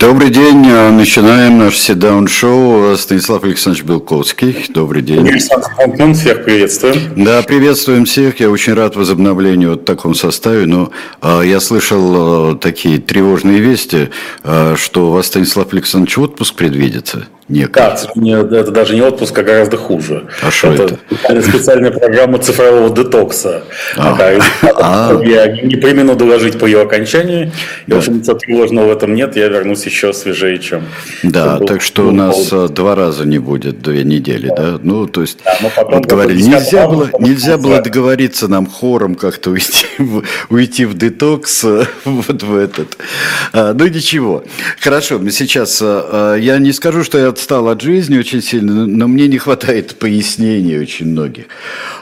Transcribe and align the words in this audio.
Добрый 0.00 0.30
день, 0.30 0.66
начинаем 0.92 1.58
наш 1.58 1.76
седаун-шоу. 1.78 2.96
Станислав 2.96 3.44
Александрович 3.44 3.84
Белковский, 3.84 4.64
добрый 4.70 5.02
день. 5.02 5.28
Александр 5.28 5.68
Фонтман, 5.76 6.14
всех 6.14 6.42
приветствуем. 6.42 7.22
Да, 7.22 7.42
приветствуем 7.42 8.06
всех, 8.06 8.40
я 8.40 8.48
очень 8.48 8.72
рад 8.72 8.96
возобновлению 8.96 9.72
вот 9.72 9.82
в 9.82 9.84
таком 9.84 10.14
составе, 10.14 10.64
но 10.64 10.90
э, 11.20 11.42
я 11.44 11.60
слышал 11.60 12.54
э, 12.54 12.58
такие 12.58 12.98
тревожные 12.98 13.60
вести, 13.60 14.08
э, 14.42 14.74
что 14.78 15.08
у 15.08 15.12
вас, 15.12 15.26
Станислав 15.26 15.70
Александрович, 15.74 16.16
отпуск 16.16 16.54
предвидится 16.54 17.26
некой. 17.50 17.82
Да, 18.14 18.58
это 18.58 18.70
даже 18.70 18.94
не 18.94 19.02
отпуск, 19.02 19.38
а 19.38 19.42
гораздо 19.42 19.76
хуже. 19.76 20.26
А 20.42 20.50
что 20.50 20.72
это? 20.72 20.98
это? 21.28 21.42
Специальная 21.42 21.90
программа 21.90 22.38
цифрового 22.38 22.94
детокса. 22.94 23.64
А. 23.96 25.20
Я 25.22 25.46
не 25.48 25.76
примену 25.76 26.14
доложить 26.16 26.58
по 26.58 26.66
ее 26.66 26.82
окончании. 26.82 27.52
И, 27.86 27.92
в 27.92 27.98
общем, 27.98 28.18
ничего 28.18 28.34
тревожного 28.34 28.86
в 28.86 28.92
этом 28.92 29.14
нет. 29.14 29.36
Я 29.36 29.48
вернусь 29.48 29.84
еще 29.84 30.12
свежее, 30.12 30.58
чем... 30.58 30.84
Да, 31.22 31.58
так 31.58 31.82
что 31.82 32.08
у 32.08 32.12
нас 32.12 32.52
а, 32.52 32.68
два 32.68 32.94
раза 32.94 33.26
не 33.26 33.38
будет, 33.38 33.82
две 33.82 34.04
недели, 34.04 34.52
да? 34.56 34.78
Ну, 34.82 35.06
то 35.06 35.22
есть, 35.22 35.38
вот 35.60 36.06
говорили, 36.06 36.42
нельзя 36.42 36.86
было, 36.86 37.10
нельзя 37.18 37.58
было 37.58 37.80
договориться 37.80 38.48
нам 38.48 38.66
хором 38.66 39.14
как-то 39.14 39.50
уйти, 39.50 39.86
уйти 40.50 40.84
в 40.84 40.96
детокс 40.96 41.64
вот 42.04 42.42
в 42.42 42.56
этот. 42.56 42.96
А, 43.52 43.74
ну, 43.74 43.86
ничего. 43.86 44.44
Хорошо, 44.80 45.18
мы 45.18 45.30
сейчас... 45.30 45.80
Я 45.80 46.58
не 46.58 46.72
скажу, 46.72 47.04
что 47.04 47.18
я 47.18 47.32
отстал 47.40 47.68
от 47.68 47.80
жизни 47.80 48.18
очень 48.18 48.42
сильно, 48.42 48.86
но 48.86 49.08
мне 49.08 49.26
не 49.26 49.38
хватает 49.38 49.98
пояснений 49.98 50.78
очень 50.78 51.06
многих. 51.06 51.46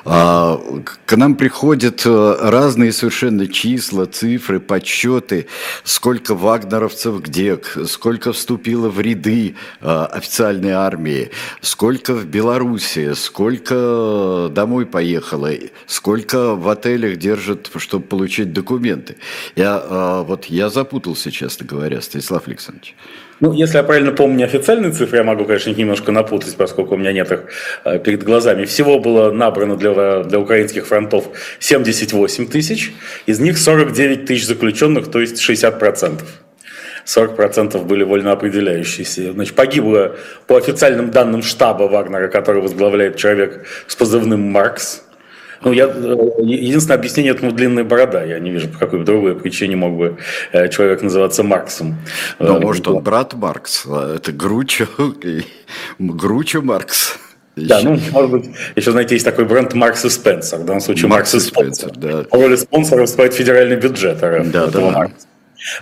А, 0.04 0.60
к 1.06 1.16
нам 1.16 1.36
приходят 1.36 2.02
э, 2.04 2.36
разные 2.40 2.92
совершенно 2.92 3.46
числа, 3.46 4.06
цифры, 4.06 4.58
подсчеты, 4.58 5.46
сколько 5.84 6.34
вагнеровцев 6.34 7.22
где, 7.22 7.56
сколько 7.86 8.32
вступило 8.32 8.88
в 8.88 9.00
ряды 9.00 9.54
а, 9.80 10.06
официальной 10.06 10.72
армии, 10.72 11.30
сколько 11.60 12.14
в 12.14 12.26
Беларуси, 12.26 13.14
сколько 13.14 14.50
домой 14.52 14.86
поехало, 14.86 15.52
сколько 15.86 16.56
в 16.56 16.68
отелях 16.68 17.16
держат, 17.16 17.70
чтобы 17.76 18.04
получить 18.06 18.52
документы. 18.52 19.16
Я, 19.54 19.80
а, 19.84 20.22
вот, 20.24 20.46
я 20.46 20.68
запутался, 20.68 21.30
честно 21.30 21.64
говоря, 21.64 22.00
Станислав 22.00 22.48
Александрович. 22.48 22.96
Ну, 23.40 23.52
если 23.52 23.76
я 23.76 23.84
правильно 23.84 24.10
помню 24.10 24.46
официальные 24.46 24.90
цифры, 24.90 25.18
я 25.18 25.24
могу, 25.24 25.44
конечно, 25.44 25.70
немножко 25.70 26.10
напутать, 26.10 26.56
поскольку 26.56 26.94
у 26.94 26.98
меня 26.98 27.12
нет 27.12 27.30
их 27.30 27.44
э, 27.84 27.98
перед 28.00 28.24
глазами. 28.24 28.64
Всего 28.64 28.98
было 28.98 29.30
набрано 29.30 29.76
для, 29.76 30.24
для 30.24 30.40
украинских 30.40 30.86
фронтов 30.86 31.28
78 31.60 32.48
тысяч, 32.48 32.92
из 33.26 33.38
них 33.38 33.58
49 33.58 34.26
тысяч 34.26 34.46
заключенных, 34.46 35.08
то 35.10 35.20
есть 35.20 35.36
60%. 35.40 36.20
40% 37.06 37.84
были 37.84 38.02
вольно 38.02 38.32
определяющиеся. 38.32 39.32
Значит, 39.32 39.54
погибло 39.54 40.16
по 40.46 40.56
официальным 40.56 41.10
данным 41.10 41.42
штаба 41.42 41.84
Вагнера, 41.84 42.28
который 42.28 42.60
возглавляет 42.60 43.16
человек 43.16 43.64
с 43.86 43.94
позывным 43.96 44.40
«Маркс», 44.40 45.04
ну, 45.62 45.72
я, 45.72 45.86
э, 45.86 46.16
единственное 46.40 46.98
объяснение 46.98 47.32
этому 47.32 47.52
длинная 47.52 47.84
борода. 47.84 48.24
Я 48.24 48.38
не 48.38 48.50
вижу, 48.50 48.68
по 48.68 48.78
какой 48.78 49.04
другой 49.04 49.34
причине 49.34 49.76
мог 49.76 49.96
бы 49.96 50.18
э, 50.52 50.68
человек 50.68 51.02
называться 51.02 51.42
Марксом. 51.42 51.96
Ну, 52.38 52.60
может, 52.60 52.86
он 52.88 53.02
брат 53.02 53.34
Маркс. 53.34 53.84
А 53.86 54.16
это 54.16 54.32
Гручо, 54.32 54.86
Гручо 55.98 56.62
Маркс. 56.62 57.18
Да, 57.56 57.80
ну, 57.82 57.98
может 58.12 58.30
быть, 58.30 58.50
еще, 58.76 58.92
знаете, 58.92 59.16
есть 59.16 59.24
такой 59.24 59.44
бренд 59.44 59.74
Маркс 59.74 60.04
и 60.04 60.08
Спенсер. 60.08 60.58
В 60.58 60.64
данном 60.64 60.80
случае 60.80 61.08
Маркс, 61.08 61.32
Маркс 61.32 61.46
и 61.46 61.50
Спенсер. 61.50 61.90
Да. 61.96 62.24
По 62.24 62.36
роли 62.36 62.56
спонсора 62.56 63.00
выступает 63.00 63.34
федеральный 63.34 63.76
бюджет 63.76 64.22
РФ. 64.22 64.50
Да, 64.50 64.66
да. 64.66 64.80
Маркса. 64.80 65.26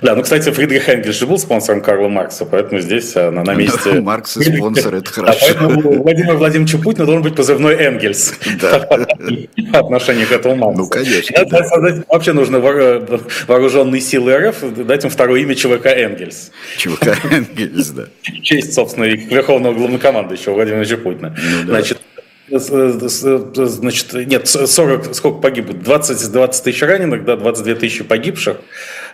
Да, 0.02 0.14
ну, 0.14 0.22
кстати, 0.22 0.50
Фридрих 0.50 0.88
Энгельс 0.88 1.18
же 1.18 1.26
был 1.26 1.38
спонсором 1.38 1.82
Карла 1.82 2.08
Маркса, 2.08 2.46
поэтому 2.46 2.80
здесь 2.80 3.14
на, 3.14 3.30
на 3.30 3.54
месте... 3.54 4.00
Маркс 4.00 4.36
и 4.36 4.56
спонсор, 4.56 4.94
это 4.94 5.10
хорошо. 5.12 5.38
поэтому 5.40 6.02
Владимир 6.02 6.34
Владимирович 6.36 6.82
Путин 6.82 7.04
должен 7.04 7.22
быть 7.22 7.34
позывной 7.34 7.74
Энгельс. 7.74 8.34
Да. 8.60 8.78
По 9.72 9.78
отношению 9.78 10.26
к 10.26 10.32
этому 10.32 10.56
Марксу. 10.56 10.82
Ну, 10.82 10.88
конечно. 10.88 12.04
Вообще 12.08 12.32
нужно 12.32 12.60
вооруженные 12.60 14.00
силы 14.00 14.36
РФ 14.36 14.62
дать 14.86 15.04
им 15.04 15.10
второе 15.10 15.40
имя 15.42 15.54
ЧВК 15.54 15.86
Энгельс. 15.86 16.52
ЧВК 16.78 17.18
Энгельс, 17.30 17.88
да. 17.90 18.04
Честь, 18.42 18.74
собственно, 18.74 19.04
верховного 19.04 19.74
главнокомандующего 19.74 20.54
Владимира 20.54 20.78
Владимировича 20.78 20.96
Путина. 21.02 21.36
Ну 21.64 21.70
Значит, 21.70 21.98
Значит, 22.48 24.12
нет, 24.14 24.46
40, 24.46 25.14
сколько 25.14 25.40
погибло? 25.40 25.74
20, 25.74 26.30
20 26.30 26.64
тысяч 26.64 26.82
раненых, 26.82 27.24
да, 27.24 27.36
22 27.36 27.74
тысячи 27.74 28.04
погибших. 28.04 28.58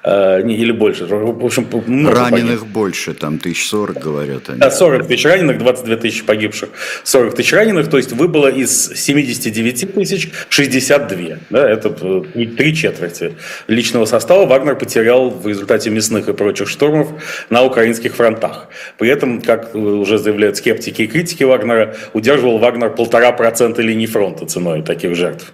Э, 0.04 0.42
или 0.44 0.72
больше. 0.72 1.06
В 1.06 1.44
общем, 1.44 1.66
раненых 2.08 2.60
погиб. 2.60 2.74
больше, 2.74 3.14
там 3.14 3.38
тысяч 3.38 3.68
сорок 3.68 3.98
говорят. 3.98 4.48
Они. 4.48 4.58
Да, 4.58 4.70
40 4.70 5.06
тысяч 5.06 5.24
раненых, 5.24 5.58
22 5.58 5.96
тысячи 5.96 6.24
погибших, 6.24 6.70
40 7.04 7.36
тысяч 7.36 7.52
раненых, 7.52 7.88
то 7.88 7.98
есть 7.98 8.10
выбыло 8.12 8.48
из 8.48 8.92
79 8.94 9.94
тысяч 9.94 10.30
62. 10.48 11.38
Да, 11.50 11.70
это 11.70 11.90
три 11.90 12.74
четверти 12.74 13.34
личного 13.68 14.04
состава 14.06 14.44
Вагнер 14.46 14.74
потерял 14.74 15.30
в 15.30 15.46
результате 15.46 15.90
мясных 15.90 16.28
и 16.28 16.32
прочих 16.32 16.68
штурмов 16.68 17.08
на 17.48 17.62
украинских 17.62 18.16
фронтах. 18.16 18.68
При 18.98 19.08
этом, 19.08 19.40
как 19.40 19.72
уже 19.74 20.18
заявляют 20.18 20.56
скептики 20.56 21.02
и 21.02 21.06
критики 21.06 21.44
Вагнера, 21.44 21.94
удерживал 22.12 22.58
Вагнер 22.58 22.90
полтора 22.90 23.30
процента 23.30 23.82
линии 23.82 24.06
фронта 24.06 24.46
ценой 24.46 24.82
таких 24.82 25.14
жертв. 25.14 25.52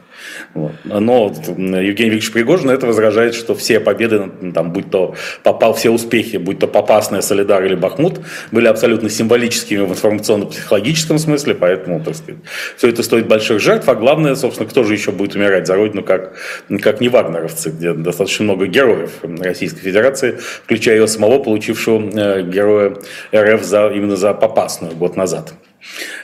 Но 0.55 1.27
Евгений 1.29 2.11
Викторович 2.11 2.33
Пригожин 2.33 2.71
это 2.71 2.87
возражает, 2.87 3.35
что 3.35 3.55
все 3.55 3.81
победы, 3.81 4.31
там, 4.55 4.73
будь 4.73 4.91
то 4.91 5.15
попал, 5.43 5.75
все 5.75 5.91
успехи, 5.91 6.37
будь 6.37 6.59
то 6.59 6.67
Попасная, 6.67 7.21
Солидар 7.21 7.65
или 7.65 7.75
Бахмут, 7.75 8.21
были 8.51 8.67
абсолютно 8.67 9.09
символическими 9.09 9.83
в 9.83 9.91
информационно-психологическом 9.91 11.19
смысле, 11.19 11.55
поэтому, 11.55 12.03
так 12.03 12.15
сказать, 12.17 12.41
все 12.77 12.89
это 12.89 13.03
стоит 13.03 13.29
больших 13.29 13.61
жертв, 13.61 13.89
а 13.89 13.95
главное, 13.95 14.35
собственно, 14.35 14.69
кто 14.69 14.85
же 14.85 14.95
еще 14.95 15.13
будет 15.13 15.35
умирать 15.35 15.67
за 15.67 15.75
родину, 15.75 16.03
как, 16.03 16.35
как 16.81 17.01
не 17.01 17.09
вагнеровцы, 17.09 17.71
где 17.71 17.93
достаточно 17.93 18.45
много 18.45 18.67
героев 18.67 19.11
Российской 19.23 19.81
Федерации, 19.81 20.39
включая 20.65 20.97
ее 20.97 21.07
самого, 21.07 21.43
получившего 21.43 22.01
э, 22.01 22.43
героя 22.43 22.97
РФ 23.35 23.63
за, 23.63 23.89
именно 23.89 24.17
за 24.17 24.35
Попасную 24.35 24.95
год 24.95 25.17
назад, 25.17 25.55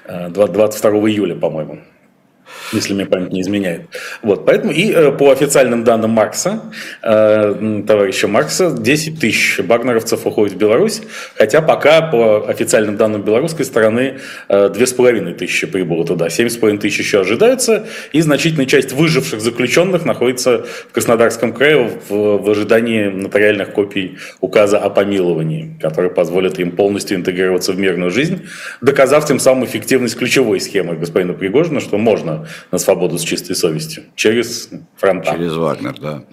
22 0.08 0.90
э, 0.90 0.94
июля, 1.10 1.34
по-моему 1.34 1.80
если 2.74 2.94
мне 2.94 3.06
память 3.06 3.32
не 3.32 3.40
изменяет. 3.40 3.82
Вот, 4.22 4.44
поэтому 4.46 4.72
и 4.72 4.90
э, 4.92 5.12
по 5.12 5.30
официальным 5.30 5.84
данным 5.84 6.10
Маркса, 6.10 6.62
э, 7.02 7.82
товарища 7.86 8.28
Маркса, 8.28 8.70
10 8.70 9.20
тысяч 9.20 9.60
багнеровцев 9.60 10.26
уходит 10.26 10.54
в 10.54 10.58
Беларусь, 10.58 11.02
хотя 11.36 11.62
пока 11.62 12.02
по 12.02 12.48
официальным 12.48 12.96
данным 12.96 13.22
белорусской 13.22 13.64
стороны 13.64 14.18
э, 14.48 14.68
2,5 14.68 15.34
тысячи 15.34 15.66
прибыло 15.66 16.06
туда, 16.06 16.26
7,5 16.26 16.78
тысяч 16.78 16.98
еще 17.00 17.20
ожидаются, 17.20 17.86
и 18.12 18.20
значительная 18.20 18.66
часть 18.66 18.92
выживших 18.92 19.40
заключенных 19.40 20.04
находится 20.04 20.64
в 20.88 20.92
Краснодарском 20.92 21.52
крае 21.52 21.90
в, 22.08 22.38
в 22.38 22.50
ожидании 22.50 23.08
нотариальных 23.08 23.72
копий 23.72 24.18
указа 24.40 24.78
о 24.78 24.90
помиловании, 24.90 25.76
который 25.80 26.10
позволит 26.10 26.58
им 26.58 26.72
полностью 26.72 27.16
интегрироваться 27.16 27.72
в 27.72 27.78
мирную 27.78 28.10
жизнь, 28.10 28.46
доказав 28.80 29.26
тем 29.26 29.38
самым 29.38 29.64
эффективность 29.64 30.16
ключевой 30.16 30.60
схемы 30.60 30.96
господина 30.96 31.32
Пригожина, 31.34 31.80
что 31.80 31.98
можно 31.98 32.46
на 32.70 32.78
свободу 32.78 33.18
с 33.18 33.22
чистой 33.22 33.54
совестью. 33.54 34.04
Через 34.14 34.70
фронта. 34.96 35.32
Через 35.32 35.52
Вагнер, 35.54 35.98
да. 36.00 36.24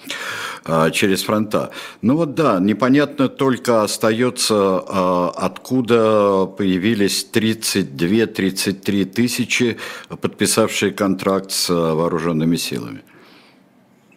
А, 0.64 0.92
через 0.92 1.24
фронта. 1.24 1.72
Ну 2.02 2.18
вот 2.18 2.36
да, 2.36 2.60
непонятно 2.60 3.30
только 3.30 3.84
остается, 3.84 4.56
а, 4.56 5.32
откуда 5.36 6.46
появились 6.46 7.28
32-33 7.32 9.06
тысячи, 9.06 9.78
подписавшие 10.10 10.92
контракт 10.92 11.52
с 11.52 11.70
вооруженными 11.70 12.58
силами. 12.58 13.02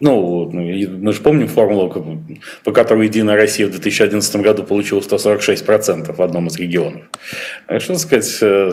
Ну, 0.04 0.50
мы 0.53 1.15
же 1.15 1.20
помним 1.22 1.48
формулу, 1.48 2.20
по 2.62 2.72
которой 2.72 3.06
Единая 3.06 3.37
Россия 3.37 3.66
в 3.66 3.70
2011 3.70 4.37
году 4.37 4.62
получила 4.62 5.00
146% 5.00 6.14
в 6.14 6.20
одном 6.20 6.49
из 6.49 6.58
регионов. 6.58 7.05
Что 7.78 7.96
сказать, 7.96 8.37
э, 8.43 8.73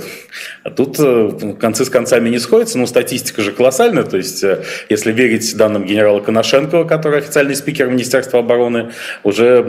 тут 0.75 0.97
э, 1.00 1.53
концы 1.57 1.85
с 1.85 1.89
концами 1.89 2.27
не 2.27 2.38
сходятся, 2.38 2.77
но 2.77 2.85
статистика 2.85 3.44
же 3.44 3.53
колоссальная. 3.53 4.03
То 4.03 4.17
есть, 4.17 4.44
э, 4.44 4.65
если 4.89 5.13
верить 5.13 5.55
данным 5.55 5.85
генерала 5.85 6.19
Коношенкова, 6.19 6.83
который 6.83 7.19
официальный 7.19 7.55
спикер 7.55 7.88
Министерства 7.88 8.39
обороны, 8.39 8.91
уже 9.23 9.63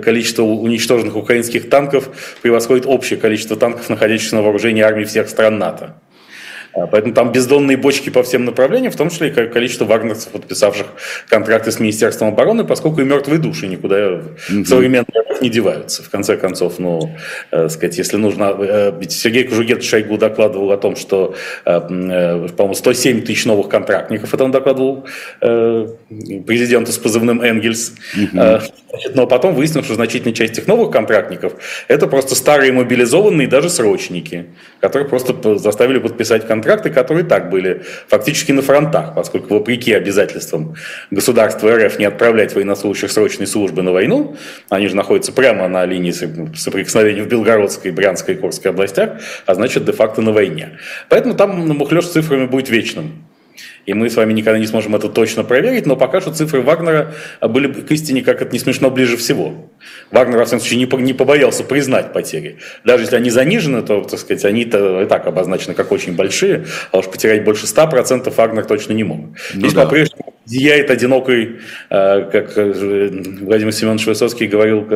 количество 0.00 0.44
уничтоженных 0.44 1.16
украинских 1.16 1.68
танков 1.68 2.10
превосходит 2.42 2.86
общее 2.86 3.18
количество 3.18 3.56
танков, 3.56 3.90
находящихся 3.90 4.36
на 4.36 4.42
вооружении 4.42 4.82
армии 4.82 5.02
всех 5.02 5.28
стран 5.28 5.58
НАТО. 5.58 5.96
А, 6.78 6.86
поэтому 6.86 7.14
там 7.14 7.32
бездонные 7.32 7.76
бочки 7.76 8.10
по 8.10 8.22
всем 8.22 8.44
направлениям, 8.44 8.92
в 8.92 8.96
том 8.96 9.10
числе 9.10 9.28
и 9.28 9.30
количество 9.30 9.84
вагнерцев, 9.84 10.32
подписавших 10.32 10.86
контракты 11.28 11.72
с 11.72 11.80
Министерством 11.80 12.28
обороны, 12.28 12.64
поскольку 12.64 13.00
и 13.00 13.04
мертвые 13.04 13.38
души 13.38 13.66
никуда 13.66 13.96
mm-hmm. 13.98 14.62
в 14.62 14.66
современных 14.66 15.08
не 15.40 15.50
деваются. 15.50 16.02
В 16.02 16.10
конце 16.10 16.36
концов, 16.36 16.78
ну, 16.78 17.16
э, 17.50 17.68
сказать, 17.68 17.98
если 17.98 18.16
нужно... 18.16 18.54
Э, 18.58 18.92
ведь 18.98 19.12
Сергей 19.12 19.44
Кужугет 19.44 19.84
Шойгу 19.84 20.18
докладывал 20.18 20.72
о 20.72 20.76
том, 20.76 20.96
что, 20.96 21.34
э, 21.64 21.70
э, 21.70 22.48
по-моему, 22.48 22.74
107 22.74 23.22
тысяч 23.22 23.44
новых 23.46 23.68
контрактников, 23.68 24.34
это 24.34 24.44
он 24.44 24.50
докладывал 24.50 25.06
э, 25.40 25.88
президенту 26.46 26.92
с 26.92 26.98
позывным 26.98 27.40
«Энгельс». 27.40 27.94
Mm-hmm. 28.16 28.72
Значит, 28.90 29.14
но 29.14 29.26
потом 29.26 29.54
выяснилось, 29.54 29.84
что 29.84 29.94
значительная 29.94 30.34
часть 30.34 30.54
этих 30.54 30.66
новых 30.66 30.90
контрактников– 30.90 31.52
это 31.88 32.06
просто 32.06 32.34
старые 32.34 32.72
мобилизованные 32.72 33.46
даже 33.46 33.68
срочники, 33.68 34.46
которые 34.80 35.08
просто 35.08 35.58
заставили 35.58 35.98
подписать 35.98 36.46
контракты, 36.68 36.90
которые 36.90 37.24
так 37.24 37.48
были 37.48 37.82
фактически 38.08 38.52
на 38.52 38.60
фронтах, 38.60 39.14
поскольку 39.14 39.54
вопреки 39.54 39.94
обязательствам 39.94 40.74
государства 41.10 41.74
РФ 41.74 41.98
не 41.98 42.04
отправлять 42.04 42.54
военнослужащих 42.54 43.10
срочной 43.10 43.46
службы 43.46 43.80
на 43.82 43.92
войну, 43.92 44.36
они 44.68 44.88
же 44.88 44.94
находятся 44.94 45.32
прямо 45.32 45.66
на 45.66 45.86
линии 45.86 46.10
соприкосновения 46.10 47.22
в 47.22 47.28
Белгородской, 47.28 47.90
Брянской 47.90 48.34
и 48.34 48.38
Курской 48.38 48.70
областях, 48.70 49.12
а 49.46 49.54
значит 49.54 49.86
де-факто 49.86 50.20
на 50.20 50.32
войне. 50.32 50.78
Поэтому 51.08 51.34
там 51.34 51.68
мухлёж 51.68 52.04
с 52.04 52.12
цифрами 52.12 52.46
будет 52.46 52.68
вечным. 52.68 53.27
И 53.88 53.94
мы 53.94 54.10
с 54.10 54.16
вами 54.16 54.34
никогда 54.34 54.58
не 54.58 54.66
сможем 54.66 54.94
это 54.96 55.08
точно 55.08 55.44
проверить, 55.44 55.86
но 55.86 55.96
пока 55.96 56.20
что 56.20 56.30
цифры 56.30 56.60
Вагнера 56.60 57.14
были 57.40 57.72
к 57.72 57.90
истине, 57.90 58.20
как 58.20 58.42
это 58.42 58.52
не 58.52 58.58
смешно, 58.58 58.90
ближе 58.90 59.16
всего. 59.16 59.70
Вагнер, 60.10 60.36
во 60.36 60.44
всяком 60.44 60.60
случае, 60.60 60.80
не, 60.84 61.02
не 61.04 61.14
побоялся 61.14 61.64
признать 61.64 62.12
потери. 62.12 62.58
Даже 62.84 63.04
если 63.04 63.16
они 63.16 63.30
занижены, 63.30 63.80
то, 63.80 64.02
так 64.02 64.20
сказать, 64.20 64.44
они-то 64.44 65.00
и 65.00 65.06
так 65.06 65.26
обозначены 65.26 65.72
как 65.72 65.90
очень 65.90 66.14
большие, 66.14 66.66
а 66.92 66.98
уж 66.98 67.06
потерять 67.06 67.44
больше 67.44 67.64
100% 67.64 68.30
Вагнер 68.36 68.66
точно 68.66 68.92
не 68.92 69.04
мог. 69.04 69.20
Ну, 69.54 69.60
Здесь 69.60 69.72
да. 69.72 69.84
по-прежнему 69.84 70.34
зияет 70.44 70.90
одинокой, 70.90 71.60
э, 71.88 72.28
как 72.30 72.58
э, 72.58 73.08
Владимир 73.40 73.72
Семенович 73.72 74.06
Высоцкий 74.06 74.46
говорил, 74.46 74.86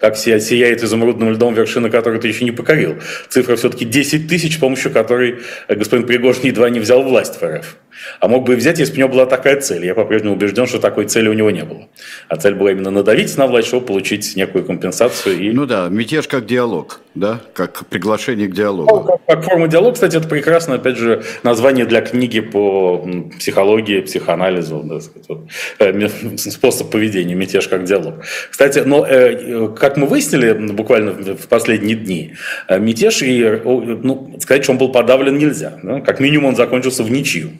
как 0.00 0.16
сияет 0.16 0.82
изумрудным 0.82 1.30
льдом 1.30 1.54
вершина, 1.54 1.90
которую 1.90 2.20
ты 2.20 2.26
еще 2.26 2.44
не 2.44 2.52
покорил. 2.52 2.96
Цифра 3.28 3.54
все-таки 3.54 3.84
10 3.84 4.28
тысяч, 4.28 4.56
с 4.56 4.58
помощью 4.58 4.90
которой 4.90 5.38
господин 5.68 6.06
Пригожин 6.06 6.44
едва 6.44 6.70
не 6.70 6.80
взял 6.80 7.02
власть 7.02 7.40
в 7.40 7.44
РФ. 7.44 7.76
А 8.20 8.28
мог 8.28 8.44
бы 8.44 8.54
и 8.54 8.56
взять, 8.56 8.78
если 8.78 8.92
бы 8.92 8.96
у 8.96 9.00
него 9.00 9.08
была 9.10 9.26
такая 9.26 9.60
цель. 9.60 9.84
Я 9.84 9.94
по-прежнему 9.94 10.34
убежден, 10.34 10.66
что 10.66 10.78
такой 10.78 11.06
цели 11.06 11.28
у 11.28 11.32
него 11.32 11.50
не 11.50 11.64
было. 11.64 11.88
А 12.28 12.36
цель 12.36 12.54
была 12.54 12.72
именно 12.72 12.90
надавить 12.90 13.36
на 13.36 13.46
власть, 13.46 13.68
чтобы 13.68 13.86
получить 13.86 14.36
некую 14.36 14.64
компенсацию. 14.64 15.38
И... 15.38 15.52
Ну 15.52 15.66
да, 15.66 15.88
мятеж 15.88 16.28
как 16.28 16.46
диалог, 16.46 17.00
да, 17.14 17.40
как 17.54 17.86
приглашение 17.86 18.48
к 18.48 18.54
диалогу. 18.54 18.94
Ну, 18.94 19.04
как, 19.04 19.24
как 19.26 19.44
форма 19.44 19.68
диалога, 19.68 19.94
кстати, 19.94 20.16
это 20.16 20.28
прекрасно, 20.28 20.76
опять 20.76 20.96
же, 20.96 21.22
название 21.42 21.84
для 21.84 22.00
книги 22.00 22.40
по 22.40 23.06
психологии, 23.38 24.00
психоанализу, 24.00 24.82
да, 24.84 25.00
сказать, 25.00 25.28
вот, 25.28 25.48
э, 25.78 26.36
способ 26.36 26.90
поведения, 26.90 27.34
мятеж 27.34 27.68
как 27.68 27.84
диалог. 27.84 28.14
Кстати, 28.50 28.80
но 28.80 29.06
э, 29.06 29.68
как 29.78 29.96
мы 29.96 30.06
выяснили 30.06 30.52
буквально 30.52 31.12
в 31.12 31.48
последние 31.48 31.96
дни, 31.96 32.34
э, 32.68 32.78
мятеж, 32.78 33.22
и, 33.22 33.60
ну, 33.64 34.36
сказать, 34.40 34.64
что 34.64 34.72
он 34.72 34.78
был 34.78 34.90
подавлен 34.90 35.36
нельзя. 35.38 35.78
Да? 35.82 36.00
Как 36.00 36.20
минимум 36.20 36.46
он 36.50 36.56
закончился 36.56 37.02
в 37.02 37.10
ничью. 37.10 37.50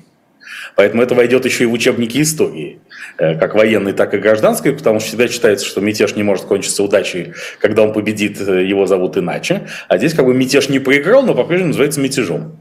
Поэтому 0.77 1.03
это 1.03 1.15
войдет 1.15 1.45
еще 1.45 1.65
и 1.65 1.67
в 1.67 1.73
учебники 1.73 2.21
истории, 2.21 2.81
э, 3.19 3.39
как 3.39 3.55
военной, 3.55 3.93
так 3.93 4.15
и 4.15 4.19
гражданской, 4.19 4.73
потому 4.73 5.01
что 5.01 5.09
всегда 5.09 5.29
считается, 5.29 5.67
что 5.67 5.81
мятеж 5.81 6.17
не 6.17 6.23
может 6.23 6.45
кончиться 6.45 6.83
удачей, 6.83 7.35
когда 7.61 7.83
он 7.83 7.93
победит, 7.93 8.41
э, 8.41 8.65
его 8.65 8.87
зовут 8.87 9.17
иначе. 9.17 9.69
А 9.89 9.99
здесь 9.99 10.15
как 10.15 10.27
бы 10.27 10.35
мятеж 10.35 10.69
не 10.69 10.79
проиграл, 10.79 11.23
но 11.23 11.35
по-прежнему 11.35 11.69
называется 11.69 12.01
мятежом. 12.01 12.57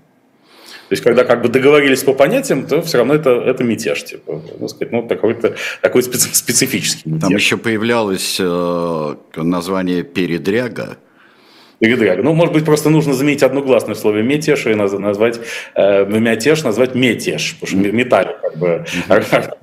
То 0.89 0.93
есть, 0.93 1.03
когда 1.03 1.23
как 1.23 1.41
бы 1.41 1.47
договорились 1.47 2.03
по 2.03 2.13
понятиям, 2.13 2.67
то 2.67 2.81
все 2.81 2.97
равно 2.97 3.13
это, 3.15 3.29
это 3.29 3.63
мятеж, 3.63 4.03
типа, 4.03 4.41
ну, 4.59 4.67
сказать, 4.67 4.91
ну, 4.91 5.07
такой-то, 5.07 5.55
такой 5.81 6.03
специфический 6.03 7.09
мятеж. 7.09 7.21
Там 7.21 7.33
еще 7.33 7.55
появлялось 7.55 8.35
э, 8.41 9.15
название 9.37 10.03
«передряга», 10.03 10.97
Передряга. 11.81 12.21
Ну, 12.21 12.33
может 12.33 12.53
быть, 12.53 12.63
просто 12.63 12.91
нужно 12.91 13.13
заменить 13.15 13.41
одну 13.41 13.63
гласную 13.63 13.95
в 13.95 13.99
слове 13.99 14.21
метеж 14.21 14.67
и 14.67 14.75
назвать 14.75 15.39
э, 15.73 16.05
мятеж, 16.05 16.61
назвать 16.61 16.93
метеж, 16.93 17.57
потому 17.59 17.81
что 17.81 17.91
металли, 17.91 18.35
как 18.39 18.57
бы, 18.57 18.85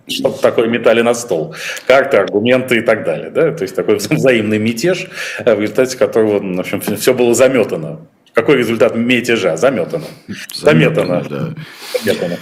что 0.08 0.30
такое 0.30 0.66
металли 0.66 1.02
на 1.02 1.14
стол, 1.14 1.54
карты, 1.86 2.16
аргументы 2.16 2.78
и 2.78 2.80
так 2.80 3.04
далее, 3.04 3.30
да, 3.30 3.52
то 3.52 3.62
есть 3.62 3.76
такой 3.76 3.98
взаимный 3.98 4.58
мятеж, 4.58 5.06
э, 5.44 5.54
в 5.54 5.60
результате 5.60 5.96
которого, 5.96 6.40
в 6.40 6.58
общем, 6.58 6.80
все 6.80 7.14
было 7.14 7.34
заметано. 7.34 8.00
Какой 8.34 8.56
результат 8.56 8.96
мятежа? 8.96 9.56
Заметано. 9.56 10.06
Заметано. 10.52 11.24
Да. 11.30 11.54
Заметано. 12.02 12.36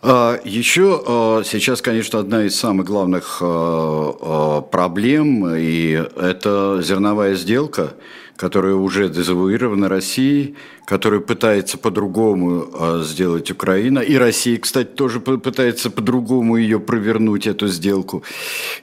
А, 0.00 0.38
еще 0.44 1.02
а, 1.04 1.42
сейчас, 1.44 1.82
конечно, 1.82 2.20
одна 2.20 2.44
из 2.44 2.56
самых 2.56 2.86
главных 2.86 3.38
а, 3.40 4.60
проблем, 4.60 5.56
и 5.56 6.04
это 6.16 6.80
зерновая 6.82 7.34
сделка, 7.34 7.94
которая 8.38 8.74
уже 8.74 9.08
дезавуирована 9.08 9.88
Россией, 9.88 10.54
которая 10.86 11.18
пытается 11.18 11.76
по-другому 11.76 12.68
а, 12.72 13.02
сделать 13.02 13.50
Украина. 13.50 13.98
И 13.98 14.14
Россия, 14.14 14.58
кстати, 14.58 14.86
тоже 14.86 15.18
пытается 15.18 15.90
по-другому 15.90 16.56
ее 16.56 16.78
провернуть, 16.78 17.48
эту 17.48 17.66
сделку. 17.66 18.22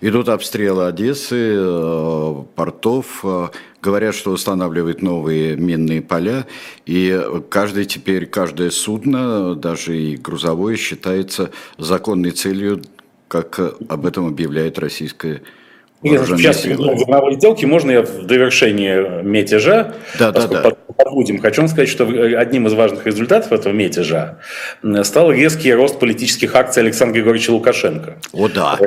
Идут 0.01 0.27
обстрелы 0.27 0.87
Одессы, 0.87 1.55
а, 1.57 2.45
портов, 2.53 3.21
а, 3.23 3.51
говорят, 3.81 4.13
что 4.13 4.31
устанавливают 4.31 5.01
новые 5.01 5.55
минные 5.55 6.01
поля, 6.01 6.47
и 6.85 7.23
каждый 7.49 7.85
теперь, 7.85 8.25
каждое 8.25 8.71
судно, 8.71 9.55
даже 9.55 9.97
и 9.97 10.17
грузовое, 10.17 10.75
считается 10.75 11.51
законной 11.77 12.31
целью, 12.31 12.81
как 13.29 13.59
об 13.87 14.05
этом 14.05 14.27
объявляет 14.27 14.79
российская 14.79 15.41
Сейчас 16.05 16.63
в 16.63 17.33
сделки 17.33 17.65
можно 17.65 17.91
я 17.91 18.01
в 18.03 18.25
довершение 18.25 19.23
метежа, 19.23 19.95
да, 20.19 20.31
да, 20.31 20.47
да. 20.47 20.71
подводим. 20.95 21.39
Хочу 21.39 21.61
вам 21.61 21.67
сказать, 21.67 21.89
что 21.89 22.05
одним 22.05 22.67
из 22.67 22.73
важных 22.73 23.05
результатов 23.05 23.51
этого 23.51 23.73
метежа 23.73 24.37
стал 25.03 25.31
резкий 25.31 25.73
рост 25.73 25.99
политических 25.99 26.55
акций 26.55 26.83
Александра 26.83 27.15
Григорьевича 27.15 27.51
Лукашенко. 27.51 28.17
О, 28.33 28.47
да. 28.47 28.77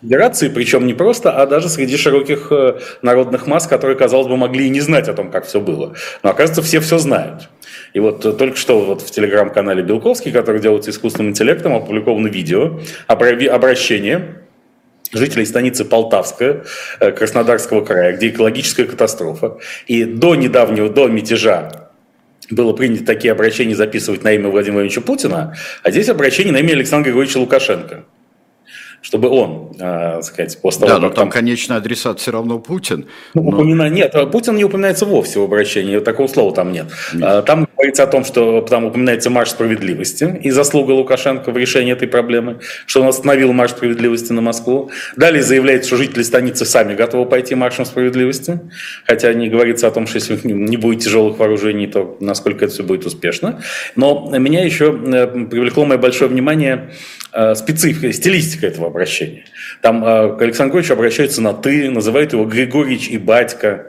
Федерации, 0.00 0.48
причем 0.48 0.86
не 0.86 0.94
просто, 0.94 1.32
а 1.32 1.46
даже 1.46 1.68
среди 1.68 1.96
широких 1.96 2.52
э, 2.52 2.78
народных 3.02 3.48
масс, 3.48 3.66
которые, 3.66 3.96
казалось 3.96 4.28
бы, 4.28 4.36
могли 4.36 4.66
и 4.66 4.70
не 4.70 4.80
знать 4.80 5.08
о 5.08 5.12
том, 5.12 5.28
как 5.28 5.44
все 5.44 5.60
было. 5.60 5.94
Но, 6.22 6.30
оказывается, 6.30 6.62
все 6.62 6.78
все 6.78 6.98
знают. 6.98 7.48
И 7.94 7.98
вот 7.98 8.38
только 8.38 8.56
что 8.56 8.80
вот 8.80 9.02
в 9.02 9.10
телеграм-канале 9.10 9.82
Белковский, 9.82 10.30
который 10.30 10.60
делается 10.60 10.92
искусственным 10.92 11.32
интеллектом, 11.32 11.74
опубликовано 11.74 12.28
видео, 12.28 12.78
обращение 13.08 14.42
жителей 15.12 15.46
станицы 15.46 15.84
Полтавская 15.84 16.64
э, 17.00 17.12
Краснодарского 17.12 17.84
края, 17.84 18.16
где 18.16 18.28
экологическая 18.28 18.84
катастрофа. 18.84 19.58
И 19.86 20.04
до 20.04 20.34
недавнего, 20.34 20.88
до 20.88 21.08
мятежа 21.08 21.90
было 22.50 22.72
принято 22.72 23.04
такие 23.04 23.32
обращения 23.32 23.74
записывать 23.74 24.22
на 24.24 24.32
имя 24.32 24.48
Владимира 24.48 24.80
Владимировича 24.80 25.00
Путина, 25.00 25.56
а 25.82 25.90
здесь 25.90 26.08
обращение 26.08 26.52
на 26.52 26.58
имя 26.58 26.72
Александра 26.72 27.10
Григорьевича 27.10 27.38
Лукашенко 27.38 28.04
чтобы 29.00 29.28
он, 29.28 29.72
э, 29.78 30.22
сказать, 30.22 30.58
после 30.60 30.86
того, 30.86 30.92
да, 30.92 30.98
но 30.98 31.08
там, 31.08 31.16
там 31.16 31.30
конечный 31.30 31.76
адресат 31.76 32.20
все 32.20 32.32
равно 32.32 32.58
Путин. 32.58 33.06
Ну, 33.34 33.42
но... 33.42 33.56
упомина... 33.56 33.88
Нет, 33.88 34.14
Путин 34.32 34.56
не 34.56 34.64
упоминается 34.64 35.06
вовсе 35.06 35.38
в 35.38 35.44
обращении, 35.44 35.98
такого 36.00 36.26
слова 36.26 36.54
там 36.54 36.72
нет. 36.72 36.86
нет. 37.12 37.22
А, 37.24 37.42
там 37.42 37.68
говорится 37.76 38.02
о 38.02 38.06
том, 38.08 38.24
что 38.24 38.60
там 38.62 38.86
упоминается 38.86 39.30
марш 39.30 39.50
справедливости 39.50 40.38
и 40.42 40.50
заслуга 40.50 40.92
Лукашенко 40.92 41.52
в 41.52 41.56
решении 41.56 41.92
этой 41.92 42.08
проблемы, 42.08 42.58
что 42.86 43.02
он 43.02 43.08
остановил 43.08 43.52
марш 43.52 43.70
справедливости 43.70 44.32
на 44.32 44.40
Москву. 44.40 44.90
Далее 45.16 45.42
заявляется, 45.42 45.88
что 45.88 45.96
жители 45.96 46.22
станицы 46.22 46.64
сами 46.64 46.94
готовы 46.94 47.26
пойти 47.26 47.54
маршем 47.54 47.84
справедливости, 47.84 48.60
хотя 49.04 49.32
не 49.32 49.48
говорится 49.48 49.86
о 49.86 49.90
том, 49.92 50.06
что 50.06 50.16
если 50.16 50.40
не 50.44 50.76
будет 50.76 51.04
тяжелых 51.04 51.38
вооружений, 51.38 51.86
то 51.86 52.16
насколько 52.20 52.64
это 52.64 52.74
все 52.74 52.82
будет 52.82 53.06
успешно. 53.06 53.62
Но 53.94 54.28
меня 54.36 54.64
еще 54.64 54.86
э, 54.86 55.26
привлекло 55.46 55.84
мое 55.84 55.98
большое 55.98 56.28
внимание 56.28 56.90
Э, 57.30 57.54
специфика, 57.54 58.10
стилистика 58.12 58.66
этого 58.66 58.87
обращения. 58.88 59.44
Там 59.82 60.04
э, 60.04 60.36
к 60.36 60.42
Александру 60.42 60.78
Григорьевичу 60.78 60.94
обращаются 60.94 61.40
на 61.40 61.54
«ты», 61.54 61.90
называют 61.90 62.32
его 62.32 62.44
Григорьевич 62.44 63.08
и 63.08 63.18
батька. 63.18 63.88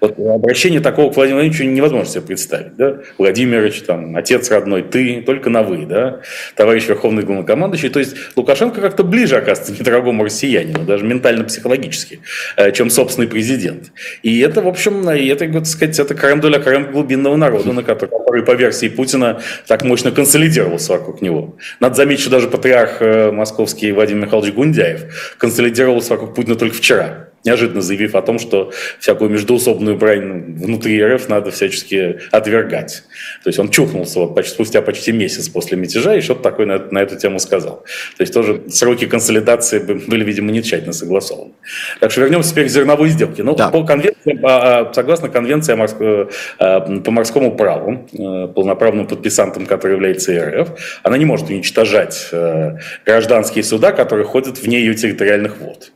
Вот 0.00 0.18
обращение 0.18 0.80
такого 0.80 1.12
к 1.12 1.16
Владимиру 1.16 1.40
Владимировичу 1.40 1.64
невозможно 1.64 2.06
себе 2.06 2.22
представить. 2.22 2.76
Да? 2.76 2.98
Владимирович, 3.18 3.82
там, 3.82 4.16
отец 4.16 4.50
родной, 4.50 4.82
ты, 4.82 5.22
только 5.22 5.50
на 5.50 5.62
«вы», 5.62 5.86
да? 5.86 6.20
товарищ 6.54 6.86
Верховный 6.86 7.22
Главнокомандующий. 7.22 7.88
То 7.88 7.98
есть 7.98 8.16
Лукашенко 8.36 8.80
как-то 8.80 9.04
ближе, 9.04 9.36
оказывается, 9.36 9.72
недорогому 9.72 10.24
россиянину, 10.24 10.84
даже 10.84 11.04
ментально-психологически, 11.04 12.20
э, 12.56 12.72
чем 12.72 12.90
собственный 12.90 13.28
президент. 13.28 13.92
И 14.22 14.40
это, 14.40 14.62
в 14.62 14.68
общем, 14.68 15.10
и 15.10 15.26
это, 15.28 15.50
так 15.52 15.66
сказать, 15.66 15.98
это 15.98 16.14
крем-доля 16.14 16.58
крем 16.58 16.92
глубинного 16.92 17.36
народа, 17.36 17.72
на 17.72 17.82
который, 17.82 18.42
по 18.42 18.52
версии 18.52 18.88
Путина, 18.88 19.40
так 19.66 19.84
мощно 19.84 20.10
консолидировался 20.10 20.92
вокруг 20.92 21.22
него. 21.22 21.56
Надо 21.80 21.94
заметить, 21.94 22.22
что 22.22 22.30
даже 22.30 22.48
патриарх 22.48 23.00
э, 23.00 23.30
московский 23.30 23.92
Владимир 23.92 24.26
Михайлович 24.26 24.54
Гундяев 24.54 25.36
консолидировался 25.38 26.12
вокруг 26.12 26.34
Путина 26.34 26.56
только 26.56 26.76
вчера 26.76 27.25
неожиданно 27.46 27.80
заявив 27.80 28.14
о 28.14 28.22
том, 28.22 28.38
что 28.38 28.72
всякую 28.98 29.30
междуусобную 29.30 29.96
брань 29.96 30.56
внутри 30.56 31.02
РФ 31.04 31.28
надо 31.28 31.50
всячески 31.50 32.20
отвергать. 32.30 33.04
То 33.42 33.48
есть 33.48 33.58
он 33.58 33.70
чухнулся 33.70 34.20
вот 34.20 34.34
почти, 34.34 34.54
спустя 34.54 34.82
почти 34.82 35.12
месяц 35.12 35.48
после 35.48 35.76
мятежа 35.76 36.14
и 36.14 36.20
что-то 36.20 36.42
такое 36.42 36.66
на, 36.66 36.78
на 36.90 36.98
эту 36.98 37.16
тему 37.16 37.38
сказал. 37.38 37.84
То 38.16 38.22
есть 38.22 38.32
тоже 38.32 38.62
сроки 38.68 39.06
консолидации 39.06 39.78
были, 39.78 40.24
видимо, 40.24 40.50
не 40.50 40.62
тщательно 40.62 40.92
согласованы. 40.92 41.52
Так 42.00 42.10
что 42.10 42.20
вернемся 42.22 42.50
теперь 42.50 42.66
к 42.66 42.70
зерновой 42.70 43.08
сделке. 43.08 43.42
Ну, 43.42 43.54
да. 43.54 43.68
по 43.68 43.84
конвенции, 43.84 44.38
а, 44.42 44.80
а, 44.80 44.92
согласно 44.92 45.28
конвенции 45.28 45.76
э, 46.58 47.00
по 47.00 47.10
морскому 47.10 47.56
праву, 47.56 48.06
э, 48.12 48.48
полноправным 48.54 49.06
подписантом, 49.06 49.66
который 49.66 49.92
является 49.92 50.32
РФ, 50.32 50.70
она 51.02 51.18
не 51.18 51.24
может 51.24 51.48
уничтожать 51.48 52.28
э, 52.32 52.78
гражданские 53.04 53.64
суда, 53.64 53.92
которые 53.92 54.26
ходят 54.26 54.58
вне 54.58 54.78
ее 54.80 54.94
территориальных 54.94 55.58
вод. 55.58 55.92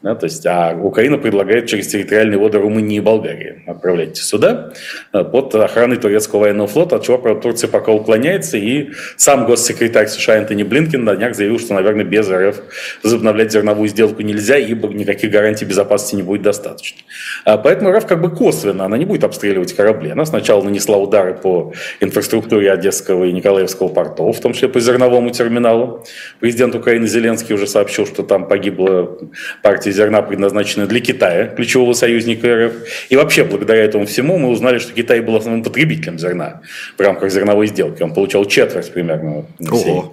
Да, 0.00 0.14
то 0.14 0.26
есть, 0.26 0.46
а 0.46 0.78
Украина 0.80 1.18
предлагает 1.18 1.66
через 1.66 1.88
территориальные 1.88 2.38
воды 2.38 2.58
Румынии 2.58 2.98
и 2.98 3.00
Болгарии 3.00 3.64
отправлять 3.66 4.16
сюда 4.16 4.72
э, 5.12 5.24
под 5.24 5.52
охраной 5.56 5.96
турецкого 5.96 6.42
военного 6.42 6.68
флота, 6.68 6.96
от 6.96 7.02
чего 7.02 7.18
правда, 7.18 7.42
Турция 7.42 7.66
пока 7.66 7.90
уклоняется. 7.90 8.58
И 8.58 8.90
сам 9.16 9.44
госсекретарь 9.46 10.06
США 10.06 10.38
Антони 10.38 10.62
Блинкен 10.62 11.02
на 11.02 11.16
днях 11.16 11.34
заявил, 11.34 11.58
что, 11.58 11.74
наверное, 11.74 12.04
без 12.04 12.30
РФ 12.30 12.62
возобновлять 13.02 13.50
зерновую 13.50 13.88
сделку 13.88 14.22
нельзя, 14.22 14.56
ибо 14.56 14.86
никаких 14.86 15.32
гарантий 15.32 15.64
безопасности 15.64 16.14
не 16.14 16.22
будет 16.22 16.42
достаточно. 16.42 17.00
А 17.44 17.58
поэтому 17.58 17.90
РФ 17.90 18.06
как 18.06 18.20
бы 18.20 18.30
косвенно, 18.30 18.84
она 18.84 18.98
не 18.98 19.04
будет 19.04 19.24
обстреливать 19.24 19.72
корабли. 19.72 20.10
Она 20.10 20.24
сначала 20.26 20.62
нанесла 20.62 20.96
удары 20.96 21.34
по 21.34 21.72
инфраструктуре 21.98 22.70
Одесского 22.70 23.24
и 23.24 23.32
Николаевского 23.32 23.88
портов, 23.88 24.36
в 24.36 24.40
том 24.40 24.52
числе 24.52 24.68
по 24.68 24.78
зерновому 24.78 25.30
терминалу. 25.30 26.04
Президент 26.38 26.76
Украины 26.76 27.08
Зеленский 27.08 27.52
уже 27.52 27.66
сообщил, 27.66 28.06
что 28.06 28.22
там 28.22 28.46
погибла 28.46 29.18
партия 29.60 29.87
партии 29.88 29.90
зерна 29.90 30.22
предназначены 30.22 30.86
для 30.86 31.00
Китая, 31.00 31.46
ключевого 31.46 31.94
союзника 31.94 32.66
РФ. 32.66 32.72
И 33.10 33.16
вообще, 33.16 33.44
благодаря 33.44 33.84
этому 33.84 34.06
всему, 34.06 34.38
мы 34.38 34.48
узнали, 34.48 34.78
что 34.78 34.92
Китай 34.92 35.20
был 35.20 35.36
основным 35.36 35.62
потребителем 35.62 36.18
зерна 36.18 36.60
в 36.96 37.00
рамках 37.00 37.30
зерновой 37.30 37.66
сделки. 37.66 38.02
Он 38.02 38.14
получал 38.14 38.44
четверть 38.44 38.92
примерно. 38.92 39.44
Ого. 39.70 40.10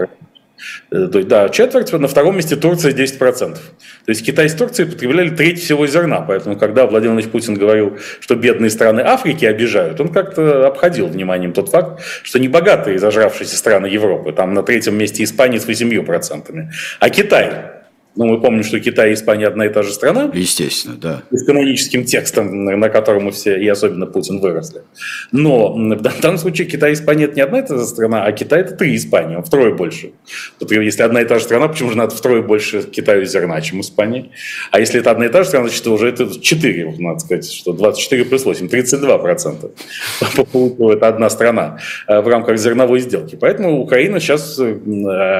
Э, 0.91 1.07
то 1.11 1.17
есть, 1.17 1.27
да, 1.27 1.49
четверть, 1.49 1.91
на 1.91 2.07
втором 2.07 2.35
месте 2.35 2.55
Турция 2.55 2.93
10%. 2.93 3.53
То 3.53 3.59
есть 4.07 4.25
Китай 4.25 4.47
с 4.47 4.53
Турцией 4.53 4.89
потребляли 4.89 5.29
треть 5.29 5.59
всего 5.59 5.87
зерна. 5.87 6.21
Поэтому, 6.21 6.55
когда 6.55 6.85
Владимир 6.85 7.13
Владимирович 7.13 7.31
Путин 7.31 7.55
говорил, 7.55 7.97
что 8.19 8.35
бедные 8.35 8.69
страны 8.69 9.01
Африки 9.01 9.45
обижают, 9.45 9.99
он 9.99 10.07
как-то 10.07 10.67
обходил 10.67 11.07
вниманием 11.07 11.53
тот 11.53 11.69
факт, 11.69 12.01
что 12.23 12.39
не 12.39 12.47
богатые 12.47 12.99
зажравшиеся 12.99 13.57
страны 13.57 13.87
Европы, 13.87 14.31
там 14.31 14.53
на 14.53 14.63
третьем 14.63 14.97
месте 14.97 15.23
Испания 15.23 15.59
с 15.59 15.67
8%, 15.67 16.67
а 16.99 17.09
Китай 17.09 17.74
ну, 18.17 18.25
мы 18.25 18.39
помним, 18.39 18.63
что 18.63 18.79
Китай 18.79 19.11
и 19.11 19.13
Испания 19.13 19.47
одна 19.47 19.65
и 19.65 19.69
та 19.69 19.83
же 19.83 19.91
страна. 19.91 20.31
Естественно, 20.33 20.95
да. 20.95 21.23
С 21.31 21.45
каноническим 21.45 22.05
текстом, 22.05 22.65
на 22.65 22.89
котором 22.89 23.25
мы 23.25 23.31
все, 23.31 23.59
и 23.59 23.67
особенно 23.67 24.05
Путин, 24.05 24.39
выросли. 24.39 24.83
Но 25.31 25.73
в 25.73 26.21
данном 26.21 26.37
случае 26.37 26.67
Китай 26.67 26.91
и 26.91 26.93
Испания– 26.93 27.25
это 27.25 27.35
не 27.35 27.41
одна 27.41 27.59
и 27.59 27.67
та 27.67 27.77
же 27.77 27.83
страна, 27.85 28.23
а 28.23 28.31
Китай– 28.31 28.61
это 28.61 28.75
три 28.75 28.95
Испании, 28.95 29.35
он 29.35 29.43
втрое 29.43 29.73
больше. 29.73 30.11
Если 30.61 31.03
одна 31.03 31.21
и 31.21 31.25
та 31.25 31.39
же 31.39 31.45
страна, 31.45 31.67
почему 31.67 31.91
же 31.91 31.97
надо 31.97 32.15
втрое 32.15 32.41
больше 32.41 32.83
Китаю 32.83 33.25
зерна, 33.25 33.59
чем 33.61 33.81
Испании? 33.81 34.31
А 34.71 34.79
если 34.79 35.01
это 35.01 35.11
одна 35.11 35.25
и 35.25 35.29
та 35.29 35.43
же 35.43 35.49
страна, 35.49 35.67
значит, 35.67 35.85
уже 35.87 36.07
это 36.07 36.39
4, 36.39 36.95
надо 36.99 37.19
сказать, 37.19 37.51
что 37.51 37.73
24 37.73 38.25
плюс 38.25 38.45
8, 38.45 38.69
32 38.69 39.17
процента. 39.17 39.71
Это 40.21 41.07
одна 41.07 41.29
страна 41.29 41.79
э, 42.07 42.21
в 42.21 42.27
рамках 42.27 42.57
зерновой 42.57 42.99
сделки. 42.99 43.37
Поэтому 43.39 43.81
Украина 43.81 44.19
сейчас 44.19 44.57
э, 44.59 44.73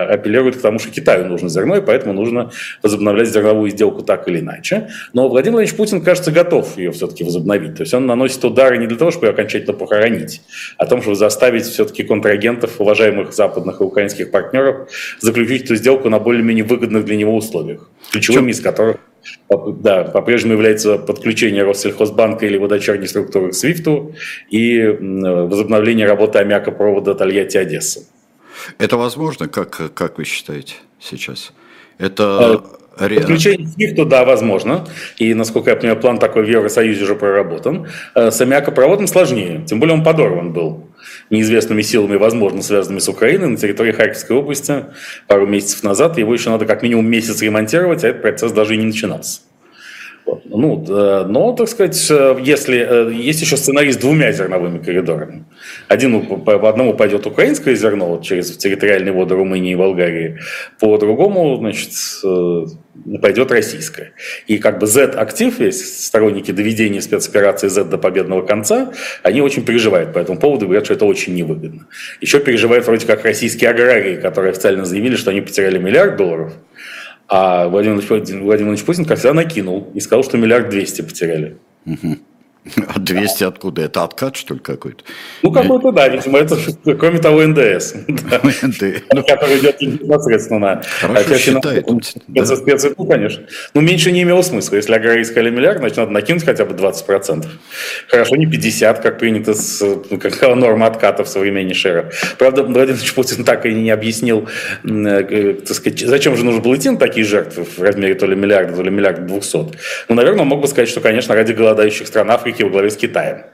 апеллирует 0.10 0.58
к 0.58 0.62
тому, 0.62 0.79
что 0.79 0.91
Китаю 0.91 1.25
нужно 1.25 1.50
зерно, 1.50 1.77
и 1.77 1.82
поэтому 1.82 2.13
нужно 2.13 2.51
возобновлять 2.81 3.29
зерновую 3.29 3.69
сделку 3.69 4.01
так 4.01 4.27
или 4.27 4.39
иначе. 4.39 4.89
Но 5.13 5.27
Владимир 5.29 5.55
Владимирович 5.55 5.77
Путин, 5.77 6.01
кажется, 6.01 6.31
готов 6.31 6.77
ее 6.77 6.91
все-таки 6.91 7.24
возобновить. 7.24 7.75
То 7.75 7.81
есть 7.81 7.93
он 7.93 8.05
наносит 8.05 8.43
удары 8.43 8.77
не 8.77 8.88
для 8.88 8.98
того, 8.98 9.12
чтобы 9.12 9.27
ее 9.27 9.34
окончательно 9.34 9.74
похоронить, 9.74 10.41
а 10.77 10.86
том, 10.86 11.01
чтобы 11.01 11.15
заставить 11.15 11.65
все-таки 11.65 12.03
контрагентов, 12.03 12.79
уважаемых 12.79 13.34
западных 13.34 13.81
и 13.81 13.84
украинских 13.84 14.31
партнеров, 14.31 14.89
заключить 15.19 15.65
эту 15.65 15.75
сделку 15.75 16.10
на 16.10 16.19
более-менее 16.19 16.65
выгодных 16.65 17.05
для 17.05 17.15
него 17.15 17.36
условиях, 17.36 17.89
ключевыми 18.12 18.51
из 18.51 18.62
которых 18.62 18.98
да, 19.50 20.03
по-прежнему 20.03 20.53
является 20.53 20.98
подключение 20.98 21.63
Россельхозбанка 21.63 22.45
или 22.45 22.55
его 22.55 22.67
дочерней 22.67 23.07
структуры 23.07 23.51
к 23.51 23.53
СВИФТу 23.53 24.15
и 24.50 24.88
возобновление 24.88 26.07
работы 26.07 26.39
аммиакопровода 26.39 27.15
Тольятти-Одесса. 27.15 28.01
Это 28.77 28.98
возможно, 28.98 29.48
как, 29.48 29.93
как 29.93 30.17
вы 30.17 30.25
считаете 30.25 30.75
сейчас? 31.00 31.53
Это 31.98 32.62
э, 32.64 32.75
Подключение 32.98 33.68
SWIFT, 33.68 34.06
да, 34.06 34.24
возможно. 34.24 34.86
И, 35.18 35.34
насколько 35.34 35.70
я 35.70 35.75
понимаю, 35.75 36.00
план 36.00 36.18
такой 36.18 36.44
в 36.44 36.50
Евросоюзе 36.50 37.04
уже 37.04 37.16
проработан. 37.16 37.88
Э, 38.16 38.32
с 38.32 38.40
аммиакопроводом 38.40 39.08
сложнее. 39.08 39.64
Тем 39.68 39.80
более 39.80 39.96
он 39.96 40.04
подорван 40.04 40.54
был 40.54 40.88
неизвестными 41.30 41.82
силами, 41.82 42.16
возможно, 42.16 42.62
связанными 42.62 43.00
с 43.00 43.10
Украиной, 43.10 43.50
на 43.50 43.58
территории 43.58 43.92
Харьковской 43.92 44.38
области 44.38 44.86
пару 45.28 45.46
месяцев 45.46 45.84
назад. 45.84 46.18
Его 46.18 46.34
еще 46.34 46.50
надо 46.50 46.66
как 46.66 46.84
минимум 46.84 47.08
месяц 47.08 47.42
ремонтировать, 47.42 48.04
а 48.04 48.08
этот 48.08 48.22
процесс 48.22 48.52
даже 48.52 48.75
и 48.75 48.78
не 48.78 48.86
начинался. 48.86 49.42
Ну, 50.46 50.84
но, 51.27 51.53
так 51.53 51.70
сказать, 51.70 52.10
если 52.41 53.10
э, 53.10 53.13
есть 53.13 53.41
еще 53.41 53.58
сценарий 53.58 53.91
с 53.91 53.98
двумя 53.98 54.32
зерновыми 54.32 54.79
коридорами. 54.79 55.46
Один 55.88 56.25
по 56.25 56.70
одному 56.70 56.94
пойдет 56.94 57.27
украинское 57.27 57.75
зерно 57.75 58.08
вот, 58.08 58.24
через 58.24 58.55
территориальные 58.58 59.13
воды 59.13 59.36
Румынии 59.36 59.74
и 59.74 59.75
Болгарии, 59.75 60.39
по 60.79 60.98
другому, 60.98 61.58
значит, 61.58 61.91
э, 62.24 62.65
пойдет 63.22 63.51
российское. 63.51 64.13
И 64.48 64.58
как 64.58 64.79
бы 64.79 64.88
Z-актив, 64.88 65.60
есть 65.60 66.05
сторонники 66.05 66.51
доведения 66.51 67.01
спецоперации 67.01 67.67
Z 67.67 67.86
до 67.86 67.98
победного 67.98 68.41
конца, 68.41 68.94
они 69.22 69.41
очень 69.41 69.63
переживают 69.63 70.13
по 70.13 70.20
этому 70.20 70.39
поводу, 70.39 70.65
говорят, 70.65 70.86
что 70.86 70.96
это 70.96 71.05
очень 71.05 71.36
невыгодно. 71.36 71.88
Еще 72.22 72.39
переживают 72.39 72.86
вроде 72.88 73.05
как 73.05 73.24
российские 73.24 73.70
аграрии, 73.70 74.15
которые 74.15 74.51
официально 74.51 74.86
заявили, 74.86 75.15
что 75.15 75.32
они 75.32 75.41
потеряли 75.41 75.77
миллиард 75.77 76.17
долларов– 76.17 76.53
а 77.27 77.67
Владимир 77.67 77.96
Владимирович, 77.96 78.44
Владимир 78.44 78.86
Путин, 78.86 79.05
как 79.05 79.17
всегда, 79.17 79.34
накинул 79.34 79.89
и 79.94 80.00
сказал, 80.00 80.24
что 80.24 80.38
миллиард 80.38 80.70
двести 80.70 81.01
потеряли. 81.01 81.58
Угу. 81.86 82.17
А 82.88 83.00
200 83.00 83.43
откуда? 83.43 83.84
Это 83.84 84.03
откат, 84.03 84.36
что 84.36 84.53
ли, 84.53 84.60
какой-то? 84.60 85.03
Ну, 85.43 85.51
какой-то, 85.51 85.91
да, 85.91 86.07
видимо, 86.07 86.39
это, 86.39 86.57
кроме 86.98 87.19
того, 87.19 87.41
НДС. 87.43 87.93
Ну, 89.13 89.24
который 89.24 89.60
идет 89.60 89.81
непосредственно 89.81 90.60
на... 90.60 90.81
Хорошо 91.00 91.38
считает. 91.38 91.86
Ну, 91.88 93.05
конечно. 93.05 93.43
Ну, 93.74 93.81
меньше 93.81 94.12
не 94.12 94.24
имело 94.24 94.41
смысла. 94.41 94.75
Если 94.75 94.93
аграрии 94.93 95.22
искали 95.22 95.50
миллиард, 95.50 95.79
значит, 95.79 95.98
надо 95.98 96.12
накинуть 96.12 96.43
хотя 96.43 96.65
бы 96.65 96.74
20%. 96.75 97.45
Хорошо, 98.07 98.36
не 98.36 98.45
50, 98.45 99.00
как 99.00 99.19
принято, 99.19 99.53
с, 99.53 99.81
ну, 99.81 100.19
как 100.19 100.41
норма 100.55 100.88
отката 100.88 101.24
в 101.24 101.27
современной 101.27 101.74
шера. 101.74 102.12
Правда, 102.38 102.63
Владимир 102.63 103.00
Путин 103.15 103.43
так 103.43 103.65
и 103.65 103.74
не 103.74 103.91
объяснил, 103.91 104.48
э, 104.84 105.55
так 105.65 105.75
сказать, 105.75 106.00
зачем 106.00 106.36
же 106.36 106.43
нужно 106.43 106.62
было 106.62 106.75
идти 106.75 106.89
на 106.89 106.98
такие 106.98 107.25
жертвы 107.25 107.63
в 107.63 107.81
размере 107.81 108.15
то 108.15 108.25
ли 108.25 108.36
миллиарда, 108.36 108.75
то 108.75 108.84
ли 108.84 108.89
миллиарда 108.89 109.22
двухсот. 109.22 109.75
Ну, 110.10 110.15
наверное, 110.15 110.41
он 110.41 110.48
мог 110.48 110.62
бы 110.62 110.67
сказать, 110.67 110.89
что, 110.89 111.01
конечно, 111.01 111.36
ради 111.36 111.53
голодающих 111.53 112.07
стран 112.07 112.31
Африки 112.31 112.55
Африки 112.56 112.64
во 112.64 112.70
главе 112.70 112.90
с 112.90 112.98
Китаем. 112.98 113.46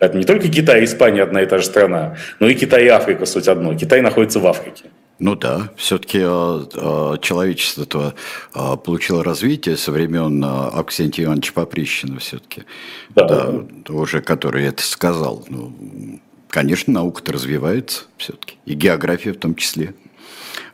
Это 0.00 0.18
не 0.18 0.24
только 0.24 0.48
Китай 0.48 0.82
и 0.82 0.84
Испания 0.84 1.22
одна 1.22 1.42
и 1.42 1.46
та 1.46 1.58
же 1.58 1.64
страна, 1.64 2.16
но 2.40 2.48
и 2.48 2.54
Китай 2.54 2.84
и 2.84 2.88
Африка 2.88 3.24
суть 3.26 3.48
одно. 3.48 3.74
Китай 3.74 4.02
находится 4.02 4.40
в 4.40 4.46
Африке. 4.46 4.84
Ну 5.18 5.36
да, 5.36 5.70
все-таки 5.76 6.18
э, 6.22 6.64
э, 6.74 7.16
человечество 7.20 8.14
э, 8.54 8.76
получило 8.76 9.22
развитие 9.22 9.76
со 9.76 9.92
времен 9.92 10.42
Аксентия 10.44 11.26
Ивановича 11.26 11.52
Поприщина 11.54 12.18
все-таки, 12.18 12.62
да. 13.10 13.26
да, 13.28 13.92
уже 13.92 14.22
который 14.22 14.64
это 14.64 14.82
сказал. 14.82 15.44
Ну, 15.48 16.20
конечно, 16.48 16.92
наука-то 16.92 17.32
развивается 17.32 18.04
все-таки, 18.16 18.56
и 18.64 18.74
география 18.74 19.32
в 19.32 19.38
том 19.38 19.54
числе. 19.54 19.94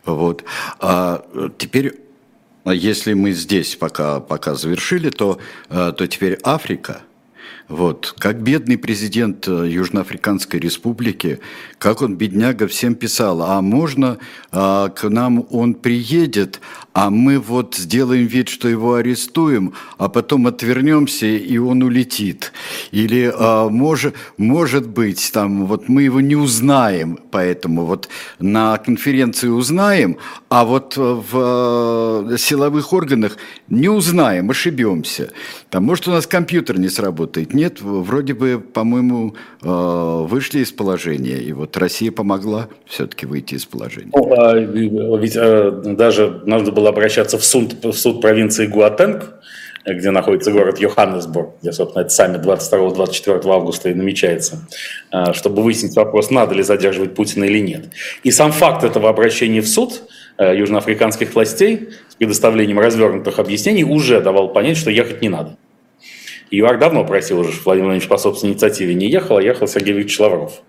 Вот. 0.04 0.44
А 0.78 1.24
теперь 1.58 1.94
если 2.64 3.14
мы 3.14 3.32
здесь 3.32 3.76
пока, 3.76 4.20
пока 4.20 4.54
завершили, 4.54 5.10
то, 5.10 5.38
то 5.68 6.06
теперь 6.06 6.38
Африка– 6.42 7.00
вот. 7.68 8.14
Как 8.18 8.42
бедный 8.42 8.78
президент 8.78 9.48
э, 9.48 9.68
Южноафриканской 9.68 10.60
республики, 10.60 11.40
как 11.78 12.00
он, 12.00 12.14
бедняга, 12.16 12.68
всем 12.68 12.94
писал, 12.94 13.42
а 13.42 13.60
можно 13.60 14.18
а, 14.52 14.88
к 14.88 15.08
нам 15.08 15.46
он 15.50 15.74
приедет, 15.74 16.60
а 16.92 17.10
мы 17.10 17.38
вот 17.40 17.74
сделаем 17.74 18.26
вид, 18.26 18.48
что 18.48 18.68
его 18.68 18.94
арестуем, 18.94 19.74
а 19.98 20.08
потом 20.08 20.46
отвернемся, 20.46 21.26
и 21.26 21.58
он 21.58 21.82
улетит. 21.82 22.52
Или, 22.92 23.32
а, 23.36 23.68
может, 23.68 24.14
может 24.36 24.88
быть, 24.88 25.30
там, 25.32 25.66
вот 25.66 25.88
мы 25.88 26.02
его 26.04 26.20
не 26.20 26.36
узнаем, 26.36 27.18
поэтому 27.32 27.84
вот 27.84 28.08
на 28.38 28.78
конференции 28.78 29.48
узнаем, 29.48 30.18
а 30.58 30.64
вот 30.64 30.96
в 30.96 32.32
э, 32.32 32.36
силовых 32.38 32.94
органах 32.94 33.36
не 33.68 33.90
узнаем, 33.90 34.50
ошибемся. 34.50 35.28
Там, 35.68 35.84
может, 35.84 36.08
у 36.08 36.12
нас 36.12 36.26
компьютер 36.26 36.78
не 36.78 36.88
сработает. 36.88 37.52
Нет, 37.52 37.82
вроде 37.82 38.32
бы, 38.32 38.58
по-моему, 38.58 39.34
э, 39.62 39.68
вышли 39.68 40.60
из 40.60 40.72
положения. 40.72 41.36
И 41.42 41.52
вот 41.52 41.76
Россия 41.76 42.10
помогла 42.10 42.68
все-таки 42.86 43.26
выйти 43.26 43.56
из 43.56 43.66
положения. 43.66 44.12
Ну, 44.14 44.32
а, 44.32 44.54
ведь 44.56 45.36
э, 45.36 45.70
даже 45.94 46.40
надо 46.46 46.72
было 46.72 46.88
обращаться 46.88 47.36
в 47.36 47.44
суд, 47.44 47.84
в 47.84 47.92
суд 47.92 48.22
провинции 48.22 48.66
Гуатенг, 48.66 49.34
где 49.86 50.10
находится 50.10 50.50
город 50.50 50.78
Йоханнесбург, 50.80 51.56
где, 51.62 51.72
собственно, 51.72 52.02
это 52.02 52.10
саммит 52.10 52.40
22-24 52.40 53.48
августа 53.48 53.90
и 53.90 53.94
намечается, 53.94 54.66
а, 55.10 55.32
чтобы 55.32 55.62
выяснить 55.62 55.94
вопрос, 55.96 56.30
надо 56.30 56.54
ли 56.54 56.62
задерживать 56.62 57.14
Путина 57.14 57.44
или 57.44 57.60
нет. 57.60 57.90
И 58.24 58.30
сам 58.30 58.52
факт 58.52 58.84
этого 58.84 59.08
обращения 59.08 59.60
в 59.60 59.68
суд 59.68 60.02
э, 60.02 60.06
южноафриканских 60.38 61.34
властей 61.34 61.90
с 62.08 62.14
предоставлением 62.14 62.78
развернутых 62.78 63.38
объяснений 63.38 63.84
уже 63.84 64.20
давал 64.20 64.52
понять, 64.52 64.76
что 64.76 64.90
ехать 64.90 65.22
не 65.22 65.28
надо. 65.28 65.56
ЮАР 66.50 66.78
давно 66.78 67.04
просил 67.04 67.40
уже, 67.40 67.50
Владимир 67.64 67.86
Владимирович 67.86 68.08
по 68.08 68.18
собственной 68.18 68.52
инициативе 68.52 68.94
не 68.94 69.08
ехал, 69.08 69.38
а 69.38 69.42
ехал 69.42 69.66
Сергей 69.66 69.92
Викторович 69.92 70.20
Лавров. 70.20 70.62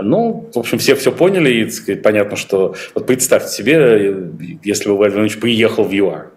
Ну, 0.00 0.50
в 0.54 0.58
общем, 0.58 0.78
все 0.78 0.94
все 0.94 1.12
поняли, 1.12 1.68
и 1.86 1.94
понятно, 1.96 2.36
что... 2.36 2.74
Вот 2.94 3.06
представьте 3.06 3.50
себе, 3.50 4.30
если 4.62 4.88
бы 4.88 4.96
Владимир 4.96 5.20
Владимирович 5.22 5.40
приехал 5.40 5.84
в 5.84 5.92
ЮАР, 5.92 6.30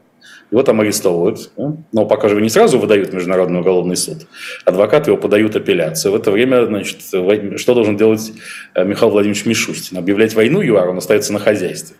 его 0.51 0.63
там 0.63 0.81
арестовывают, 0.81 1.51
но 1.91 2.05
пока 2.05 2.27
же 2.27 2.35
его 2.35 2.43
не 2.43 2.49
сразу 2.49 2.77
выдают 2.77 3.09
в 3.09 3.13
Международный 3.13 3.61
уголовный 3.61 3.95
суд. 3.95 4.27
Адвокаты 4.65 5.11
его 5.11 5.17
подают 5.17 5.55
апелляцию. 5.55 6.11
В 6.11 6.15
это 6.15 6.29
время, 6.29 6.65
значит, 6.65 6.99
что 7.01 7.73
должен 7.73 7.97
делать 7.97 8.33
э, 8.75 8.85
Михаил 8.85 9.11
Владимирович 9.11 9.45
Мишустин? 9.45 9.97
Объявлять 9.97 10.35
войну 10.35 10.61
ЮАР, 10.61 10.89
он 10.89 10.97
остается 10.99 11.33
на 11.33 11.39
хозяйстве. 11.39 11.95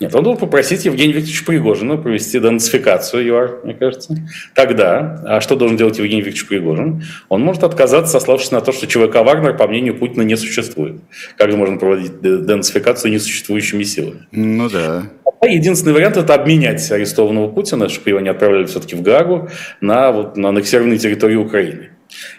Нет, 0.00 0.14
он 0.14 0.24
должен 0.24 0.40
попросить 0.40 0.86
Евгения 0.86 1.12
Викторовича 1.12 1.44
Пригожина 1.44 1.98
провести 1.98 2.40
денацификацию 2.40 3.22
ЮАР, 3.26 3.60
мне 3.64 3.74
кажется. 3.74 4.16
Тогда, 4.54 5.22
а 5.26 5.42
что 5.42 5.56
должен 5.56 5.76
делать 5.76 5.98
Евгений 5.98 6.22
Викторович 6.22 6.48
Пригожин? 6.48 7.04
Он 7.28 7.42
может 7.42 7.64
отказаться, 7.64 8.12
сославшись 8.12 8.50
на 8.50 8.62
то, 8.62 8.72
что 8.72 8.86
ЧВК 8.86 9.16
«Вагнер», 9.16 9.54
по 9.58 9.68
мнению 9.68 9.98
Путина, 9.98 10.22
не 10.22 10.36
существует. 10.36 11.02
Как 11.36 11.50
же 11.50 11.58
можно 11.58 11.76
проводить 11.76 12.22
денацификацию 12.22 13.12
несуществующими 13.12 13.82
силами? 13.82 14.26
Ну 14.32 14.70
да. 14.70 15.02
Единственный 15.42 15.92
вариант– 15.92 16.16
это 16.18 16.32
обменять 16.32 16.90
арестованного 16.90 17.48
Путина, 17.48 17.90
чтобы 17.90 18.08
его 18.08 18.20
не 18.20 18.30
отправляли 18.30 18.64
все-таки 18.64 18.96
в 18.96 19.02
Гаагу, 19.02 19.50
на, 19.82 20.12
вот, 20.12 20.34
на 20.38 20.48
аннексированной 20.48 20.96
территории 20.96 21.36
Украины. 21.36 21.90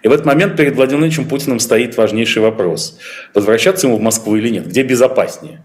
И 0.02 0.08
в 0.08 0.12
этот 0.12 0.26
момент 0.26 0.58
перед 0.58 0.76
Владимиром 0.76 1.26
Путиным 1.26 1.60
стоит 1.60 1.96
важнейший 1.96 2.42
вопрос. 2.42 2.98
Возвращаться 3.36 3.86
ему 3.86 3.98
в 3.98 4.02
Москву 4.02 4.36
или 4.36 4.50
нет? 4.50 4.68
Где 4.68 4.82
безопаснее? 4.82 5.62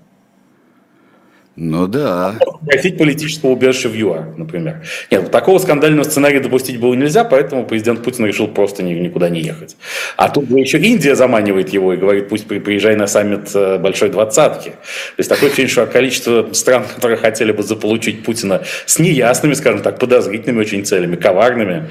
Ну 1.57 1.87
да. 1.87 2.35
Просить 2.67 2.99
политического 2.99 3.53
убежища 3.53 3.89
в 3.89 3.95
ЮАР, 3.95 4.37
например. 4.37 4.83
Нет, 5.11 5.31
такого 5.31 5.59
скандального 5.59 6.05
сценария 6.05 6.41
допустить 6.41 6.79
было 6.79 6.93
нельзя, 6.93 7.25
поэтому 7.25 7.65
президент 7.65 8.03
Путин 8.03 8.27
решил 8.27 8.47
просто 8.47 8.83
никуда 8.83 9.31
не 9.31 9.41
ехать. 9.41 9.75
А 10.19 10.29
тут 10.29 10.51
еще 10.51 10.79
Индия 10.79 11.15
заманивает 11.15 11.71
его 11.71 11.95
и 11.95 11.97
говорит, 11.97 12.29
пусть 12.29 12.47
приезжай 12.47 12.95
на 12.95 13.07
саммит 13.07 13.53
э, 13.55 13.79
Большой 13.79 14.11
Двадцатки. 14.11 14.71
То 14.71 14.77
есть 15.17 15.31
такое 15.31 15.49
ощущение, 15.49 15.71
что 15.71 15.87
количество 15.87 16.47
стран, 16.53 16.85
которые 16.95 17.17
хотели 17.17 17.53
бы 17.53 17.63
заполучить 17.63 18.23
Путина 18.23 18.63
с 18.85 18.99
неясными, 18.99 19.55
скажем 19.55 19.81
так, 19.81 19.99
подозрительными 19.99 20.61
очень 20.61 20.85
целями, 20.85 21.17
коварными, 21.17 21.85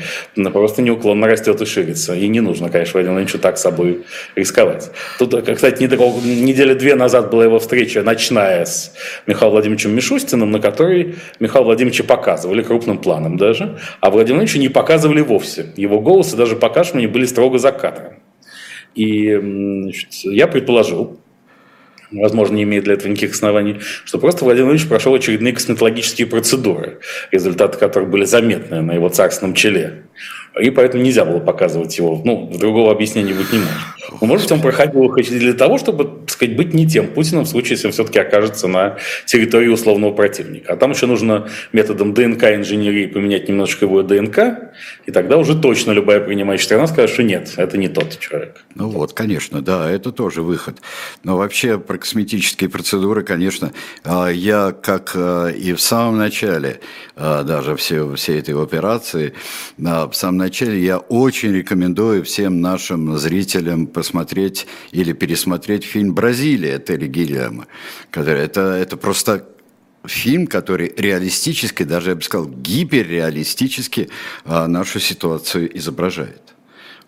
просто 0.53 0.83
неуклонно 0.83 1.25
растет 1.25 1.59
и 1.61 1.65
ширится. 1.65 2.13
И 2.13 2.27
не 2.27 2.39
нужно, 2.39 2.69
конечно, 2.69 2.93
Владимиру 2.93 3.15
Владимировичу 3.15 3.39
так 3.39 3.57
собой 3.57 4.03
рисковать. 4.35 4.91
Тут, 5.17 5.33
э, 5.33 5.55
кстати, 5.55 5.81
недели 5.81 6.75
две 6.75 6.93
назад 6.93 7.31
была 7.31 7.45
его 7.45 7.57
встреча 7.57 8.03
ночная 8.03 8.65
с 8.65 8.93
Михаилом 9.25 9.54
Владимировичем 9.55 9.95
Мишустиным, 9.95 10.51
на 10.51 10.59
который 10.59 11.15
Михаила 11.39 11.65
Владимировича 11.65 12.03
показывали 12.03 12.61
крупным 12.61 12.97
планом 12.97 13.37
даже, 13.37 13.77
а 13.99 14.09
Владимировича 14.09 14.59
не 14.59 14.69
показывали 14.69 15.21
вовсе. 15.21 15.67
Его 15.75 15.99
голос 15.99 16.33
и 16.33 16.37
даже 16.37 16.55
покашивания 16.55 17.07
были 17.07 17.25
строго 17.25 17.57
за 17.57 17.71
кадром. 17.71 18.13
И 18.95 19.35
значит, 19.35 20.09
я 20.23 20.47
предположил, 20.47 21.19
возможно, 22.11 22.55
не 22.55 22.63
имеет 22.63 22.85
для 22.85 22.93
этого 22.93 23.09
никаких 23.09 23.33
оснований, 23.33 23.77
что 24.05 24.19
просто 24.19 24.45
Владимир 24.45 24.67
Владимирович 24.67 24.89
прошел 24.89 25.13
очередные 25.13 25.53
косметологические 25.53 26.27
процедуры, 26.27 26.99
результаты 27.31 27.77
которых 27.77 28.09
были 28.09 28.25
заметны 28.25 28.81
на 28.81 28.93
его 28.93 29.09
царственном 29.09 29.53
челе. 29.53 30.03
И 30.59 30.69
поэтому 30.69 31.03
нельзя 31.03 31.25
было 31.25 31.39
показывать 31.39 31.97
его. 31.97 32.21
Ну, 32.23 32.49
другого 32.57 32.91
объяснения 32.91 33.33
быть 33.33 33.51
не 33.51 33.59
может. 33.59 33.94
Но, 34.21 34.27
может 34.27 34.45
быть, 34.45 34.51
он 34.51 34.61
проходил 34.61 35.11
для 35.13 35.53
того, 35.53 35.77
чтобы, 35.77 36.05
так 36.05 36.29
сказать, 36.29 36.55
быть 36.55 36.73
не 36.73 36.87
тем 36.87 37.07
Путиным 37.07 37.43
в 37.43 37.47
случае, 37.47 37.71
если 37.71 37.87
он 37.87 37.93
все-таки 37.93 38.19
окажется 38.19 38.67
на 38.67 38.97
территории 39.25 39.67
условного 39.67 40.11
противника. 40.11 40.73
А 40.73 40.75
там 40.75 40.91
еще 40.91 41.05
нужно 41.05 41.47
методом 41.73 42.13
ДНК-инженерии 42.13 43.07
поменять 43.07 43.47
немножечко 43.49 43.85
его 43.85 44.03
ДНК, 44.03 44.39
и 45.05 45.11
тогда 45.11 45.37
уже 45.37 45.55
точно 45.59 45.91
любая 45.91 46.19
принимающая 46.19 46.65
страна 46.65 46.87
скажет, 46.87 47.11
что 47.11 47.23
нет, 47.23 47.53
это 47.57 47.77
не 47.77 47.87
тот 47.87 48.19
человек. 48.19 48.63
Ну 48.75 48.89
вот, 48.89 49.13
конечно, 49.13 49.61
да, 49.61 49.89
это 49.89 50.11
тоже 50.11 50.41
выход. 50.41 50.77
Но 51.23 51.37
вообще 51.37 51.77
про 51.79 51.97
косметические 51.97 52.69
процедуры, 52.69 53.23
конечно, 53.23 53.71
а, 54.03 54.27
я, 54.27 54.71
как 54.71 55.13
а, 55.15 55.47
и 55.47 55.73
в 55.73 55.81
самом 55.81 56.17
начале 56.17 56.79
а, 57.15 57.43
даже 57.43 57.75
все, 57.75 58.13
всей 58.15 58.39
этой 58.39 58.61
операции, 58.61 59.33
в 59.77 60.13
самом 60.13 60.37
начале 60.37 60.83
я 60.83 60.97
очень 60.97 61.53
рекомендую 61.53 62.23
всем 62.23 62.61
нашим 62.61 63.17
зрителям 63.17 63.87
посмотреть 63.95 64.67
или 64.91 65.13
пересмотреть 65.13 65.85
фильм 65.85 66.13
«Бразилия» 66.13 66.79
Терри 66.79 67.07
Гильяма. 67.07 67.65
Это, 68.11 68.61
это 68.61 68.97
просто 68.97 69.47
фильм, 70.05 70.47
который 70.47 70.93
реалистически, 70.97 71.83
даже 71.83 72.09
я 72.09 72.15
бы 72.15 72.21
сказал, 72.21 72.49
гиперреалистически 72.49 74.09
нашу 74.45 74.99
ситуацию 74.99 75.77
изображает. 75.77 76.41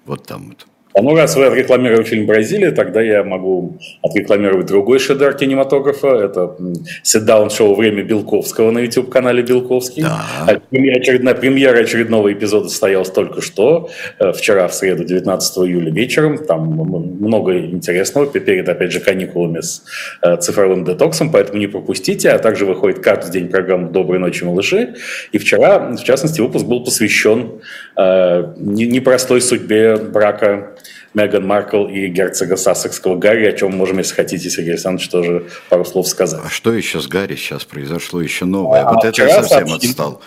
Вот 0.06 0.26
там 0.26 0.48
вот. 0.48 0.66
А 0.98 1.04
ну, 1.04 1.16
раз 1.16 1.36
вы 1.36 1.46
отрекламировали 1.46 2.04
фильм 2.04 2.26
«Бразилия», 2.26 2.72
тогда 2.72 3.04
я 3.04 3.24
могу 3.24 3.78
отрекламировать 4.02 4.66
другой 4.66 4.98
шедевр 4.98 5.36
кинематографа. 5.36 6.08
Это 6.08 6.56
сит-даун-шоу 7.04 7.76
«Время 7.76 8.02
Белковского» 8.02 8.72
на 8.72 8.80
YouTube-канале 8.80 9.44
Белковский. 9.44 10.02
Да. 10.02 10.26
Очередная 10.72 11.36
премьера 11.36 11.82
очередного 11.82 12.34
эпизода 12.34 12.70
состоялась 12.70 13.12
только 13.12 13.42
что, 13.42 13.92
э, 14.18 14.32
вчера, 14.32 14.68
в 14.68 14.74
среду, 14.74 15.04
19 15.04 15.68
июля 15.68 15.92
вечером. 15.92 16.44
Там 16.44 16.64
много 16.64 17.60
интересного, 17.60 18.26
перед, 18.26 18.68
опять 18.68 18.92
же, 18.92 19.00
каникулами 19.00 19.62
с 19.62 19.84
э, 20.24 20.38
цифровым 20.38 20.84
детоксом, 20.84 21.32
поэтому 21.32 21.60
не 21.60 21.68
пропустите. 21.68 22.32
А 22.32 22.40
также 22.40 22.66
выходит 22.66 23.02
каждый 23.02 23.32
день 23.32 23.50
программа 23.50 23.90
«Доброй 23.90 24.18
ночи, 24.18 24.44
малыши». 24.44 24.96
И 25.32 25.38
вчера, 25.38 25.92
в 25.92 26.04
частности, 26.04 26.42
выпуск 26.42 26.66
был 26.66 26.84
посвящен 26.84 27.62
э, 27.96 28.54
непростой 28.58 29.42
судьбе 29.42 29.98
брака 29.98 30.72
Меган 31.18 31.48
Маркл 31.48 31.88
и 31.88 32.08
герцога 32.08 32.58
Сассекского 32.58 33.16
Гарри, 33.16 33.48
о 33.48 33.52
чем 33.54 33.76
можем, 33.76 33.98
если 33.98 34.14
хотите, 34.14 34.50
Сергей 34.52 34.74
Александрович, 34.74 35.10
тоже 35.10 35.46
пару 35.70 35.84
слов 35.84 36.08
сказать. 36.08 36.42
А 36.46 36.50
что 36.50 36.72
еще 36.72 37.00
с 37.02 37.08
Гарри 37.08 37.36
сейчас 37.36 37.66
произошло? 37.66 38.22
Еще 38.22 38.46
новое. 38.46 38.82
А, 38.84 38.94
вот 38.94 39.04
это 39.04 39.24
я 39.24 39.30
совсем 39.30 39.68
сообщили, 39.68 39.90
отстал. 39.90 40.22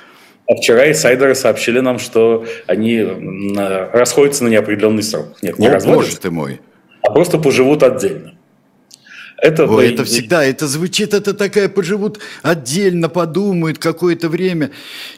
А 0.48 0.57
вчера 0.57 0.90
инсайдеры 0.90 1.37
сообщили 1.37 1.79
нам, 1.79 2.00
что 2.00 2.44
они 2.66 3.07
расходятся 3.92 4.42
на 4.42 4.48
неопределенный 4.48 5.05
срок. 5.05 5.40
Нет, 5.42 5.61
не 5.61 5.68
О, 5.68 5.72
разводятся, 5.74 6.09
боже 6.09 6.20
ты 6.20 6.31
мой. 6.33 6.61
а 7.03 7.12
просто 7.12 7.38
поживут 7.38 7.85
отдельно. 7.85 8.35
Это, 9.42 9.66
Ой, 9.66 9.92
это 9.92 10.05
всегда, 10.05 10.44
это 10.44 10.66
звучит, 10.66 11.14
это 11.14 11.35
такая, 11.35 11.68
поживут 11.68 12.18
отдельно, 12.42 13.09
подумают 13.09 13.79
какое-то 13.79 14.29
время. 14.29 14.70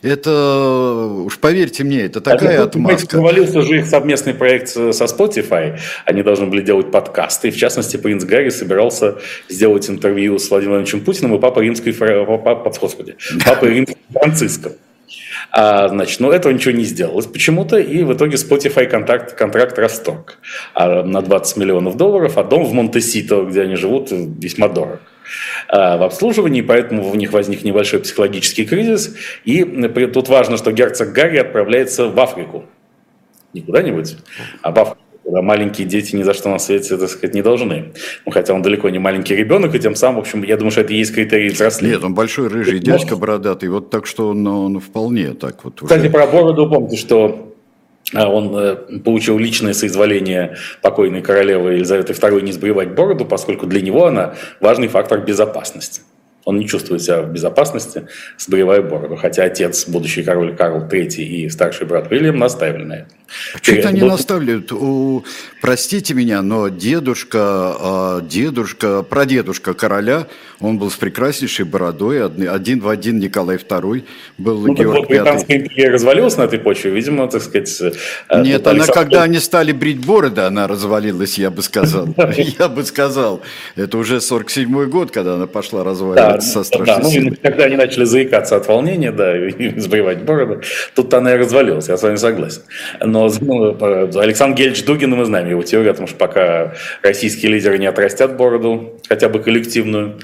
Это, 0.02 1.06
уж 1.24 1.38
поверьте 1.38 1.85
мне, 1.85 2.02
это 2.02 2.20
такая 2.20 2.61
а 2.61 2.64
отмазка. 2.64 3.16
Провалился 3.16 3.62
же 3.62 3.78
их 3.78 3.87
совместный 3.87 4.35
проект 4.35 4.68
со 4.68 4.90
Spotify. 4.90 5.78
Они 6.04 6.22
должны 6.22 6.46
были 6.46 6.62
делать 6.62 6.90
подкасты. 6.90 7.48
И, 7.48 7.50
в 7.50 7.56
частности, 7.56 7.96
принц 7.96 8.24
Гарри 8.24 8.50
собирался 8.50 9.16
сделать 9.48 9.88
интервью 9.90 10.38
с 10.38 10.50
Владимиром 10.50 10.72
Владимировичем 10.72 11.04
Путиным 11.04 11.35
и 11.35 11.40
папой 11.40 11.64
римской, 11.64 11.92
папа, 11.92 12.72
господи, 12.80 13.16
папой 13.44 13.74
римским 13.74 13.96
Франциском. 14.12 14.72
А, 15.51 15.88
значит, 15.88 16.20
но 16.20 16.33
этого 16.33 16.53
ничего 16.53 16.75
не 16.75 16.85
сделалось 16.85 17.27
почему-то, 17.27 17.79
и 17.79 18.03
в 18.03 18.12
итоге 18.12 18.37
Spotify 18.37 18.87
контракт, 18.87 19.35
контракт 19.35 19.79
расторг 19.79 20.38
а, 20.75 21.03
на 21.03 21.22
20 21.22 21.57
миллионов 21.57 21.96
долларов, 21.96 22.38
а 22.38 22.44
дом 22.44 22.64
в 22.64 22.72
Монте-Сито, 22.72 23.44
где 23.44 23.62
они 23.62 23.77
живут, 23.77 24.09
весьма 24.11 24.68
дорог 24.68 25.01
а, 25.68 25.96
в 25.96 26.03
обслуживании, 26.03 26.62
поэтому 26.62 27.11
у 27.11 27.14
них 27.14 27.33
возник 27.33 27.64
небольшой 27.64 28.01
психологический 28.01 28.64
кризис. 28.64 29.14
И 29.44 29.64
тут 29.64 30.29
важно, 30.29 30.57
что 30.57 30.72
герцог 30.72 31.12
Гарри 31.12 31.38
отправляется 31.38 32.09
в 32.09 32.18
Африку. 32.18 32.64
Не 33.53 33.61
куда-нибудь, 33.61 34.16
а 34.62 34.72
в 34.72 34.79
Африку 34.79 35.12
когда 35.24 35.42
маленькие 35.42 35.87
дети 35.87 36.16
ни 36.16 36.22
за 36.22 36.35
что 36.35 36.48
на 36.48 36.58
свете, 36.58 36.96
так 36.96 37.08
сказать, 37.08 37.35
не 37.35 37.42
должны. 37.42 37.92
Ну, 38.26 38.32
хотя 38.32 38.54
он 38.54 38.62
далеко 38.62 38.88
не 38.88 38.98
маленький 38.98 39.37
ребенок, 39.37 39.74
и 39.74 39.78
тем 39.78 39.94
самым, 39.94 40.16
в 40.16 40.20
общем, 40.20 40.42
я 40.42 40.56
думаю, 40.56 40.72
что 40.72 40.80
это 40.80 40.92
и 40.92 40.96
есть 40.96 41.14
критерий 41.14 41.50
взросления. 41.50 41.94
Нет, 41.94 42.04
он 42.04 42.14
большой 42.14 42.48
рыжий 42.48 42.78
это 42.78 42.87
дядька 42.87 43.16
бородатый, 43.16 43.68
вот 43.68 43.90
так 43.90 44.06
что 44.06 44.28
он, 44.28 44.46
он 44.46 44.80
вполне 44.80 45.35
так 45.35 45.64
вот 45.64 45.82
уже... 45.82 45.94
Кстати, 45.94 46.11
про 46.11 46.26
бороду 46.26 46.68
помните, 46.68 46.96
что 46.96 47.52
а, 48.14 48.28
он 48.28 48.54
э, 48.56 48.98
получил 48.98 49.38
личное 49.38 49.72
соизволение 49.72 50.56
покойной 50.82 51.22
королевы 51.22 51.74
Елизаветы 51.74 52.12
II 52.12 52.42
не 52.42 52.52
сбривать 52.52 52.90
бороду, 52.90 53.24
поскольку 53.24 53.66
для 53.66 53.80
него 53.80 54.06
она 54.06 54.35
важный 54.61 54.88
фактор 54.88 55.20
безопасности. 55.20 56.02
Он 56.44 56.59
не 56.59 56.66
чувствует 56.66 57.02
себя 57.02 57.22
в 57.22 57.33
безопасности, 57.33 58.07
сбривая 58.38 58.83
бороду. 58.83 59.16
Хотя 59.16 59.44
отец, 59.44 59.87
будущий 59.87 60.22
король 60.22 60.57
Карл 60.57 60.88
III 60.88 61.22
и 61.22 61.48
старший 61.48 61.87
брат 61.87 62.11
Уильям 62.11 62.38
наставили 62.38 62.85
на 62.85 62.92
это. 62.94 63.09
Что-то 63.62 63.88
они 63.88 64.00
был... 64.00 64.09
наставляют. 64.09 64.72
У 64.72 65.24
простите 65.61 66.14
меня, 66.14 66.42
но 66.42 66.68
дедушка, 66.68 67.38
а, 67.40 68.20
дедушка, 68.20 69.02
прадедушка 69.02 69.74
короля, 69.74 70.26
он 70.61 70.78
был 70.78 70.90
с 70.90 70.96
прекраснейшей 70.96 71.64
бородой, 71.64 72.24
один 72.24 72.81
в 72.81 72.88
один 72.88 73.18
Николай 73.18 73.57
II 73.57 74.05
был 74.38 74.66
ну, 74.66 74.74
Георг 74.74 74.98
вот, 74.98 75.09
Британская 75.09 75.57
империя 75.57 75.90
развалилась 75.90 76.37
на 76.37 76.42
этой 76.42 76.59
почве, 76.59 76.90
видимо, 76.90 77.28
так 77.28 77.42
сказать... 77.42 77.81
Э, 78.28 78.42
Нет, 78.42 78.66
она, 78.66 78.83
Александр... 78.83 78.92
когда 78.92 79.22
они 79.22 79.38
стали 79.38 79.72
брить 79.72 80.05
бороды, 80.05 80.42
она 80.42 80.68
развалилась, 80.68 81.38
я 81.38 81.50
бы 81.50 81.62
сказал. 81.62 82.09
Я 82.59 82.68
бы 82.68 82.85
сказал. 82.85 83.40
Это 83.76 83.98
уже 83.98 84.16
47-й 84.16 84.87
год, 84.87 85.11
когда 85.11 85.35
она 85.35 85.46
пошла 85.46 85.85
разваливаться 85.85 86.32
со 86.40 86.64
страшной 86.64 87.11
силой. 87.11 87.31
Ну, 87.31 87.37
когда 87.42 87.64
они 87.64 87.77
начали 87.77 88.05
заикаться 88.05 88.57
от 88.57 88.66
волнения, 88.66 89.12
да, 89.12 89.37
и 89.37 89.79
сбривать 89.81 90.23
бороды, 90.23 90.61
тут 90.95 91.12
она 91.14 91.35
и 91.35 91.37
развалилась, 91.37 91.88
я 91.88 91.97
с 91.97 92.03
вами 92.03 92.16
согласен. 92.16 92.62
Но 93.01 93.31
ну, 93.40 94.18
Александр 94.21 94.57
Гельч 94.57 94.85
Дугин, 94.85 95.11
мы 95.11 95.25
знаем 95.25 95.49
его 95.49 95.62
теорию, 95.62 95.92
потому 95.92 96.09
что 96.09 96.16
пока 96.16 96.75
российские 97.03 97.53
лидеры 97.53 97.79
не 97.79 97.87
отрастят 97.87 98.37
бороду, 98.37 99.01
хотя 99.09 99.29
бы 99.29 99.40
коллективную, 99.40 100.18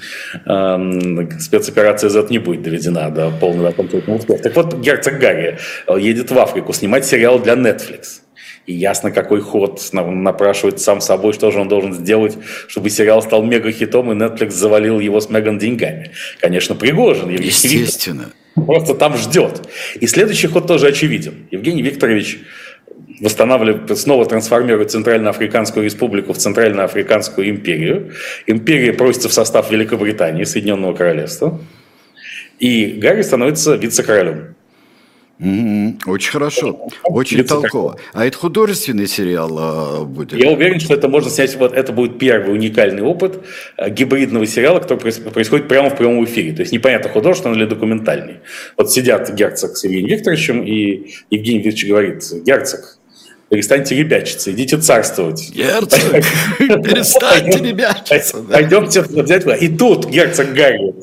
эм, 0.45 1.39
спецоперация 1.39 2.09
Z 2.09 2.27
не 2.29 2.39
будет 2.39 2.63
доведена 2.63 3.09
до 3.09 3.31
полного 3.31 3.69
окончательного 3.69 4.19
успеха. 4.19 4.43
Так 4.43 4.55
вот, 4.55 4.75
герцог 4.75 5.19
Гарри 5.19 5.57
едет 5.97 6.31
в 6.31 6.39
Африку 6.39 6.73
снимать 6.73 7.05
сериал 7.05 7.39
для 7.39 7.53
Netflix. 7.53 8.21
И 8.69 8.73
ясно, 8.73 9.09
какой 9.09 9.41
ход 9.41 9.81
напрашивает 9.93 10.79
сам 10.79 11.01
собой, 11.01 11.33
что 11.33 11.49
же 11.49 11.59
он 11.59 11.67
должен 11.67 11.91
сделать, 11.91 12.37
чтобы 12.67 12.91
сериал 12.91 13.23
стал 13.23 13.41
мега-хитом, 13.41 14.11
и 14.11 14.15
Netflix 14.15 14.51
завалил 14.51 14.99
его 14.99 15.19
с 15.19 15.27
меган 15.27 15.57
деньгами. 15.57 16.11
Конечно, 16.39 16.75
Пригожин. 16.75 17.29
Евгений 17.29 17.47
Естественно. 17.47 18.25
Просто 18.53 18.93
там 18.93 19.17
ждет. 19.17 19.67
И 19.99 20.05
следующий 20.05 20.45
ход 20.45 20.67
тоже 20.67 20.85
очевиден. 20.85 21.47
Евгений 21.49 21.81
Викторович 21.81 22.41
восстанавливает, 23.19 23.97
снова 23.97 24.27
трансформирует 24.27 24.91
Центральноафриканскую 24.91 25.83
республику 25.83 26.33
в 26.33 26.37
Центральноафриканскую 26.37 27.49
империю. 27.49 28.11
Империя 28.45 28.93
просится 28.93 29.29
в 29.29 29.33
состав 29.33 29.71
Великобритании, 29.71 30.43
Соединенного 30.43 30.93
Королевства. 30.93 31.59
И 32.59 32.85
Гарри 33.01 33.23
становится 33.23 33.73
вице-королем. 33.73 34.53
Очень 35.39 36.31
хорошо, 36.31 36.89
очень 37.05 37.45
толково. 37.45 37.97
А 38.11 38.25
это 38.25 38.37
художественный 38.37 39.07
сериал 39.07 40.01
э, 40.01 40.03
будет? 40.03 40.33
Я 40.33 40.51
уверен, 40.51 40.81
что 40.81 40.93
это 40.93 41.07
можно 41.07 41.29
снять, 41.29 41.55
вот 41.55 41.71
это 41.71 41.93
будет 41.93 42.19
первый 42.19 42.53
уникальный 42.53 43.03
опыт 43.03 43.45
э, 43.77 43.89
гибридного 43.89 44.45
сериала, 44.45 44.79
который 44.81 44.99
происходит 45.31 45.69
прямо 45.69 45.91
в 45.91 45.97
прямом 45.97 46.25
эфире. 46.25 46.53
То 46.53 46.61
есть 46.61 46.73
непонятно, 46.73 47.09
художественный 47.09 47.55
или 47.55 47.65
документальный. 47.65 48.39
Вот 48.75 48.91
сидят 48.91 49.33
герцог 49.33 49.77
с 49.77 49.85
Евгением 49.85 50.09
Викторовичем, 50.17 50.63
и 50.65 51.13
Евгений 51.29 51.59
Викторович 51.59 51.87
говорит, 51.87 52.23
герцог, 52.45 52.98
перестаньте 53.49 53.95
ребячиться, 53.95 54.51
идите 54.51 54.77
царствовать. 54.77 55.51
Герцог, 55.51 56.01
перестаньте 56.59 57.59
ребячиться. 57.59 58.37
Пойдемте 58.37 59.01
взять. 59.01 59.45
И 59.61 59.67
тут 59.69 60.07
герцог 60.07 60.53
Гарри 60.53 60.93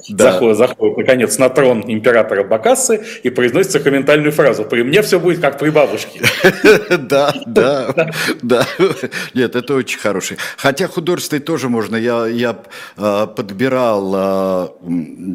заходит, 0.55 0.97
наконец, 0.97 1.39
на 1.39 1.49
трон 1.49 1.85
императора 1.87 2.45
Бакасы 2.45 3.05
и 3.23 3.31
произносит 3.31 3.73
сакраментальную 3.73 4.33
фразу. 4.33 4.65
При 4.65 4.83
мне 4.83 5.03
все 5.03 5.19
будет 5.19 5.41
как 5.41 5.59
при 5.59 5.71
бабушке. 5.71 6.21
Да, 7.07 7.33
да, 7.47 7.95
да. 8.43 8.67
Нет, 9.35 9.55
это 9.55 9.75
очень 9.75 9.99
хороший. 9.99 10.39
Хотя 10.57 10.89
художественный 10.89 11.41
тоже 11.41 11.69
можно. 11.69 11.97
Я, 11.97 12.27
я 12.27 12.57
а, 12.97 13.27
подбирал, 13.27 14.13
а, 14.15 14.73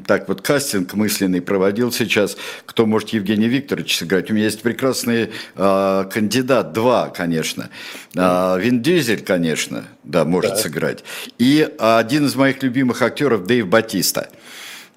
так 0.07 0.27
вот, 0.27 0.41
кастинг 0.41 0.93
мысленный 0.93 1.41
проводил 1.41 1.91
сейчас, 1.91 2.37
кто 2.65 2.85
может 2.85 3.09
Евгений 3.09 3.47
Викторович 3.47 3.97
сыграть. 3.97 4.31
У 4.31 4.33
меня 4.33 4.45
есть 4.45 4.61
прекрасный 4.61 5.31
а, 5.55 6.05
кандидат, 6.05 6.73
два 6.73 7.00
конечно. 7.09 7.69
А, 8.15 8.57
Вин 8.57 8.81
Дизель, 8.81 9.21
конечно, 9.21 9.85
да, 10.03 10.25
может 10.25 10.51
да. 10.51 10.57
сыграть. 10.57 11.03
И 11.37 11.67
один 11.79 12.25
из 12.25 12.35
моих 12.35 12.61
любимых 12.63 13.01
актеров 13.01 13.45
Дэйв 13.45 13.67
Батиста 13.67 14.29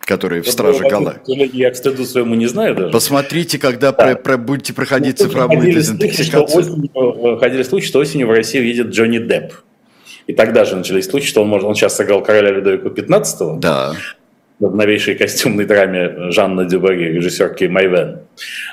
который 0.07 0.43
в 0.43 0.51
«Страже 0.51 0.87
Галактики». 0.87 1.51
Я, 1.55 1.71
к 1.71 1.77
стыду 1.77 2.05
своему 2.05 2.35
не 2.35 2.47
знаю 2.47 2.75
даже. 2.75 2.93
Посмотрите, 2.93 3.59
когда 3.59 3.91
да. 3.91 3.93
про, 3.93 4.17
про, 4.17 4.37
будете 4.37 4.75
проходить 4.75 5.19
ну, 5.19 5.27
цифровую 5.27 5.73
дезинтоксикацию. 5.73 7.39
Ходили 7.39 7.63
слухи, 7.63 7.87
что 7.87 8.01
осенью 8.01 8.27
в 8.27 8.31
Россию 8.31 8.67
едет 8.67 8.89
Джонни 8.89 9.17
Депп. 9.19 9.55
И 10.27 10.35
тогда 10.35 10.67
же 10.67 10.77
начались 10.77 11.07
слухи, 11.07 11.27
что 11.27 11.41
он, 11.41 11.49
может, 11.49 11.67
он 11.67 11.75
сейчас 11.75 11.97
сыграл 11.97 12.23
короля 12.23 12.51
Людовика 12.51 12.89
XV. 12.89 13.61
Да 13.61 13.95
в 14.61 14.75
новейшей 14.75 15.17
костюмной 15.17 15.65
драме 15.65 16.31
Жанна 16.31 16.65
Дюбари, 16.65 17.13
режиссерки 17.13 17.65
Майвен, 17.65 18.21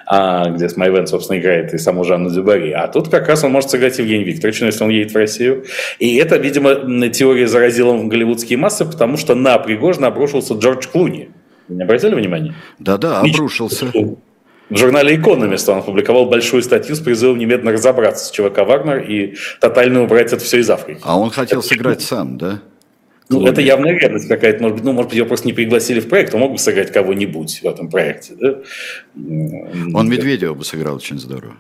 а, 0.06 0.50
где 0.50 0.70
с 0.70 0.78
Майвен, 0.78 1.08
собственно, 1.08 1.40
играет 1.40 1.74
и 1.74 1.78
саму 1.78 2.04
Жанну 2.04 2.30
Дюбари. 2.30 2.72
А 2.72 2.88
тут 2.88 3.10
как 3.10 3.28
раз 3.28 3.44
он 3.44 3.52
может 3.52 3.72
сыграть 3.72 3.98
Евгений 3.98 4.24
Викторович, 4.24 4.62
если 4.62 4.84
он 4.84 4.92
едет 4.92 5.12
в 5.12 5.16
Россию. 5.16 5.66
И 6.00 6.16
это, 6.18 6.38
видимо, 6.38 7.10
теория 7.10 7.48
заразила 7.48 7.98
голливудские 7.98 8.60
массы, 8.60 8.86
потому 8.86 9.18
что 9.18 9.34
на 9.36 9.58
Пригожина 9.58 10.08
обрушился 10.08 10.54
Джордж 10.54 10.88
Клуни. 10.88 11.30
Вы 11.68 11.76
не 11.76 11.84
обратили 11.84 12.14
внимания? 12.14 12.54
Да-да, 12.80 13.22
обрушился. 13.22 13.88
В 14.70 14.78
журнале 14.78 15.18
«Экономист» 15.18 15.68
он 15.68 15.80
опубликовал 15.80 16.28
большую 16.28 16.64
статью 16.64 16.96
с 16.96 17.02
призывом 17.02 17.38
немедленно 17.38 17.74
разобраться 17.74 18.24
с 18.24 18.32
ЧВК 18.32 18.60
«Вагнер» 18.60 19.00
и 19.00 19.36
тотально 19.60 20.02
убрать 20.02 20.32
это 20.32 20.42
все 20.42 20.60
из 20.60 20.70
Африки. 20.70 21.02
А 21.04 21.20
он 21.20 21.30
хотел 21.30 21.62
сыграть 21.62 22.02
сам, 22.02 22.38
да? 22.38 22.62
Ну, 23.32 23.48
это 23.48 23.62
явная 23.62 23.98
ревность 23.98 24.28
какая-то, 24.28 24.62
может 24.62 24.78
быть, 24.78 24.86
ну, 24.86 24.92
может 24.94 25.10
быть, 25.10 25.18
его 25.18 25.28
просто 25.28 25.48
не 25.48 25.54
пригласили 25.54 26.00
в 26.00 26.10
проект, 26.10 26.34
он 26.34 26.42
мог 26.42 26.52
бы 26.52 26.58
сыграть 26.58 26.92
кого-нибудь 26.92 27.62
в 27.64 27.68
этом 27.68 27.90
проекте, 27.90 28.34
да? 28.36 28.56
Он 29.16 30.10
Медведева 30.10 30.54
бы 30.54 30.66
сыграл 30.66 30.96
очень 30.96 31.20
здорово. 31.20 31.56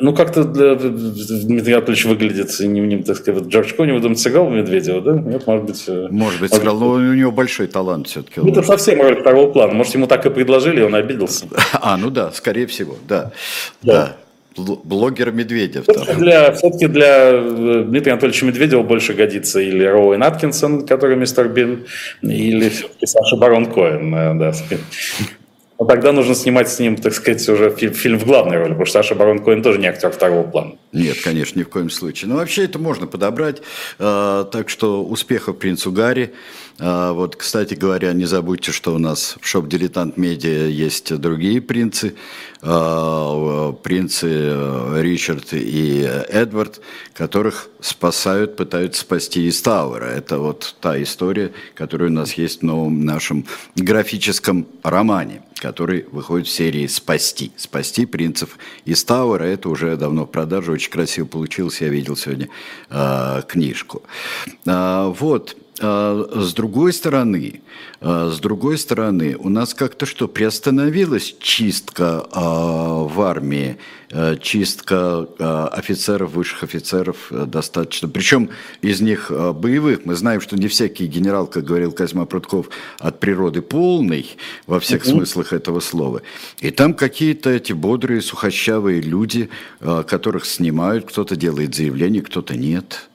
Ну, 0.00 0.14
как-то 0.14 0.44
Дмитрий 0.44 1.74
Анатольевич 1.74 2.06
выглядит, 2.06 2.58
не, 2.60 2.80
не, 2.80 3.02
так 3.02 3.16
сказать, 3.16 3.44
Джордж 3.44 3.72
Кони, 3.74 3.92
вы 3.92 4.00
думаете, 4.00 4.22
сыграл 4.22 4.48
Медведева, 4.48 5.00
да? 5.00 5.12
Нет, 5.12 5.46
может 5.46 5.66
быть... 5.66 5.84
Э, 5.86 6.08
может 6.10 6.40
быть, 6.40 6.52
сыграл, 6.52 6.78
но 6.78 6.90
у 6.92 6.98
него 6.98 7.30
большой 7.30 7.66
талант 7.68 8.08
все-таки. 8.08 8.40
Ну, 8.40 8.50
это 8.50 8.62
совсем 8.62 9.00
роль 9.00 9.20
второго 9.20 9.52
плана. 9.52 9.74
Может, 9.74 9.94
ему 9.94 10.06
так 10.06 10.26
и 10.26 10.30
предложили, 10.30 10.80
и 10.80 10.82
он 10.82 10.94
обиделся. 10.94 11.46
А, 11.74 11.96
ну 11.96 12.10
да, 12.10 12.32
скорее 12.32 12.66
всего, 12.66 12.96
да. 13.06 13.32
Да. 13.82 13.92
да 13.92 14.16
блогер 14.56 15.32
Медведев. 15.32 15.84
Все-таки 15.84 16.14
для, 16.18 16.52
все-таки 16.52 16.86
для 16.86 17.30
э, 17.32 17.84
Дмитрия 17.86 18.12
Анатольевича 18.12 18.46
Медведева 18.46 18.82
больше 18.82 19.14
годится 19.14 19.60
или 19.60 19.84
Роуэн 19.84 20.22
Аткинсон, 20.22 20.86
который 20.86 21.16
мистер 21.16 21.48
Бин, 21.48 21.86
или 22.22 22.68
все-таки 22.68 23.06
Саша 23.06 23.36
Барон 23.36 23.66
Коэн. 23.66 24.14
Э, 24.14 24.34
да. 24.38 24.52
Но 25.82 25.88
тогда 25.88 26.12
нужно 26.12 26.36
снимать 26.36 26.70
с 26.70 26.78
ним, 26.78 26.96
так 26.96 27.12
сказать, 27.12 27.48
уже 27.48 27.70
фильм 27.70 28.16
в 28.16 28.24
главной 28.24 28.56
роли, 28.56 28.68
потому 28.68 28.86
что 28.86 29.02
Саша 29.02 29.16
Барон 29.16 29.40
Коэн 29.40 29.64
тоже 29.64 29.80
не 29.80 29.88
актер 29.88 30.12
второго 30.12 30.44
плана. 30.44 30.74
Нет, 30.92 31.16
конечно, 31.24 31.58
ни 31.58 31.64
в 31.64 31.68
коем 31.68 31.90
случае. 31.90 32.28
Но 32.28 32.36
вообще 32.36 32.66
это 32.66 32.78
можно 32.78 33.08
подобрать. 33.08 33.62
Э, 33.98 34.44
так 34.52 34.68
что 34.68 35.02
успехов 35.04 35.58
принцу 35.58 35.90
Гарри. 35.90 36.34
А, 36.78 37.12
вот, 37.12 37.36
кстати 37.36 37.74
говоря, 37.74 38.12
не 38.12 38.24
забудьте, 38.24 38.72
что 38.72 38.94
у 38.94 38.98
нас 38.98 39.36
в 39.40 39.46
шоп 39.46 39.68
Дилетант 39.68 40.16
Медиа 40.16 40.66
есть 40.66 41.14
другие 41.16 41.60
принцы. 41.60 42.14
А, 42.64 43.72
принцы 43.72 44.28
э, 44.30 45.02
Ричард 45.02 45.52
и 45.52 46.02
Эдвард, 46.28 46.80
которых 47.12 47.68
спасают, 47.80 48.56
пытаются 48.56 49.00
спасти 49.00 49.48
из 49.48 49.60
Тауэра. 49.62 50.04
Это 50.04 50.38
вот 50.38 50.76
та 50.80 51.00
история, 51.02 51.52
которая 51.74 52.08
у 52.08 52.12
нас 52.12 52.34
есть 52.34 52.60
в 52.60 52.64
новом 52.64 53.04
нашем 53.04 53.46
графическом 53.74 54.66
романе, 54.84 55.42
который 55.56 56.06
выходит 56.12 56.46
в 56.46 56.52
серии 56.52 56.86
«Спасти». 56.86 57.50
«Спасти 57.56 58.06
принцев 58.06 58.56
из 58.84 59.02
Тауэра»– 59.02 59.44
это 59.44 59.68
уже 59.68 59.96
давно 59.96 60.24
в 60.24 60.30
продаже, 60.30 60.70
очень 60.70 60.92
красиво 60.92 61.26
получилось. 61.26 61.80
Я 61.80 61.88
видел 61.88 62.16
сегодня 62.16 62.48
э, 62.90 63.42
книжку. 63.48 64.02
Э, 64.66 65.12
вот. 65.18 65.56
А, 65.82 66.28
с 66.32 66.54
другой 66.54 66.92
стороны, 66.92 67.60
а, 68.00 68.30
с 68.30 68.38
другой 68.38 68.78
стороны, 68.78 69.36
у 69.36 69.48
нас 69.48 69.74
как-то 69.74 70.06
что, 70.06 70.28
приостановилась 70.28 71.34
чистка 71.40 72.24
а, 72.32 73.02
в 73.04 73.20
армии, 73.20 73.78
чистка 74.42 75.26
офицеров, 75.72 76.32
высших 76.32 76.64
офицеров 76.64 77.16
э, 77.30 77.46
достаточно, 77.46 78.10
причем 78.10 78.50
из 78.82 79.00
них 79.00 79.32
боевых. 79.54 80.04
Мы 80.04 80.16
знаем, 80.16 80.42
что 80.42 80.54
не 80.54 80.68
всякий 80.68 81.06
генерал, 81.06 81.46
как 81.46 81.64
говорил 81.64 81.92
Козьма 81.92 82.26
Прутков, 82.26 82.68
от 82.98 83.20
природы 83.20 83.62
полный, 83.62 84.36
во 84.66 84.80
всех 84.80 85.06
смыслах 85.06 85.54
этого 85.54 85.80
слова. 85.80 86.20
И 86.60 86.70
там 86.70 86.92
какие-то 86.92 87.48
эти 87.48 87.72
бодрые, 87.72 88.20
сухощавые 88.20 89.00
люди, 89.00 89.48
которых 89.80 90.44
снимают, 90.44 91.06
кто-то 91.06 91.34
делает 91.34 91.74
заявление, 91.74 92.20
кто-то 92.20 92.54
нет. 92.54 93.08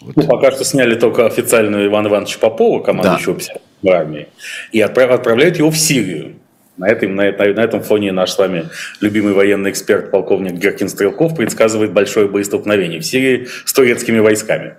Вот. 0.00 0.16
Ну, 0.16 0.26
пока 0.26 0.50
что 0.50 0.64
сняли 0.64 0.94
только 0.94 1.26
официальную 1.26 1.86
Ивана 1.86 2.08
Ивановича 2.08 2.38
Попова, 2.38 2.82
командующего 2.82 3.38
да. 3.82 3.98
армии, 3.98 4.28
и 4.72 4.80
отправляют 4.80 5.58
его 5.58 5.70
в 5.70 5.76
Сирию. 5.76 6.36
На 6.76 6.88
этом, 6.88 7.14
на, 7.14 7.30
на, 7.30 7.52
на 7.52 7.60
этом 7.60 7.82
фоне 7.82 8.10
наш 8.10 8.30
с 8.30 8.38
вами 8.38 8.70
любимый 9.02 9.34
военный 9.34 9.70
эксперт, 9.70 10.10
полковник 10.10 10.54
Геркин 10.54 10.88
Стрелков, 10.88 11.36
предсказывает 11.36 11.92
большое 11.92 12.26
боестолкновение 12.26 13.00
в 13.00 13.04
Сирии 13.04 13.48
с 13.66 13.72
турецкими 13.74 14.18
войсками, 14.18 14.76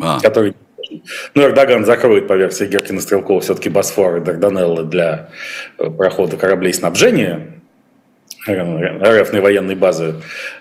а. 0.00 0.20
которые 0.20 0.54
ну, 1.34 1.42
Эрдоган 1.42 1.84
закроет, 1.84 2.26
по 2.26 2.32
версии 2.32 2.64
Геркина 2.64 3.02
Стрелкова, 3.02 3.42
все-таки 3.42 3.68
Босфор 3.68 4.16
и 4.16 4.20
Дарданеллы 4.20 4.84
для 4.84 5.28
э, 5.78 5.90
прохода 5.90 6.38
кораблей 6.38 6.72
снабжения 6.72 7.57
РФной 8.52 9.40
военной 9.40 9.74
базы 9.74 10.14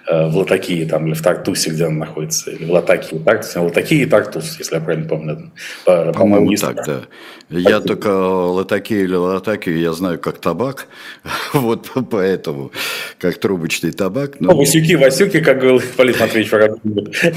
э, 0.08 0.28
в 0.28 0.38
Латакии 0.38 0.86
там, 0.86 1.08
или 1.08 1.14
в 1.14 1.22
Тартусе, 1.22 1.72
где 1.72 1.86
она 1.86 2.06
находится, 2.06 2.52
или 2.52 2.66
в 2.66 2.72
Латакии, 2.72 3.18
Тартусе, 3.18 3.60
Латакии 3.60 4.02
и 4.02 4.06
Тартус, 4.06 4.58
если 4.60 4.76
я 4.76 4.82
правильно 4.82 5.08
помню. 5.08 5.52
По, 5.86 6.12
По-моему, 6.14 6.56
так, 6.56 6.86
да. 6.86 7.02
Я 7.50 7.80
только 7.80 8.08
Латакию 8.08 9.04
или 9.04 9.16
Латакию 9.16 9.80
я 9.80 9.94
знаю 9.94 10.20
как 10.20 10.40
табак, 10.40 10.88
вот 11.54 11.90
поэтому, 12.12 12.72
как 13.20 13.38
трубочный 13.38 13.92
табак. 13.92 14.40
Но... 14.40 14.52
Ну, 14.52 14.58
Васюки, 14.58 14.94
Васюки, 14.96 15.40
как 15.40 15.60
говорил 15.60 15.82
Полит 15.96 16.20
Матвеевич 16.20 16.52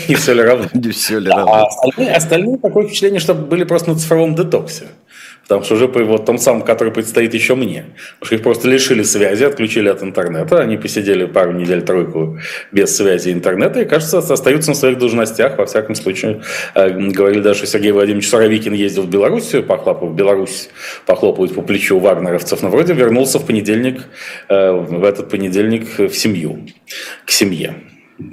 не 0.08 0.14
все 0.14 0.34
ли 0.34 0.42
равно. 0.42 0.66
Не 0.74 0.90
все 0.90 1.18
ли 1.18 1.30
равно. 1.30 1.52
А 1.52 1.66
остальные, 1.66 2.12
остальные 2.14 2.58
такое 2.58 2.86
впечатление, 2.86 3.20
что 3.20 3.34
были 3.34 3.64
просто 3.64 3.90
на 3.90 3.96
цифровом 3.96 4.34
детоксе. 4.34 4.84
Потому 5.50 5.64
что 5.64 5.74
уже 5.74 5.86
вот 5.88 6.26
том 6.26 6.38
самом, 6.38 6.62
который 6.62 6.92
предстоит 6.92 7.34
еще 7.34 7.56
мне. 7.56 7.86
Потому 8.20 8.26
что 8.26 8.34
их 8.36 8.42
просто 8.42 8.68
лишили 8.68 9.02
связи, 9.02 9.42
отключили 9.42 9.88
от 9.88 10.00
интернета. 10.00 10.60
Они 10.60 10.76
посидели 10.76 11.24
пару 11.24 11.50
недель, 11.50 11.82
тройку 11.82 12.38
без 12.70 12.96
связи 12.96 13.32
интернета. 13.32 13.80
И, 13.80 13.84
кажется, 13.84 14.18
остаются 14.18 14.70
на 14.70 14.76
своих 14.76 14.98
должностях. 14.98 15.58
Во 15.58 15.66
всяком 15.66 15.96
случае, 15.96 16.42
э, 16.76 16.90
говорили 16.90 17.40
даже, 17.40 17.58
что 17.58 17.66
Сергей 17.66 17.90
Владимирович 17.90 18.28
Суровикин 18.28 18.74
ездил 18.74 19.02
в 19.02 19.10
Белоруссию, 19.10 19.64
похлопав 19.64 20.10
в 20.10 20.14
Беларусь, 20.14 20.68
похлопывать 21.04 21.52
по 21.52 21.62
плечу 21.62 21.98
вагнеровцев. 21.98 22.62
Но 22.62 22.68
вроде 22.68 22.92
вернулся 22.92 23.40
в 23.40 23.44
понедельник, 23.44 24.02
э, 24.48 24.70
в 24.70 25.02
этот 25.02 25.30
понедельник 25.30 25.98
в 25.98 26.14
семью, 26.14 26.64
к 27.26 27.32
семье 27.32 27.74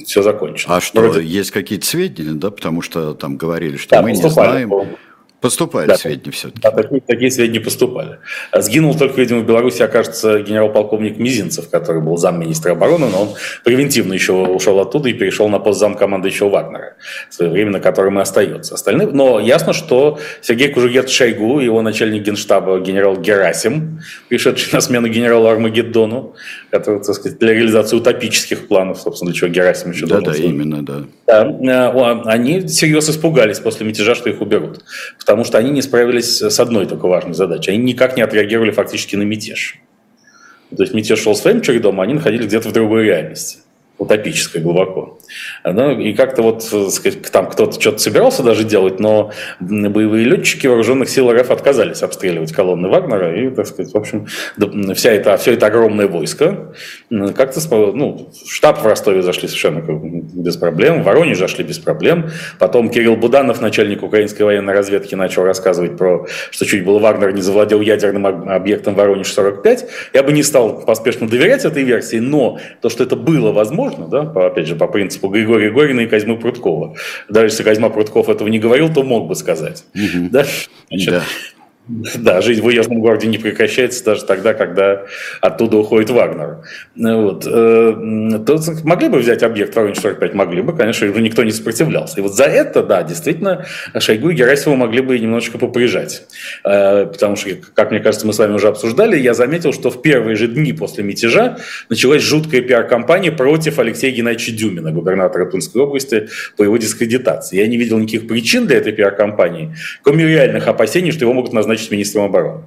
все 0.06 0.21
закончено. 0.21 0.75
А 0.75 0.82
что, 0.82 1.01
Вроде... 1.01 1.25
есть 1.25 1.49
какие-то 1.49 1.86
сведения, 1.88 2.34
да, 2.34 2.51
потому 2.51 2.84
что 2.84 3.15
там 3.15 3.38
говорили, 3.38 3.77
что 3.77 3.89
да, 3.95 4.01
мы 4.03 4.12
не 4.12 4.30
знаем. 4.30 4.69
По 4.69 4.86
Поступали 5.39 5.88
да, 5.88 5.97
сведения 5.97 6.32
все-таки. 6.32 6.62
Да, 6.62 6.71
такие, 6.71 7.00
такие 7.00 7.30
сведения 7.30 7.60
поступали. 7.60 8.17
Сгинул 8.56 8.95
только, 8.95 9.21
видимо, 9.21 9.41
в 9.41 9.45
Беларуси, 9.45 9.84
окажется, 9.84 10.39
генерал-полковник 10.39 11.19
Мизинцев, 11.19 11.69
который 11.69 12.02
был 12.02 12.17
замминистра 12.17 12.71
обороны, 12.71 13.08
но 13.08 13.21
он 13.21 13.30
превентивно 13.63 14.13
еще 14.13 14.34
ушел 14.34 14.80
оттуда 14.80 15.10
и 15.10 15.13
перешел 15.13 15.47
на 15.47 15.60
пост 15.60 15.78
команды 16.00 16.30
еще 16.30 16.50
Вагнера, 16.50 16.95
своевременно 17.30 17.80
которым 17.80 18.17
и 18.17 18.21
остается. 18.23 18.73
Остальные, 18.73 19.10
но 19.10 19.39
ясно, 19.39 19.73
что 19.73 20.17
Сергей 20.41 20.69
Кужугет 20.69 21.08
Шойгу, 21.08 21.60
его 21.60 21.84
начальник 21.84 22.23
генштаба 22.23 22.80
генерал 22.80 23.15
Герасим, 23.17 24.02
пришедший 24.30 24.73
на 24.73 24.82
смену 24.82 25.08
генералу 25.08 25.47
Армагеддону, 25.47 26.34
который, 26.71 27.04
так 27.04 27.13
сказать, 27.13 27.38
для 27.38 27.54
реализации 27.54 27.95
утопических 27.95 28.67
планов, 28.67 29.00
собственно, 29.02 29.32
для 29.32 29.39
чего 29.39 29.52
Герасим 29.52 29.91
еще 29.91 30.08
Да, 30.08 30.19
да, 30.19 30.34
именно, 30.34 30.84
да. 30.84 31.04
да. 31.28 31.45
Э, 31.47 32.21
они 32.26 32.62
всерьез 32.62 33.08
испугались 33.08 33.60
после 33.60 33.86
мятежа, 33.86 34.15
что 34.15 34.32
их 34.32 34.41
уберут 34.41 34.80
потому 35.28 35.44
что 35.44 35.58
они 35.58 35.72
не 35.72 35.82
справились 35.82 36.42
с 36.42 36.58
одной 36.58 36.88
только 36.88 37.06
важной 37.06 37.34
задачей. 37.34 37.72
Они 37.72 37.84
никак 37.84 38.16
не 38.16 38.24
отреагировали 38.24 38.72
фактически 38.72 39.18
на 39.18 39.24
мятеж. 39.24 39.78
То 40.76 40.84
есть 40.84 40.94
мятеж 40.94 41.20
шел 41.20 41.36
своим 41.36 41.60
чередом, 41.60 42.00
а 42.00 42.04
они 42.04 42.13
находились 42.13 42.46
где-то 42.46 42.70
в 42.70 42.72
другой 42.72 43.04
реальности 43.04 43.60
утопической 43.97 44.62
глубоко. 44.62 45.17
Ну, 45.63 45.99
и 45.99 46.13
как-то 46.13 46.41
вот, 46.41 46.63
сказать, 46.63 47.21
там 47.31 47.49
кто-то 47.49 47.79
что-то 47.79 47.97
собирался 47.97 48.43
даже 48.43 48.63
делать, 48.63 48.99
но 48.99 49.31
боевые 49.60 50.25
летчики 50.25 50.67
вооруженных 50.67 51.10
сил 51.10 51.31
РФ 51.31 51.49
отказались 51.49 52.03
обстреливать 52.03 52.53
колонны 52.53 52.89
Вагнера, 52.89 53.36
и, 53.36 53.49
так 53.49 53.67
сказать, 53.67 53.93
в 53.93 53.97
общем, 53.97 54.27
вся 54.93 55.12
это, 55.12 55.38
все 55.38 55.53
это 55.53 55.67
огромное 55.67 56.07
войско 56.07 56.73
как-то, 57.36 57.60
ну, 57.93 58.29
штаб 58.47 58.81
в 58.81 58.86
Ростове 58.86 59.21
зашли 59.21 59.47
совершенно 59.47 59.79
без 59.79 60.57
проблем, 60.57 61.01
в 61.01 61.05
Воронеж 61.05 61.38
зашли 61.38 61.63
без 61.63 61.79
проблем, 61.79 62.29
потом 62.60 62.89
Кирилл 62.89 63.15
Буданов, 63.15 63.62
начальник 63.62 64.03
украинской 64.03 64.43
военной 64.43 64.73
разведки, 64.73 65.15
начал 65.15 65.43
рассказывать 65.43 65.97
про, 65.97 66.27
что 66.51 66.65
чуть 66.65 66.86
было 66.86 66.99
Вагнер 66.99 67.31
не 67.33 67.41
завладел 67.41 67.81
ядерным 67.81 68.25
объектом 68.27 68.95
Воронеж-45, 68.95 69.89
я 70.13 70.23
бы 70.23 70.31
не 70.31 70.43
стал 70.43 70.81
поспешно 70.81 71.27
доверять 71.27 71.65
этой 71.65 71.83
версии, 71.83 72.17
но 72.17 72.60
то, 72.81 72.89
что 72.89 73.03
это 73.03 73.15
было 73.15 73.51
возможно, 73.51 73.87
можно, 73.88 74.08
да, 74.08 74.23
по, 74.23 74.47
опять 74.47 74.67
же, 74.67 74.76
по 74.76 74.88
принципу 74.88 75.30
Григория 75.30 75.71
Горина 75.71 76.02
и 76.02 76.08
Козьмы 76.08 76.38
Пруткова. 76.38 76.95
Даже 77.30 77.47
если 77.47 77.63
Козьма 77.63 77.89
Прутков 77.89 78.30
этого 78.30 78.47
не 78.47 78.60
говорил, 78.60 78.93
то 78.93 79.04
мог 79.04 79.28
бы 79.28 79.36
сказать. 79.36 79.86
Угу. 79.95 80.30
Да? 80.32 80.45
Значит, 80.89 81.12
да. 81.12 81.23
Да, 82.17 82.41
жизнь 82.41 82.62
в 82.62 82.65
уездном 82.65 83.00
городе 83.00 83.28
не 83.28 83.38
прекращается 83.38 84.04
даже 84.04 84.26
тогда, 84.26 84.54
когда 84.54 85.06
оттуда 85.41 85.78
уходит 85.78 86.10
Вагнер. 86.10 86.58
Вот. 86.95 87.45
Э, 87.45 88.39
то 88.45 88.60
могли 88.84 89.10
бы 89.10 89.19
взять 89.19 89.43
объект 89.43 89.76
Воронеж-45? 89.76 90.34
Могли 90.34 90.62
бы, 90.62 90.76
конечно, 90.76 91.06
никто 91.06 91.43
не 91.43 91.52
сопротивлялся. 91.52 92.19
И 92.19 92.21
вот 92.21 92.36
за 92.36 92.45
это, 92.45 92.84
да, 92.84 93.04
действительно, 93.04 93.65
Шойгу 93.97 94.30
и 94.30 94.36
Герасимова 94.36 94.78
могли 94.78 95.02
бы 95.02 95.17
немножечко 95.17 95.58
поприжать. 95.58 96.23
Э, 96.63 97.06
потому 97.06 97.36
что, 97.36 97.50
как 97.73 97.91
мне 97.91 98.00
кажется, 98.00 98.28
мы 98.28 98.34
с 98.34 98.39
вами 98.39 98.54
уже 98.54 98.67
обсуждали, 98.67 99.17
я 99.17 99.34
заметил, 99.34 99.73
что 99.73 99.89
в 99.89 100.02
первые 100.02 100.36
же 100.36 100.47
дни 100.47 100.73
после 100.73 101.04
мятежа 101.04 101.58
началась 101.89 102.21
жуткая 102.21 102.62
пиар-компания 102.62 103.32
против 103.32 103.80
Алексея 103.80 104.12
Геннадьевича 104.12 104.52
Дюмина, 104.52 104.91
губернатора 104.91 105.45
Тунской 105.45 105.82
области, 105.82 106.30
по 106.58 106.63
его 106.63 106.78
дискредитации. 106.78 107.58
Я 107.58 107.67
не 107.67 107.78
видел 107.78 107.97
никаких 107.97 108.28
причин 108.28 108.67
для 108.67 108.78
этой 108.78 108.91
пиар-компании, 108.91 109.76
кроме 110.02 110.26
реальных 110.26 110.67
опасений, 110.67 111.12
что 111.12 111.21
его 111.26 111.34
могут 111.34 111.54
назначить 111.54 111.77
назначить 111.78 111.92
министром 111.92 112.26
обороны. 112.26 112.63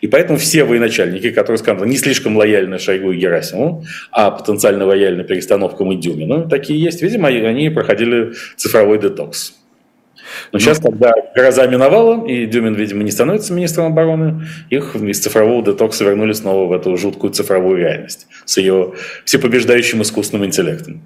И 0.00 0.08
поэтому 0.08 0.38
все 0.38 0.64
военачальники, 0.64 1.30
которые, 1.30 1.58
скажем, 1.58 1.88
не 1.88 1.96
слишком 1.96 2.36
лояльны 2.36 2.78
Шойгу 2.78 3.12
и 3.12 3.18
Герасимову, 3.18 3.84
а 4.10 4.30
потенциально 4.30 4.84
лояльны 4.84 5.24
перестановкам 5.24 5.92
и 5.92 5.96
Дюмину, 5.96 6.48
такие 6.48 6.80
есть. 6.80 7.02
Видимо, 7.02 7.28
они 7.28 7.70
проходили 7.70 8.32
цифровой 8.56 8.98
детокс. 8.98 9.54
Но 10.52 10.58
сейчас, 10.58 10.82
ну. 10.82 10.90
когда 10.90 11.12
гроза 11.34 11.66
миновала, 11.66 12.26
и 12.26 12.46
Дюмин, 12.46 12.74
видимо, 12.74 13.02
не 13.02 13.10
становится 13.10 13.52
министром 13.52 13.86
обороны, 13.86 14.46
их 14.68 14.96
из 14.96 15.20
цифрового 15.20 15.64
детокса 15.64 16.04
вернули 16.04 16.32
снова 16.32 16.66
в 16.66 16.72
эту 16.72 16.96
жуткую 16.96 17.32
цифровую 17.32 17.78
реальность 17.78 18.26
с 18.44 18.58
ее 18.58 18.92
всепобеждающим 19.24 20.02
искусственным 20.02 20.44
интеллектом. 20.44 21.02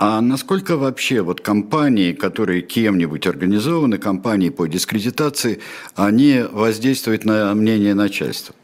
А, 0.00 0.20
насколько 0.20 0.76
вообще 0.76 1.22
вот 1.22 1.40
компании, 1.40 2.12
которые 2.12 2.62
кем-нибудь 2.62 3.26
организованы, 3.26 3.98
компании 3.98 4.48
по 4.48 4.66
дискредитации, 4.66 5.58
они 5.96 6.44
воздействуют 6.52 7.24
на 7.24 7.52
мнение 7.54 7.94
начальства? 7.94 8.54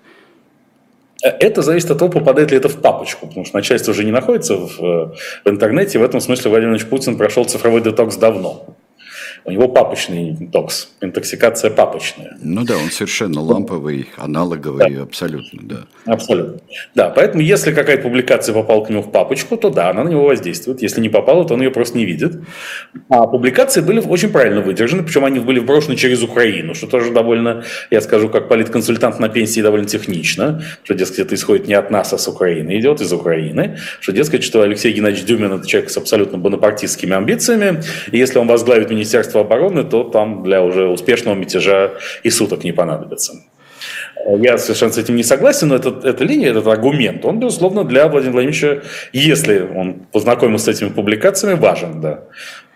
Это 1.25 1.63
зависит 1.63 1.91
от 1.91 1.99
того, 1.99 2.13
попадает 2.13 2.53
ли 2.53 2.57
это 2.57 2.69
в 2.69 2.81
папочку, 2.81 3.27
потому 3.27 3.45
что 3.45 3.57
начальство 3.57 3.91
уже 3.91 4.05
не 4.05 4.13
находится 4.13 4.57
в, 4.57 4.79
в 4.79 5.49
интернете. 5.49 5.99
В 5.99 6.05
этом 6.05 6.21
смысле 6.21 6.51
Владимир 6.51 6.71
Владимирович 6.71 6.89
Путин 6.89 7.17
прошел 7.17 7.45
цифровой 7.47 7.81
детокс 7.81 8.17
давно. 8.17 8.77
У 9.47 9.51
него 9.51 9.69
папочный 9.69 10.31
интокс, 10.31 10.89
интоксикация 11.03 11.71
папочная. 11.71 12.39
Ну 12.41 12.65
да, 12.65 12.79
он 12.79 12.91
совершенно 12.91 13.43
ламповый, 13.43 14.09
аналоговый, 14.17 14.95
да. 14.95 15.03
абсолютно, 15.03 15.61
да. 15.63 15.77
Абсолютно. 16.07 16.61
Да, 16.95 17.11
поэтому 17.11 17.43
если 17.43 17.73
какая-то 17.73 18.05
публикация 18.05 18.55
попала 18.55 18.83
к 18.83 18.89
нему 18.89 19.03
в 19.03 19.11
папочку, 19.11 19.59
то 19.59 19.69
да, 19.69 19.91
она 19.91 20.05
на 20.05 20.09
него 20.09 20.25
воздействует. 20.25 20.81
Если 20.81 21.03
не 21.03 21.11
попала, 21.11 21.45
то 21.45 21.55
он 21.55 21.61
ее 21.61 21.71
просто 21.71 21.99
не 21.99 22.07
видит. 22.07 22.41
А 23.11 23.27
публикации 23.27 23.83
были 23.83 24.01
очень 24.01 24.31
правильно 24.31 24.63
выдержаны, 24.63 25.03
причем 25.03 25.27
они 25.27 25.41
были 25.41 25.59
вброшены 25.59 25.97
через 25.97 26.23
Украину, 26.23 26.75
что 26.75 26.87
тоже 26.87 27.13
довольно, 27.13 27.65
я 27.91 28.01
скажу, 28.01 28.31
как 28.31 28.49
политконсультант 28.49 29.21
на 29.21 29.29
пенсии 29.29 29.61
довольно 29.61 29.87
технично, 29.87 30.63
что, 30.85 30.95
дескать, 30.95 31.19
это 31.19 31.35
исходит 31.35 31.69
не 31.69 31.75
от 31.75 31.91
нас, 31.91 32.15
а 32.15 32.19
с 32.19 32.27
Украины, 32.29 32.79
идет 32.79 33.03
из 33.03 33.13
Украины, 33.13 33.77
что, 34.01 34.13
дескать, 34.13 34.43
что 34.43 34.63
Алексей 34.63 34.93
Геннадьевич 34.93 35.27
Дюмин– 35.27 35.53
это 35.55 35.67
человек 35.67 35.91
с 35.91 35.99
абсолютно 35.99 36.39
бонапартистскими 36.39 37.15
амбициями, 37.15 37.83
и 38.11 38.17
если 38.17 38.39
он 38.39 38.47
возглавит 38.47 38.89
Министерство 38.89 39.34
Министерства 39.35 39.41
обороны, 39.41 39.85
то 39.85 40.05
там 40.05 40.43
для 40.43 40.63
уже 40.63 40.87
успешного 40.87 41.35
мятежа 41.35 41.93
и 42.23 42.31
суток 42.31 42.65
не 42.65 42.73
понадобится. 42.73 43.35
Я 44.41 44.57
совершенно 44.59 44.93
с 44.93 44.99
этим 44.99 45.17
не 45.17 45.23
согласен, 45.23 45.69
но 45.69 45.75
этот, 45.75 46.05
эта 46.05 46.25
линия, 46.25 46.51
этот 46.51 46.67
аргумент, 46.67 47.25
он, 47.25 47.39
безусловно, 47.39 47.85
для 47.85 48.09
Владимира 48.09 48.33
Владимировича, 48.33 48.83
если 49.13 49.61
он 49.61 49.95
познакомился 50.13 50.73
с 50.73 50.77
этими 50.77 50.89
публикациями, 50.89 51.59
важен, 51.59 52.01
да. 52.01 52.21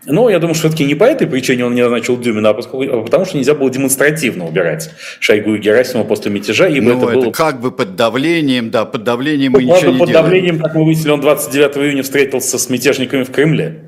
Но 0.04 0.30
я 0.30 0.38
думаю, 0.38 0.54
что 0.54 0.68
все-таки 0.68 0.84
не 0.84 0.94
по 0.94 1.04
этой 1.04 1.26
причине 1.26 1.64
он 1.64 1.74
не 1.74 1.82
назначил 1.82 2.18
Дюмина, 2.18 2.50
а, 2.50 2.52
а 2.52 3.02
потому 3.02 3.24
что 3.24 3.36
нельзя 3.36 3.54
было 3.54 3.70
демонстративно 3.70 4.46
убирать 4.46 4.90
Шойгу 5.20 5.54
и 5.54 5.58
Герасимова 5.58 6.06
после 6.06 6.30
мятежа. 6.30 6.68
Ибо 6.68 6.94
ну, 6.94 6.98
это, 6.98 7.06
это 7.10 7.20
было... 7.20 7.32
как 7.32 7.60
бы 7.60 7.72
под 7.72 7.96
давлением, 7.96 8.70
да, 8.70 8.84
под 8.84 9.04
давлением 9.04 9.52
мы 9.52 9.62
ну, 9.62 9.74
ничего 9.74 9.92
не 9.92 9.98
под 9.98 10.08
делаем. 10.08 10.24
Давлением, 10.24 10.58
как 10.60 10.74
мы 10.74 10.84
выяснили, 10.84 11.10
он 11.10 11.20
29 11.20 11.76
июня 11.78 12.02
встретился 12.02 12.58
с 12.58 12.70
мятежниками 12.70 13.24
в 13.24 13.30
Кремле 13.30 13.87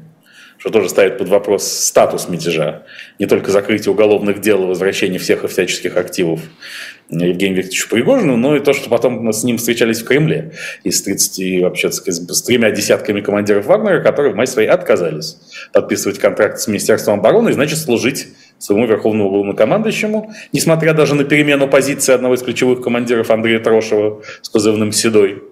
что 0.61 0.69
тоже 0.69 0.91
ставит 0.91 1.17
под 1.17 1.29
вопрос 1.29 1.67
статус 1.67 2.29
мятежа. 2.29 2.83
Не 3.19 3.25
только 3.25 3.51
закрытие 3.51 3.93
уголовных 3.93 4.43
дел 4.43 4.63
и 4.65 4.67
возвращение 4.67 5.19
всех 5.19 5.43
и 5.43 5.49
всяческих 5.49 5.97
активов 5.97 6.41
Евгению 7.09 7.57
Викторовичу 7.57 7.89
Пригожину, 7.89 8.37
но 8.37 8.55
и 8.55 8.61
то, 8.61 8.75
что 8.75 8.91
потом 8.91 9.33
с 9.33 9.43
ним 9.43 9.57
встречались 9.57 10.03
в 10.03 10.05
Кремле 10.05 10.53
из 10.85 11.01
30, 11.03 11.63
вообще, 11.63 11.91
с 11.91 12.43
тремя 12.43 12.71
десятками 12.71 13.23
командиров 13.23 13.65
Вагнера, 13.67 14.03
которые 14.03 14.35
в 14.35 14.37
мае 14.37 14.47
своей 14.47 14.69
отказались 14.69 15.39
подписывать 15.73 16.19
контракт 16.19 16.61
с 16.61 16.69
Министерством 16.69 17.21
обороны 17.21 17.49
и, 17.49 17.53
значит, 17.55 17.79
служить 17.79 18.29
своему 18.59 18.87
верховному 18.87 19.31
главнокомандующему, 19.31 20.31
несмотря 20.53 20.93
даже 20.93 21.15
на 21.15 21.25
перемену 21.25 21.69
позиции 21.69 22.13
одного 22.13 22.35
из 22.35 22.43
ключевых 22.43 22.83
командиров 22.83 23.31
Андрея 23.31 23.61
Трошева 23.61 24.21
с 24.43 24.51
позывным 24.51 24.93
«Седой». 24.93 25.43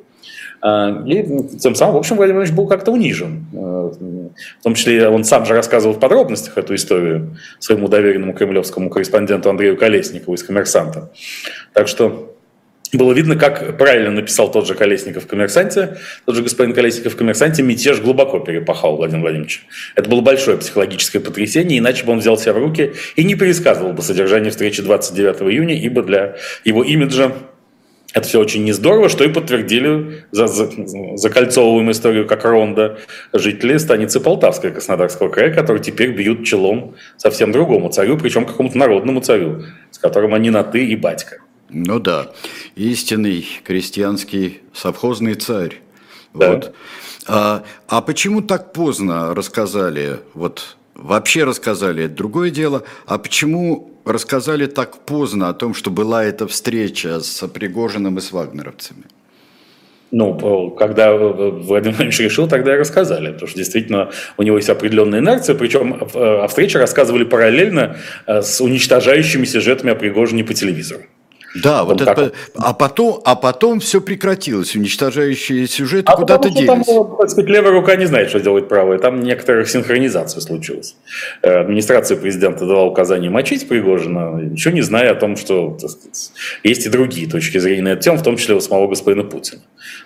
А, 0.61 1.03
и 1.07 1.25
тем 1.59 1.75
самым, 1.75 1.95
в 1.95 1.99
общем, 1.99 2.17
Владимир 2.17 2.41
Владимирович 2.41 2.57
был 2.57 2.67
как-то 2.67 2.93
унижен. 2.93 3.47
А, 3.55 3.93
в 4.61 4.63
том 4.63 4.75
числе 4.75 5.09
он 5.09 5.25
сам 5.25 5.47
же 5.47 5.55
рассказывал 5.55 5.95
в 5.95 6.01
подробностях 6.01 6.59
эту 6.59 6.75
историю 6.75 7.37
своему 7.59 7.89
доверенному 7.89 8.33
кремлевскому 8.33 8.91
корреспонденту 8.91 9.51
Андрею 9.51 9.77
Колесникову 9.77 10.35
из 10.35 10.43
«Коммерсанта». 10.43 11.11
Так 11.73 11.89
что 11.89 12.35
было 12.93 13.13
видно, 13.13 13.37
как 13.37 13.77
правильно 13.77 14.11
написал 14.11 14.51
тот 14.51 14.67
же 14.67 14.75
Колесников 14.75 15.25
в 15.25 15.27
«Коммерсанте», 15.27 15.99
тот 16.25 16.35
же 16.35 16.43
господин 16.43 16.75
Колесников 16.75 17.15
в 17.15 17.17
«Коммерсанте» 17.17 17.63
мятеж 17.63 18.01
глубоко 18.01 18.39
перепахал 18.39 18.97
Владимир 18.97 19.23
Владимирович. 19.23 19.67
Это 19.95 20.09
было 20.09 20.23
большое 20.23 20.57
психологическое 20.57 21.21
потрясение, 21.21 21.79
иначе 21.79 22.05
бы 22.05 22.13
он 22.13 22.21
взял 22.21 22.39
себя 22.39 22.55
в 22.55 22.59
руки 22.59 22.95
и 23.17 23.25
не 23.25 23.35
пересказывал 23.35 23.93
бы 23.93 24.03
содержание 24.03 24.51
встречи 24.51 24.83
29 24.83 25.43
июня, 25.53 25.75
ибо 25.75 26.03
для 26.03 26.37
его 26.65 26.83
имиджа 26.83 27.33
это 28.15 28.27
все 28.27 28.41
очень 28.41 28.65
не 28.65 28.73
здорово, 28.73 29.09
что 29.09 29.25
и 29.25 29.29
подтвердили 29.29 30.25
за, 30.31 30.47
за, 30.47 30.71
закольцовываем 31.17 31.91
историю 31.91 32.27
как 32.27 32.45
ронда 32.45 32.99
жители 33.33 33.77
станицы 33.77 34.19
Полтавской 34.21 34.71
Краснодарского 34.71 35.29
края, 35.29 35.53
которые 35.53 35.83
теперь 35.83 36.13
бьют 36.13 36.45
челом 36.45 36.95
совсем 37.17 37.53
другому 37.53 37.91
царю, 37.91 38.17
причем 38.17 38.47
какому-то 38.47 38.79
народному 38.79 39.21
царю, 39.21 39.63
с 39.91 39.99
которым 39.99 40.33
они 40.33 40.51
на 40.51 40.65
«ты» 40.65 40.87
и 40.87 40.97
«батька». 40.97 41.39
Ну 41.71 42.01
да, 42.01 42.33
истинный 42.77 43.47
крестьянский 43.63 44.63
совхозный 44.73 45.35
царь. 45.35 45.81
Да. 46.33 46.53
Вот. 46.53 46.75
А, 47.27 47.63
а 47.89 48.01
почему 48.01 48.41
так 48.41 48.73
поздно 48.73 49.35
рассказали, 49.35 50.21
вот 50.33 50.79
вообще 50.99 51.45
рассказали, 51.45 52.05
это 52.05 52.15
другое 52.15 52.51
дело, 52.51 52.83
а 53.07 53.19
почему 53.19 53.91
рассказали 54.05 54.67
так 54.67 54.99
поздно 55.07 55.49
о 55.49 55.55
том, 55.55 55.73
что 55.73 55.91
была 55.91 56.25
эта 56.25 56.47
встреча 56.47 57.21
с 57.21 57.47
Пригожиным 57.49 58.19
и 58.19 58.21
с 58.21 58.33
вагнеровцами? 58.33 59.05
Ну, 60.11 60.71
когда 60.71 61.13
Владимир 61.13 61.65
Владимирович 61.65 62.19
решил, 62.21 62.49
тогда 62.49 62.75
и 62.75 62.79
рассказали, 62.79 63.33
потому 63.33 63.47
что 63.47 63.59
действительно 63.59 64.11
у 64.39 64.43
него 64.43 64.57
есть 64.57 64.71
определенная 64.71 65.21
инерция, 65.21 65.55
причем 65.55 66.03
о 66.15 66.49
встрече 66.49 66.79
рассказывали 66.79 67.25
параллельно 67.25 67.99
э, 68.27 68.41
с 68.41 68.61
уничтожающими 68.63 69.45
сюжетами 69.45 69.93
о 69.93 69.95
Пригожине 69.95 70.45
по 70.45 70.55
телевизору. 70.55 71.03
Да, 71.55 71.85
вот, 71.85 72.01
это, 72.01 72.33
а 72.57 72.75
потом, 72.75 73.21
а 73.25 73.35
потом 73.35 73.81
все 73.81 74.01
прекратилось, 74.01 74.77
уничтожающие 74.77 75.67
сюжеты 75.67 76.05
а 76.07 76.17
куда-то 76.17 76.51
делись. 76.51 76.67
Там, 76.67 76.85
так 76.85 77.31
сказать, 77.31 77.49
левая 77.49 77.73
рука 77.73 77.97
не 77.97 78.05
знает, 78.05 78.29
что 78.29 78.39
делает 78.39 78.69
правая, 78.69 78.99
там 78.99 79.23
некоторая 79.23 79.65
синхронизация 79.65 80.41
случилась. 80.43 80.97
Э, 81.43 81.61
администрация 81.61 82.19
президента 82.19 82.67
дала 82.67 82.85
указание 82.85 83.31
мочить 83.31 83.67
Пригожина, 83.67 84.41
ничего 84.41 84.75
не 84.75 84.83
зная 84.83 85.13
о 85.13 85.15
том, 85.15 85.37
что 85.37 85.79
сказать, 85.79 86.33
есть 86.65 86.87
и 86.87 86.91
другие 86.91 87.29
точки 87.29 87.59
зрения 87.59 87.83
на 87.83 87.89
эту 87.89 88.03
тему, 88.03 88.19
в 88.19 88.23
том 88.23 88.37
числе 88.37 88.55
у 88.55 88.61
самого 88.61 88.87
господина 88.89 89.25
Путина. 89.25 89.63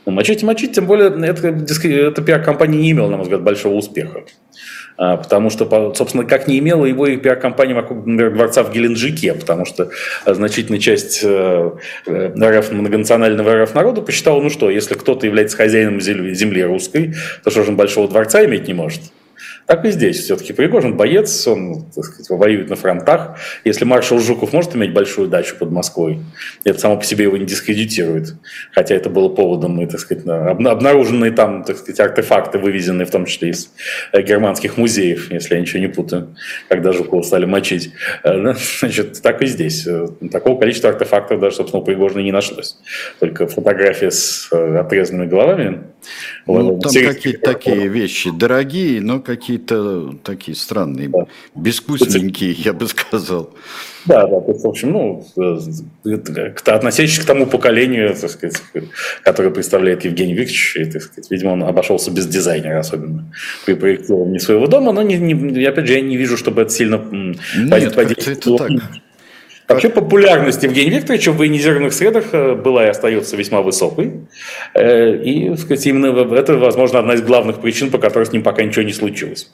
Но 0.06 0.12
мочить 0.12 0.42
и 0.42 0.46
мочить, 0.46 0.74
тем 0.74 0.86
более, 0.86 1.08
это, 1.08 1.48
эта 1.48 2.22
пиар-компания 2.22 2.78
не 2.78 2.92
имела, 2.92 3.08
на 3.08 3.16
мой 3.16 3.24
взгляд, 3.24 3.42
большого 3.42 3.74
успеха. 3.74 4.22
А, 4.96 5.16
потому 5.16 5.50
что, 5.50 5.94
собственно, 5.94 6.24
как 6.24 6.48
не 6.48 6.58
имела 6.58 6.84
его 6.84 7.06
и 7.06 7.16
пиар-компания 7.16 7.74
вокруг 7.74 8.04
дворца 8.04 8.62
в 8.62 8.72
Геленджике, 8.72 9.34
потому 9.34 9.64
что 9.64 9.90
а, 10.24 10.34
значительная 10.34 10.80
часть 10.80 11.20
э, 11.22 11.70
э, 12.06 12.58
РФ, 12.58 12.72
многонационального 12.72 13.62
РФ 13.62 13.74
народа 13.74 14.02
посчитала, 14.02 14.40
ну 14.40 14.50
что, 14.50 14.70
если 14.70 14.94
кто-то 14.94 15.26
является 15.26 15.56
хозяином 15.56 16.00
земли 16.00 16.62
русской, 16.62 17.14
то 17.44 17.50
что 17.50 17.62
же 17.62 17.70
он 17.70 17.76
большого 17.76 18.08
дворца 18.08 18.44
иметь 18.44 18.68
не 18.68 18.74
может? 18.74 19.00
Так 19.66 19.84
и 19.84 19.90
здесь. 19.90 20.20
Все-таки 20.20 20.52
Пригожин 20.52 20.96
боец, 20.96 21.46
он 21.46 21.86
так 21.94 22.04
сказать, 22.04 22.28
воюет 22.30 22.68
на 22.68 22.76
фронтах. 22.76 23.38
Если 23.64 23.84
маршал 23.84 24.18
Жуков 24.18 24.52
может 24.52 24.74
иметь 24.76 24.92
большую 24.92 25.28
дачу 25.28 25.56
под 25.56 25.70
Москвой, 25.70 26.20
это 26.64 26.78
само 26.78 26.96
по 26.96 27.04
себе 27.04 27.24
его 27.24 27.36
не 27.36 27.46
дискредитирует. 27.46 28.34
Хотя 28.72 28.94
это 28.94 29.10
было 29.10 29.28
поводом, 29.28 29.80
и, 29.80 29.86
так 29.86 30.00
сказать, 30.00 30.26
обнаруженные 30.26 31.30
там 31.30 31.64
так 31.64 31.78
сказать, 31.78 32.00
артефакты, 32.00 32.58
вывезенные 32.58 33.06
в 33.06 33.10
том 33.10 33.26
числе 33.26 33.50
из 33.50 33.70
э, 34.12 34.22
германских 34.22 34.76
музеев, 34.76 35.30
если 35.30 35.54
я 35.54 35.60
ничего 35.60 35.80
не 35.80 35.88
путаю, 35.88 36.34
когда 36.68 36.92
Жукова 36.92 37.22
стали 37.22 37.44
мочить. 37.44 37.92
Э, 38.24 38.54
значит, 38.80 39.22
так 39.22 39.42
и 39.42 39.46
здесь. 39.46 39.86
Э, 39.86 40.08
такого 40.30 40.58
количества 40.58 40.90
артефактов 40.90 41.40
даже, 41.40 41.56
собственно, 41.56 41.82
у 41.82 41.84
Пригожина 41.84 42.20
не 42.20 42.32
нашлось. 42.32 42.78
Только 43.20 43.46
фотография 43.46 44.10
с 44.10 44.50
отрезанными 44.52 45.26
головами 45.26 45.82
ну, 46.46 46.78
там 46.78 46.92
какие-то 46.92 47.52
такие 47.52 47.88
вещи 47.88 48.30
дорогие, 48.30 49.00
но 49.00 49.20
какие-то 49.52 50.14
такие 50.22 50.56
странные, 50.56 51.08
да. 51.08 51.26
безвкусненькие, 51.54 52.52
я 52.52 52.72
бы 52.72 52.86
сказал. 52.88 53.50
Да, 54.06 54.26
да, 54.26 54.36
в 54.36 54.66
общем, 54.66 54.92
ну, 54.92 55.24
относящийся 56.66 57.22
к 57.22 57.24
тому 57.24 57.46
поколению, 57.46 58.14
так 58.14 58.30
сказать, 58.30 58.60
которое 59.22 59.50
представляет 59.50 60.04
Евгений 60.04 60.34
Викторович, 60.34 60.76
и, 60.76 60.84
так 60.86 61.02
сказать, 61.02 61.30
видимо, 61.30 61.50
он 61.50 61.62
обошелся 61.62 62.10
без 62.10 62.26
дизайнера 62.26 62.80
особенно 62.80 63.32
при 63.64 63.74
проектировании 63.74 64.38
своего 64.38 64.66
дома, 64.66 64.92
но, 64.92 65.02
не, 65.02 65.18
не, 65.18 65.64
опять 65.64 65.86
же, 65.86 65.94
я 65.94 66.00
не 66.00 66.16
вижу, 66.16 66.36
чтобы 66.36 66.62
это 66.62 66.70
сильно 66.70 67.00
Нет, 67.56 67.96
это 67.96 68.56
так. 68.56 68.70
Вообще 69.72 69.88
популярность 69.88 70.62
Евгения 70.62 70.90
Викторовича 70.90 71.32
в 71.32 71.36
военизированных 71.36 71.92
средах 71.92 72.26
э, 72.32 72.54
была 72.54 72.86
и 72.86 72.88
остается 72.88 73.36
весьма 73.36 73.62
высокой. 73.62 74.12
Э, 74.74 75.16
и, 75.22 75.56
сказать, 75.56 75.86
именно 75.86 76.34
это, 76.34 76.56
возможно, 76.56 76.98
одна 76.98 77.14
из 77.14 77.22
главных 77.22 77.60
причин, 77.60 77.90
по 77.90 77.98
которой 77.98 78.24
с 78.24 78.32
ним 78.32 78.42
пока 78.42 78.62
ничего 78.62 78.82
не 78.82 78.92
случилось. 78.92 79.50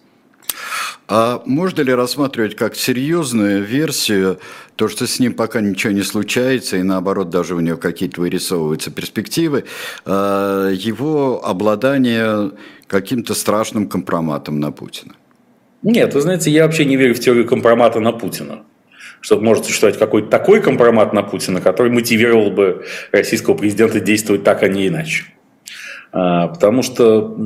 А 1.10 1.42
можно 1.46 1.80
ли 1.80 1.94
рассматривать 1.94 2.54
как 2.54 2.76
серьезную 2.76 3.64
версию 3.64 4.38
то, 4.76 4.88
что 4.88 5.06
с 5.06 5.18
ним 5.18 5.32
пока 5.32 5.60
ничего 5.60 5.92
не 5.92 6.02
случается, 6.02 6.76
и 6.76 6.82
наоборот 6.82 7.30
даже 7.30 7.54
у 7.54 7.60
него 7.60 7.78
какие-то 7.78 8.20
вырисовываются 8.20 8.90
перспективы, 8.90 9.64
э, 10.04 10.72
его 10.74 11.42
обладание 11.44 12.50
каким-то 12.86 13.34
страшным 13.34 13.88
компроматом 13.88 14.60
на 14.60 14.70
Путина? 14.70 15.14
Нет, 15.82 16.14
вы 16.14 16.20
знаете, 16.20 16.50
я 16.50 16.64
вообще 16.64 16.84
не 16.84 16.96
верю 16.96 17.14
в 17.14 17.20
теорию 17.20 17.46
компромата 17.46 18.00
на 18.00 18.12
Путина 18.12 18.64
что 19.20 19.40
может 19.40 19.64
существовать 19.64 19.98
какой-то 19.98 20.28
такой 20.28 20.60
компромат 20.60 21.12
на 21.12 21.22
Путина, 21.22 21.60
который 21.60 21.90
мотивировал 21.92 22.50
бы 22.50 22.84
российского 23.12 23.54
президента 23.54 24.00
действовать 24.00 24.44
так, 24.44 24.62
а 24.62 24.68
не 24.68 24.88
иначе. 24.88 25.24
А, 26.20 26.48
потому 26.48 26.82
что 26.82 27.36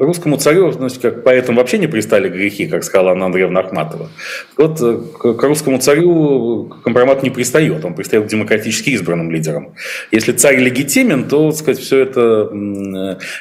русскому 0.00 0.36
царю, 0.36 0.72
ну, 0.78 0.88
как 1.00 1.22
поэтому 1.22 1.58
вообще 1.58 1.78
не 1.78 1.86
пристали 1.86 2.28
грехи, 2.28 2.66
как 2.66 2.82
сказала 2.82 3.12
Анна 3.12 3.26
Андреевна 3.26 3.60
Ахматова. 3.60 4.08
Вот 4.56 4.80
э, 4.80 4.98
к 5.16 5.42
русскому 5.44 5.78
царю 5.78 6.72
компромат 6.82 7.22
не 7.22 7.30
пристает, 7.30 7.84
он 7.84 7.94
пристает 7.94 8.24
к 8.24 8.26
демократически 8.26 8.90
избранным 8.90 9.30
лидерам. 9.30 9.74
Если 10.10 10.32
царь 10.32 10.56
легитимен, 10.56 11.28
то, 11.28 11.50
так 11.50 11.60
сказать, 11.60 11.78
все 11.78 12.00
это 12.00 12.50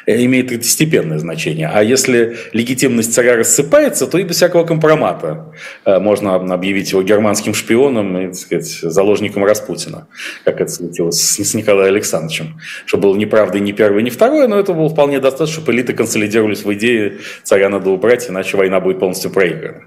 э, 0.05 0.23
имеет 0.23 0.49
третьестепенное 0.49 1.17
значение. 1.17 1.71
А 1.73 1.81
если 1.81 2.37
легитимность 2.53 3.11
царя 3.11 3.37
рассыпается, 3.37 4.05
то 4.05 4.19
и 4.19 4.23
без 4.23 4.35
всякого 4.35 4.65
компромата 4.65 5.51
э, 5.85 5.97
можно 5.97 6.35
объявить 6.35 6.91
его 6.91 7.01
германским 7.01 7.55
шпионом 7.55 8.15
и, 8.19 8.27
так 8.27 8.35
сказать, 8.35 8.67
заложником 8.67 9.45
Распутина, 9.45 10.07
как 10.45 10.61
это 10.61 10.71
случилось 10.71 11.19
с 11.19 11.53
Николаем 11.55 11.93
Александровичем, 11.93 12.59
что 12.85 12.97
было 12.97 13.15
ни 13.15 13.25
правдой 13.25 13.61
ни 13.61 13.71
первое, 13.71 14.03
ни 14.03 14.11
второе, 14.11 14.47
но 14.47 14.58
это 14.59 14.73
было 14.73 14.89
вполне 14.89 15.19
достаточно, 15.19 15.61
чтобы 15.61 15.73
элиты 15.73 15.93
консолидировались 15.93 16.63
в 16.63 16.73
идее 16.73 17.19
царя 17.43 17.69
надо 17.69 17.89
убрать, 17.89 18.29
иначе 18.29 18.57
война 18.57 18.79
будет 18.79 18.99
полностью 18.99 19.31
проиграна. 19.31 19.83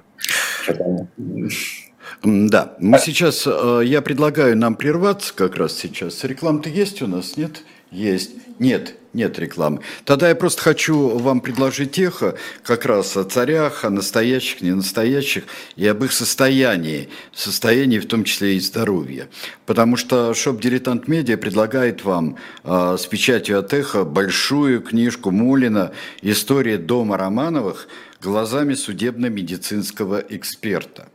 Да, 2.24 2.74
мы 2.78 2.98
сейчас, 2.98 3.46
э, 3.46 3.82
я 3.84 4.00
предлагаю 4.00 4.56
нам 4.56 4.76
прерваться 4.76 5.34
как 5.34 5.56
раз 5.56 5.76
сейчас. 5.76 6.22
Реклама-то 6.22 6.68
есть 6.68 7.02
у 7.02 7.08
нас, 7.08 7.36
нет? 7.36 7.64
Есть. 7.90 8.30
Нет, 8.60 8.94
нет 9.12 9.38
рекламы. 9.38 9.80
Тогда 10.04 10.28
я 10.28 10.34
просто 10.34 10.62
хочу 10.62 11.18
вам 11.18 11.40
предложить 11.40 11.98
эхо 11.98 12.36
как 12.62 12.86
раз 12.86 13.16
о 13.16 13.24
царях, 13.24 13.84
о 13.84 13.90
настоящих, 13.90 14.62
не 14.62 14.74
настоящих, 14.74 15.44
и 15.76 15.86
об 15.86 16.02
их 16.04 16.12
состоянии, 16.12 17.08
состоянии 17.34 17.98
в 17.98 18.06
том 18.06 18.24
числе 18.24 18.56
и 18.56 18.60
здоровья. 18.60 19.28
Потому 19.66 19.96
что 19.96 20.34
shop.diletant.media 20.34 21.36
предлагает 21.36 22.04
вам 22.04 22.36
э, 22.64 22.96
с 22.98 23.06
печатью 23.06 23.58
от 23.58 23.72
эхо 23.72 24.04
большую 24.04 24.80
книжку 24.80 25.30
Молина 25.30 25.92
«История 26.22 26.78
дома 26.78 27.16
Романовых» 27.16 27.88
глазами 28.20 28.74
судебно-медицинского 28.74 30.24
эксперта. 30.28 31.08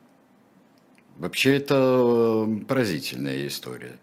Вообще 1.18 1.56
это 1.56 1.76
э, 1.76 2.66
поразительная 2.68 3.48
история. 3.48 3.98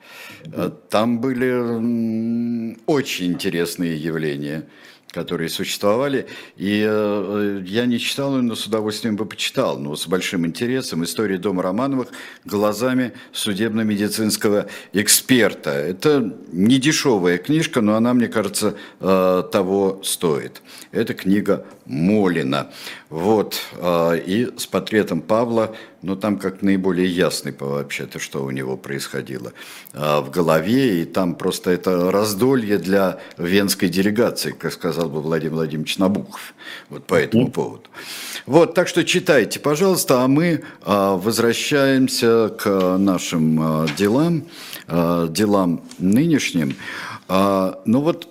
Э, 0.46 0.70
там 0.90 1.20
были 1.20 2.74
очень 2.86 3.26
интересные 3.26 3.96
явления, 3.96 4.66
которые 5.12 5.48
существовали. 5.48 6.26
И 6.56 6.84
э, 6.84 7.62
я 7.66 7.86
не 7.86 8.00
читал, 8.00 8.32
но 8.32 8.56
с 8.56 8.66
удовольствием 8.66 9.14
бы 9.14 9.26
почитал, 9.26 9.78
но 9.78 9.94
с 9.94 10.08
большим 10.08 10.44
интересом 10.44 11.04
история 11.04 11.38
дома 11.38 11.62
Романовых 11.62 12.08
глазами 12.44 13.12
судебно-медицинского 13.32 14.66
эксперта. 14.92 15.70
Это 15.70 16.36
не 16.50 16.80
дешевая 16.80 17.38
книжка, 17.38 17.80
но 17.80 17.94
она, 17.94 18.12
мне 18.12 18.26
кажется, 18.26 18.74
того 18.98 20.00
стоит. 20.02 20.62
Это 20.90 21.14
книга 21.14 21.64
Молина. 21.86 22.72
Вот, 23.14 23.60
а, 23.74 24.14
и 24.14 24.48
с 24.58 24.66
портретом 24.66 25.20
Павла, 25.22 25.76
ну 26.02 26.16
там 26.16 26.36
как 26.36 26.62
наиболее 26.62 27.06
ясный 27.06 27.54
вообще-то, 27.56 28.18
что 28.18 28.42
у 28.42 28.50
него 28.50 28.76
происходило 28.76 29.52
а, 29.92 30.20
в 30.20 30.32
голове, 30.32 31.02
и 31.02 31.04
там 31.04 31.36
просто 31.36 31.70
это 31.70 32.10
раздолье 32.10 32.76
для 32.76 33.20
венской 33.38 33.88
делегации, 33.88 34.50
как 34.50 34.72
сказал 34.72 35.08
бы 35.08 35.22
Владимир 35.22 35.54
Владимирович 35.54 35.96
Набуков, 35.96 36.54
вот 36.88 37.06
по 37.06 37.14
этому 37.14 37.52
поводу. 37.52 37.84
Вот, 38.46 38.74
так 38.74 38.88
что 38.88 39.04
читайте, 39.04 39.60
пожалуйста, 39.60 40.24
а 40.24 40.26
мы 40.26 40.64
а, 40.82 41.16
возвращаемся 41.16 42.48
к 42.48 42.98
нашим 42.98 43.86
делам, 43.96 44.48
делам 44.88 45.84
нынешним. 46.00 46.74
Ну 47.28 48.00
вот 48.00 48.28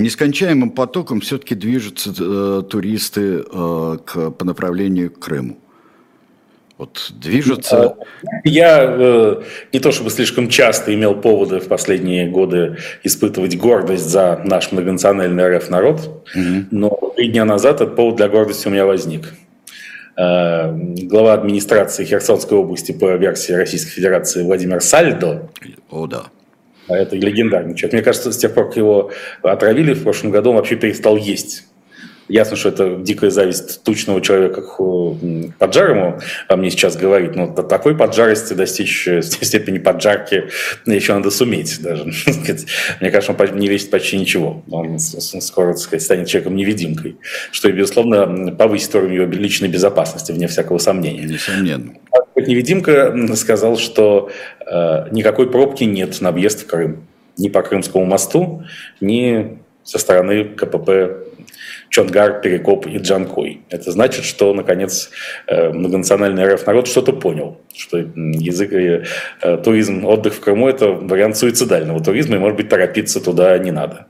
нескончаемым 0.00 0.70
потоком 0.70 1.20
все-таки 1.20 1.54
движутся 1.54 2.12
э, 2.18 2.62
туристы 2.68 3.44
э, 3.50 3.98
к, 4.04 4.30
по 4.30 4.44
направлению 4.44 5.10
к 5.10 5.18
Крыму. 5.18 5.58
Вот 6.80 7.12
движутся. 7.14 7.96
Я 8.42 8.82
э, 8.82 9.42
не 9.70 9.80
то 9.80 9.92
чтобы 9.92 10.08
слишком 10.08 10.48
часто 10.48 10.94
имел 10.94 11.14
поводы 11.14 11.60
в 11.60 11.68
последние 11.68 12.26
годы 12.26 12.78
испытывать 13.04 13.58
гордость 13.58 14.08
за 14.08 14.40
наш 14.46 14.72
многонациональный 14.72 15.58
РФ 15.58 15.68
народ, 15.68 16.24
угу. 16.34 16.64
но 16.70 17.12
три 17.16 17.28
дня 17.28 17.44
назад 17.44 17.82
этот 17.82 17.96
повод 17.96 18.16
для 18.16 18.28
гордости 18.28 18.66
у 18.66 18.70
меня 18.70 18.86
возник. 18.86 19.34
Э, 20.16 20.72
глава 20.72 21.34
администрации 21.34 22.06
Херсонской 22.06 22.56
области 22.56 22.92
по 22.92 23.14
версии 23.16 23.52
Российской 23.52 23.90
Федерации 23.90 24.42
Владимир 24.42 24.80
Сальдо. 24.80 25.50
О, 25.90 26.06
да 26.06 26.22
а 26.22 26.39
это 26.96 27.16
легендарный 27.16 27.74
человек. 27.74 27.94
Мне 27.94 28.02
кажется, 28.02 28.32
с 28.32 28.36
тех 28.36 28.54
пор, 28.54 28.68
как 28.68 28.76
его 28.76 29.10
отравили 29.42 29.94
в 29.94 30.02
прошлом 30.02 30.30
году, 30.30 30.50
он 30.50 30.56
вообще 30.56 30.76
перестал 30.76 31.16
есть. 31.16 31.64
Ясно, 32.30 32.56
что 32.56 32.68
это 32.68 32.96
дикая 32.96 33.30
зависть 33.30 33.82
тучного 33.82 34.20
человека 34.20 34.62
к 34.62 34.78
поджарому, 35.58 36.20
а 36.46 36.56
мне 36.56 36.70
сейчас 36.70 36.96
говорить, 36.96 37.34
но 37.34 37.48
до 37.48 37.64
такой 37.64 37.96
поджарости 37.96 38.54
достичь 38.54 39.08
э, 39.08 39.20
степени 39.22 39.78
поджарки 39.78 40.44
еще 40.86 41.14
надо 41.14 41.30
суметь 41.32 41.82
даже. 41.82 42.04
Мне 43.00 43.10
кажется, 43.10 43.34
он 43.36 43.58
не 43.58 43.66
весит 43.66 43.90
почти 43.90 44.16
ничего. 44.16 44.62
Он 44.70 45.00
скоро, 45.00 45.72
так 45.72 45.78
сказать, 45.78 46.02
станет 46.02 46.28
человеком-невидимкой, 46.28 47.16
что, 47.50 47.70
безусловно, 47.72 48.52
повысит 48.52 48.94
уровень 48.94 49.14
его 49.14 49.26
личной 49.26 49.68
безопасности, 49.68 50.30
вне 50.30 50.46
всякого 50.46 50.78
сомнения. 50.78 51.24
Несомненно. 51.24 51.94
Невидимка 52.36 53.12
сказал, 53.34 53.76
что 53.76 54.30
э, 54.64 55.08
никакой 55.10 55.50
пробки 55.50 55.82
нет 55.82 56.20
на 56.20 56.30
въезд 56.30 56.62
в 56.62 56.66
Крым. 56.68 57.08
Ни 57.36 57.48
по 57.48 57.62
Крымскому 57.62 58.04
мосту, 58.04 58.64
ни 59.00 59.58
со 59.82 59.98
стороны 59.98 60.44
КПП 60.44 61.29
Чонгар, 61.90 62.40
Перекоп 62.40 62.86
и 62.86 62.98
Джанкой. 62.98 63.62
Это 63.68 63.90
значит, 63.90 64.24
что, 64.24 64.54
наконец, 64.54 65.10
э, 65.46 65.70
многонациональный 65.70 66.54
РФ 66.54 66.66
народ 66.66 66.86
что-то 66.86 67.12
понял, 67.12 67.60
что 67.74 67.98
язык 67.98 68.72
и 68.72 69.02
э, 69.42 69.56
туризм, 69.58 70.04
отдых 70.04 70.34
в 70.34 70.40
Крыму– 70.40 70.68
это 70.70 70.88
вариант 70.88 71.36
суицидального 71.36 72.02
туризма, 72.02 72.36
и, 72.36 72.38
может 72.38 72.56
быть, 72.56 72.68
торопиться 72.68 73.20
туда 73.20 73.58
не 73.58 73.72
надо. 73.72 74.06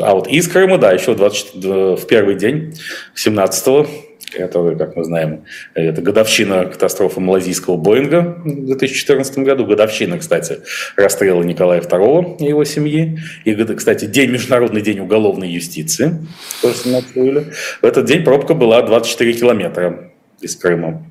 А 0.00 0.14
вот 0.14 0.28
из 0.28 0.48
Крыма, 0.48 0.78
да, 0.78 0.92
еще 0.92 1.14
20, 1.14 1.64
в 1.64 2.06
первый 2.06 2.34
день, 2.34 2.74
17 3.14 3.88
который, 4.30 4.76
как 4.76 4.96
мы 4.96 5.04
знаем, 5.04 5.44
это 5.74 6.02
годовщина 6.02 6.64
катастрофы 6.66 7.20
малазийского 7.20 7.76
Боинга 7.76 8.40
в 8.44 8.66
2014 8.66 9.38
году, 9.38 9.66
годовщина, 9.66 10.18
кстати, 10.18 10.58
расстрела 10.96 11.42
Николая 11.42 11.80
II 11.80 12.38
и 12.38 12.46
его 12.46 12.64
семьи, 12.64 13.18
и, 13.44 13.54
кстати, 13.54 14.06
день, 14.06 14.30
Международный 14.30 14.82
день 14.82 15.00
уголовной 15.00 15.50
юстиции, 15.50 16.18
17 16.62 17.16
июля. 17.16 17.44
В 17.80 17.84
этот 17.84 18.04
день 18.06 18.24
пробка 18.24 18.54
была 18.54 18.82
24 18.82 19.32
километра 19.32 20.12
из 20.40 20.56
Крыма. 20.56 21.04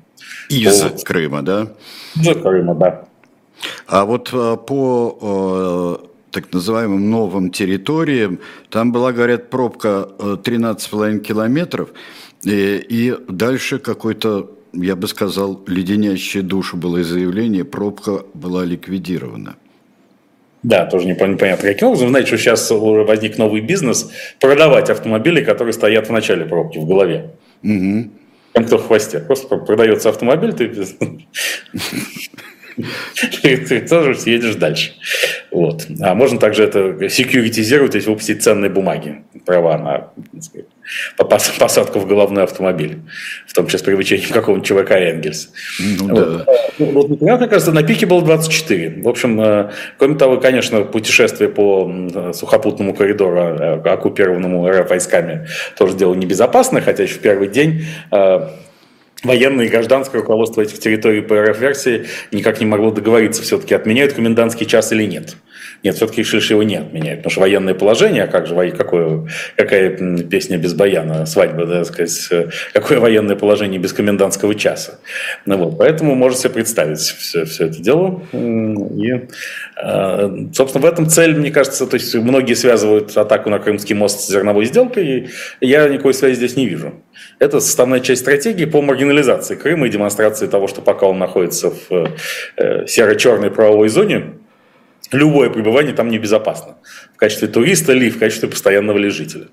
Из 0.48 0.80
по... 0.80 1.04
Крыма, 1.04 1.42
да? 1.42 1.68
Из 2.16 2.36
Крыма, 2.40 2.74
да. 2.74 3.04
А 3.86 4.04
вот 4.04 4.30
а, 4.32 4.56
по 4.56 6.08
так 6.30 6.52
называемым 6.52 7.10
новым 7.10 7.50
территориям, 7.50 8.38
там 8.70 8.92
была, 8.92 9.12
говорят, 9.12 9.50
пробка 9.50 10.08
13,5 10.18 11.20
километров, 11.20 11.90
и, 12.48 12.86
и 12.88 13.14
дальше 13.28 13.78
какой-то, 13.78 14.50
я 14.72 14.96
бы 14.96 15.06
сказал, 15.08 15.62
леденящее 15.66 16.42
душу 16.42 16.76
было 16.76 17.02
заявление, 17.02 17.64
пробка 17.64 18.24
была 18.34 18.64
ликвидирована. 18.64 19.56
Да, 20.62 20.86
тоже 20.86 21.06
непонятно 21.06 21.56
каким 21.56 21.88
образом. 21.88 22.08
Знаете, 22.08 22.28
что 22.28 22.38
сейчас 22.38 22.70
уже 22.70 23.04
возник 23.04 23.38
новый 23.38 23.60
бизнес 23.60 24.10
продавать 24.40 24.90
автомобили, 24.90 25.44
которые 25.44 25.72
стоят 25.72 26.08
в 26.08 26.12
начале 26.12 26.44
пробки 26.46 26.78
в 26.78 26.86
голове. 26.86 27.30
Угу. 27.62 28.10
Там 28.54 28.64
кто 28.64 28.78
в 28.78 28.86
хвосте. 28.86 29.20
Просто 29.20 29.56
продается 29.56 30.08
автомобиль, 30.08 30.52
ты 30.52 30.68
ты 33.42 33.80
тоже 33.86 34.18
едешь 34.26 34.56
дальше. 34.56 34.92
Вот. 35.50 35.86
А 36.00 36.14
можно 36.14 36.38
также 36.38 36.64
это 36.64 37.08
секьюритизировать, 37.08 37.92
то 37.92 37.96
есть 37.96 38.08
выпустить 38.08 38.42
ценные 38.42 38.70
бумаги, 38.70 39.22
права 39.46 39.78
на 39.78 40.42
сказать, 40.42 41.58
посадку 41.58 41.98
в 41.98 42.06
головной 42.06 42.44
автомобиль, 42.44 42.98
в 43.46 43.54
том 43.54 43.66
числе 43.66 43.78
с 43.78 43.82
привлечением 43.82 44.30
какого-нибудь 44.30 44.66
ЧВК 44.66 44.92
Энгельс. 44.92 45.50
Ну, 45.80 46.14
вот. 46.14 46.36
да. 46.36 46.52
Ну, 46.78 46.86
вот, 46.92 47.08
например, 47.10 47.38
мне 47.38 47.48
кажется, 47.48 47.72
на 47.72 47.82
пике 47.82 48.06
было 48.06 48.22
24. 48.22 49.02
В 49.02 49.08
общем, 49.08 49.40
э, 49.40 49.70
кроме 49.98 50.16
того, 50.16 50.38
конечно, 50.38 50.82
путешествие 50.82 51.48
по 51.48 51.90
сухопутному 52.32 52.94
коридору, 52.94 53.38
э, 53.38 53.80
оккупированному 53.80 54.68
РФ 54.68 54.88
войсками, 54.88 55.46
тоже 55.76 55.96
дело 55.96 56.14
небезопасное, 56.14 56.82
хотя 56.82 57.02
еще 57.02 57.14
в 57.14 57.20
первый 57.20 57.48
день 57.48 57.86
э, 58.12 58.48
военное 59.22 59.66
и 59.66 59.68
гражданское 59.68 60.18
руководство 60.18 60.60
этих 60.60 60.78
территорий 60.78 61.20
по 61.20 61.34
РФ-версии 61.40 62.06
никак 62.32 62.60
не 62.60 62.66
могло 62.66 62.90
договориться, 62.90 63.42
все-таки 63.42 63.74
отменяют 63.74 64.12
комендантский 64.12 64.66
час 64.66 64.92
или 64.92 65.04
нет. 65.04 65.36
Нет, 65.84 65.94
все-таки 65.94 66.24
что 66.24 66.38
его 66.38 66.62
не 66.62 66.76
отменяют, 66.76 67.20
потому 67.20 67.30
что 67.30 67.40
военное 67.40 67.74
положение, 67.74 68.24
а 68.24 68.26
как 68.26 68.46
же, 68.46 68.70
какое, 68.72 69.28
какая 69.56 69.90
песня 70.24 70.58
без 70.58 70.74
баяна, 70.74 71.24
свадьба, 71.24 71.66
да, 71.66 71.84
сказать, 71.84 72.28
какое 72.72 72.98
военное 72.98 73.36
положение 73.36 73.78
без 73.78 73.92
комендантского 73.92 74.54
часа. 74.54 74.98
Ну, 75.46 75.56
вот, 75.56 75.78
поэтому 75.78 76.14
можете 76.14 76.42
себе 76.42 76.54
представить 76.54 76.98
все, 76.98 77.44
все 77.44 77.66
это 77.66 77.80
дело. 77.80 78.22
И, 78.32 79.28
а, 79.76 80.30
собственно, 80.52 80.82
в 80.82 80.86
этом 80.86 81.08
цель, 81.08 81.36
мне 81.36 81.50
кажется, 81.50 81.86
то 81.86 81.94
есть 81.94 82.14
многие 82.14 82.54
связывают 82.54 83.16
атаку 83.16 83.48
на 83.50 83.58
Крымский 83.58 83.94
мост 83.94 84.20
с 84.20 84.28
зерновой 84.28 84.64
сделкой, 84.64 85.06
и 85.60 85.66
я 85.66 85.88
никакой 85.88 86.14
связи 86.14 86.34
здесь 86.34 86.56
не 86.56 86.66
вижу. 86.66 86.94
Это 87.38 87.60
составная 87.60 88.00
часть 88.00 88.22
стратегии 88.22 88.64
по 88.64 88.82
маргинализации 88.82 89.54
Крыма 89.54 89.86
и 89.86 89.90
демонстрации 89.90 90.46
того, 90.46 90.66
что 90.66 90.82
пока 90.82 91.06
он 91.06 91.18
находится 91.18 91.70
в 91.70 92.12
э, 92.56 92.86
серо-черной 92.86 93.50
правовой 93.50 93.88
зоне, 93.88 94.37
любое 95.12 95.50
пребывание 95.50 95.94
там 95.94 96.08
небезопасно. 96.08 96.76
В 97.14 97.16
качестве 97.16 97.48
туриста 97.48 97.92
ли, 97.92 98.10
в 98.10 98.18
качестве 98.18 98.48
постоянного 98.48 98.98
ли 98.98 99.10
жителя. 99.10 99.48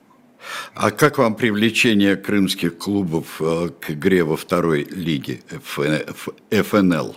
А 0.74 0.92
как 0.92 1.18
вам 1.18 1.36
привлечение 1.36 2.16
крымских 2.16 2.78
клубов 2.78 3.42
э, 3.42 3.70
к 3.80 3.92
игре 3.92 4.24
во 4.24 4.36
второй 4.36 4.84
лиге 4.84 5.40
ФНЛ 6.52 7.16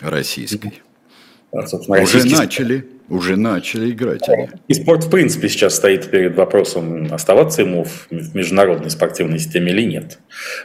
российской? 0.00 0.82
Уже 1.52 2.24
начали. 2.24 2.95
Уже 3.08 3.36
начали 3.36 3.92
играть 3.92 4.28
они. 4.28 4.48
И 4.66 4.74
спорт, 4.74 5.04
в 5.04 5.10
принципе, 5.10 5.48
сейчас 5.48 5.76
стоит 5.76 6.10
перед 6.10 6.34
вопросом, 6.36 7.06
оставаться 7.12 7.62
ему 7.62 7.84
в 7.84 8.08
международной 8.34 8.90
спортивной 8.90 9.38
системе 9.38 9.70
или 9.70 9.82
нет. 9.82 10.18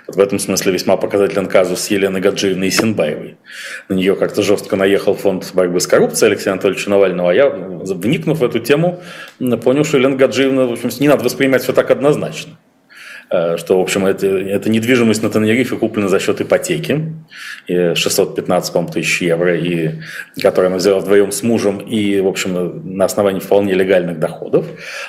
Вот 0.07 0.15
в 0.15 0.19
этом 0.19 0.39
смысле 0.39 0.73
весьма 0.73 0.97
показателен 0.97 1.45
казус 1.45 1.81
с 1.81 1.91
Еленой 1.91 2.19
Гаджиевной 2.19 2.69
и 2.69 2.71
Синбаевой. 2.71 3.37
На 3.89 3.93
нее 3.93 4.15
как-то 4.15 4.41
жестко 4.41 4.75
наехал 4.75 5.13
фонд 5.13 5.51
борьбы 5.53 5.79
с 5.79 5.85
коррупцией 5.85 6.31
Алексея 6.31 6.53
Анатольевича 6.53 6.89
Навального. 6.89 7.29
А 7.29 7.33
я, 7.33 7.49
вникнув 7.49 8.39
в 8.39 8.43
эту 8.43 8.59
тему, 8.59 9.01
понял, 9.63 9.83
что 9.83 9.97
Елена 9.97 10.15
Гаджиевна, 10.15 10.65
в 10.65 10.71
общем, 10.71 10.89
не 10.99 11.07
надо 11.07 11.23
воспринимать 11.23 11.61
все 11.61 11.73
так 11.73 11.91
однозначно. 11.91 12.57
Э, 13.31 13.55
что, 13.57 13.79
в 13.79 13.81
общем, 13.81 14.05
это, 14.05 14.27
это 14.27 14.69
недвижимость 14.69 15.23
на 15.23 15.29
Тенерифе 15.29 15.77
куплена 15.77 16.09
за 16.09 16.19
счет 16.19 16.41
ипотеки, 16.41 17.13
615, 17.67 18.73
по 18.73 18.83
тысяч 18.83 19.21
евро, 19.21 19.57
и, 19.57 19.91
которую 20.41 20.67
она 20.67 20.77
взяла 20.77 20.99
вдвоем 20.99 21.31
с 21.31 21.41
мужем, 21.41 21.77
и, 21.77 22.19
в 22.19 22.27
общем, 22.27 22.81
на 22.97 23.05
основании 23.05 23.39
вполне 23.39 23.73
легальных 23.73 24.19
доходов. 24.19 24.65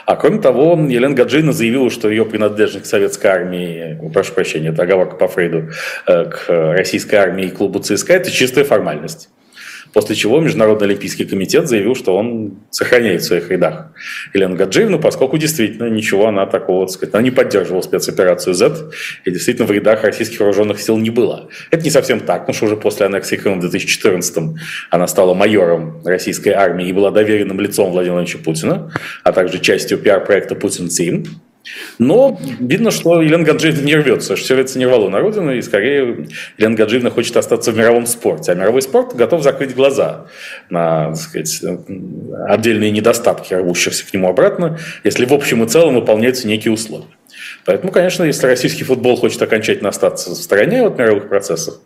А 0.07 0.15
кроме 0.15 0.41
того, 0.41 0.79
Елена 0.89 1.15
Гаджина 1.15 1.53
заявила, 1.53 1.91
что 1.91 2.09
ее 2.09 2.25
принадлежность 2.25 2.85
к 2.85 2.89
советской 2.89 3.27
армии, 3.27 3.99
прошу 4.13 4.35
прощения, 4.35 4.69
это 4.69 4.83
оговорка 4.83 5.17
по 5.17 5.27
Фрейду, 5.27 5.71
э, 6.07 6.25
к 6.27 6.49
российской 6.49 7.17
армии 7.17 7.47
и 7.47 7.51
клубу 7.51 7.81
ЦСКА, 7.81 8.15
это 8.15 8.31
чистая 8.31 8.65
формальность. 8.65 9.31
После 9.93 10.17
чего 10.17 10.41
Международный 10.41 10.89
Олимпийский 10.89 11.25
комитет 11.25 11.69
заявил, 11.69 11.95
что 11.95 12.17
он 12.17 12.59
сохраняет 12.71 13.23
в 13.23 13.25
своих 13.25 13.51
рядах 13.51 13.93
Елену 14.33 14.57
Гаджиевну, 14.57 14.99
поскольку 14.99 15.37
действительно 15.39 15.89
ничего 15.89 16.29
она 16.29 16.47
такого, 16.47 16.87
так 16.87 16.95
сказать, 16.95 17.15
она 17.15 17.23
не 17.23 17.31
поддерживала 17.31 17.83
спецоперацию 17.83 18.55
Z, 18.55 18.91
и 19.25 19.31
действительно 19.31 19.67
в 19.67 19.71
рядах 19.71 20.03
российских 20.03 20.41
вооруженных 20.41 20.81
сил 20.81 20.97
не 20.97 21.11
было. 21.11 21.49
Это 21.71 21.85
не 21.85 21.91
совсем 21.91 22.21
так, 22.21 22.41
потому 22.41 22.55
что 22.55 22.67
уже 22.67 22.77
после 22.77 23.07
аннексии 23.07 23.37
Крыма 23.37 23.57
в 23.57 23.61
2014 23.61 24.57
она 24.91 25.07
стала 25.07 25.35
майором 25.35 26.03
российской 26.05 26.51
армии 26.51 26.89
и 26.89 26.93
была 26.93 27.11
доверенным 27.11 27.61
лицом 27.61 27.91
Владимира 27.91 28.17
Владимировича 28.17 28.45
Путина, 28.45 28.93
а 29.25 29.33
также 29.33 29.59
частью 29.59 29.99
пиар-проекта 29.99 30.55
«Путин 30.55 30.89
Тим», 30.89 31.25
Но 31.99 32.39
видно, 32.59 32.91
что 32.91 33.23
Елена 33.23 33.45
Гаджиевна 33.45 33.83
не 33.83 33.95
рвется, 33.95 34.37
что 34.37 34.55
рвется 34.55 34.79
не 34.79 34.87
рвало 34.87 35.09
на 35.09 35.21
родину, 35.21 35.55
и 35.55 35.63
скорее 35.63 36.29
Елена 36.59 36.77
Гаджиевна 36.77 37.11
хочет 37.11 37.37
остаться 37.37 37.73
в 37.73 37.77
мировом 37.77 38.07
спорте. 38.07 38.53
А 38.53 38.55
мировой 38.55 38.83
спорт 38.83 39.15
готов 39.15 39.43
закрыть 39.43 39.75
глаза 39.75 40.27
на 40.71 41.09
так 41.09 41.17
сказать, 41.17 41.63
отдельные 42.49 42.91
недостатки 42.91 43.55
рвущихся 43.55 44.07
к 44.07 44.13
нему 44.13 44.29
обратно, 44.29 44.79
если 45.05 45.25
в 45.25 45.33
общем 45.33 45.63
и 45.63 45.69
целом 45.69 45.95
выполняются 45.95 46.49
некие 46.49 46.73
условия. 46.73 47.07
Поэтому, 47.65 47.93
конечно, 47.93 48.25
если 48.25 48.47
российский 48.47 48.85
футбол 48.85 49.17
хочет 49.17 49.41
окончательно 49.41 49.91
остаться 49.91 50.31
в 50.31 50.35
стороне 50.35 50.83
от 50.83 50.99
мировых 50.99 51.29
процессов, 51.29 51.77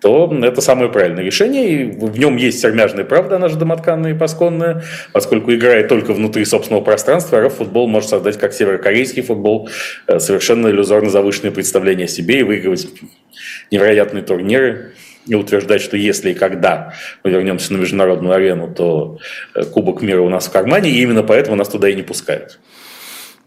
то 0.00 0.32
это 0.42 0.60
самое 0.60 0.90
правильное 0.90 1.24
решение, 1.24 1.68
и 1.68 1.84
в 1.84 2.18
нем 2.18 2.36
есть 2.36 2.60
сермяжная 2.60 3.04
правда, 3.04 3.36
она 3.36 3.48
же 3.48 3.56
домотканная 3.56 4.14
и 4.14 4.18
пасконная, 4.18 4.84
поскольку 5.12 5.52
играет 5.52 5.88
только 5.88 6.12
внутри 6.12 6.44
собственного 6.44 6.82
пространства, 6.82 7.44
а 7.44 7.48
футбол 7.48 7.88
может 7.88 8.10
создать, 8.10 8.38
как 8.38 8.52
северокорейский 8.52 9.22
футбол, 9.22 9.68
э, 10.06 10.20
совершенно 10.20 10.68
иллюзорно 10.68 11.10
завышенные 11.10 11.52
представления 11.52 12.04
о 12.04 12.08
себе 12.08 12.40
и 12.40 12.42
выигрывать 12.42 12.86
невероятные 13.70 14.22
турниры, 14.22 14.92
и 15.26 15.34
утверждать, 15.34 15.80
что 15.80 15.96
если 15.96 16.30
и 16.30 16.34
когда 16.34 16.94
мы 17.22 17.30
вернемся 17.30 17.72
на 17.72 17.78
международную 17.78 18.34
арену, 18.34 18.72
то 18.72 19.18
э, 19.54 19.64
Кубок 19.64 20.02
мира 20.02 20.20
у 20.20 20.28
нас 20.28 20.46
в 20.46 20.52
кармане, 20.52 20.90
и 20.90 21.02
именно 21.02 21.22
поэтому 21.22 21.56
нас 21.56 21.68
туда 21.68 21.88
и 21.88 21.94
не 21.94 22.02
пускают. 22.02 22.58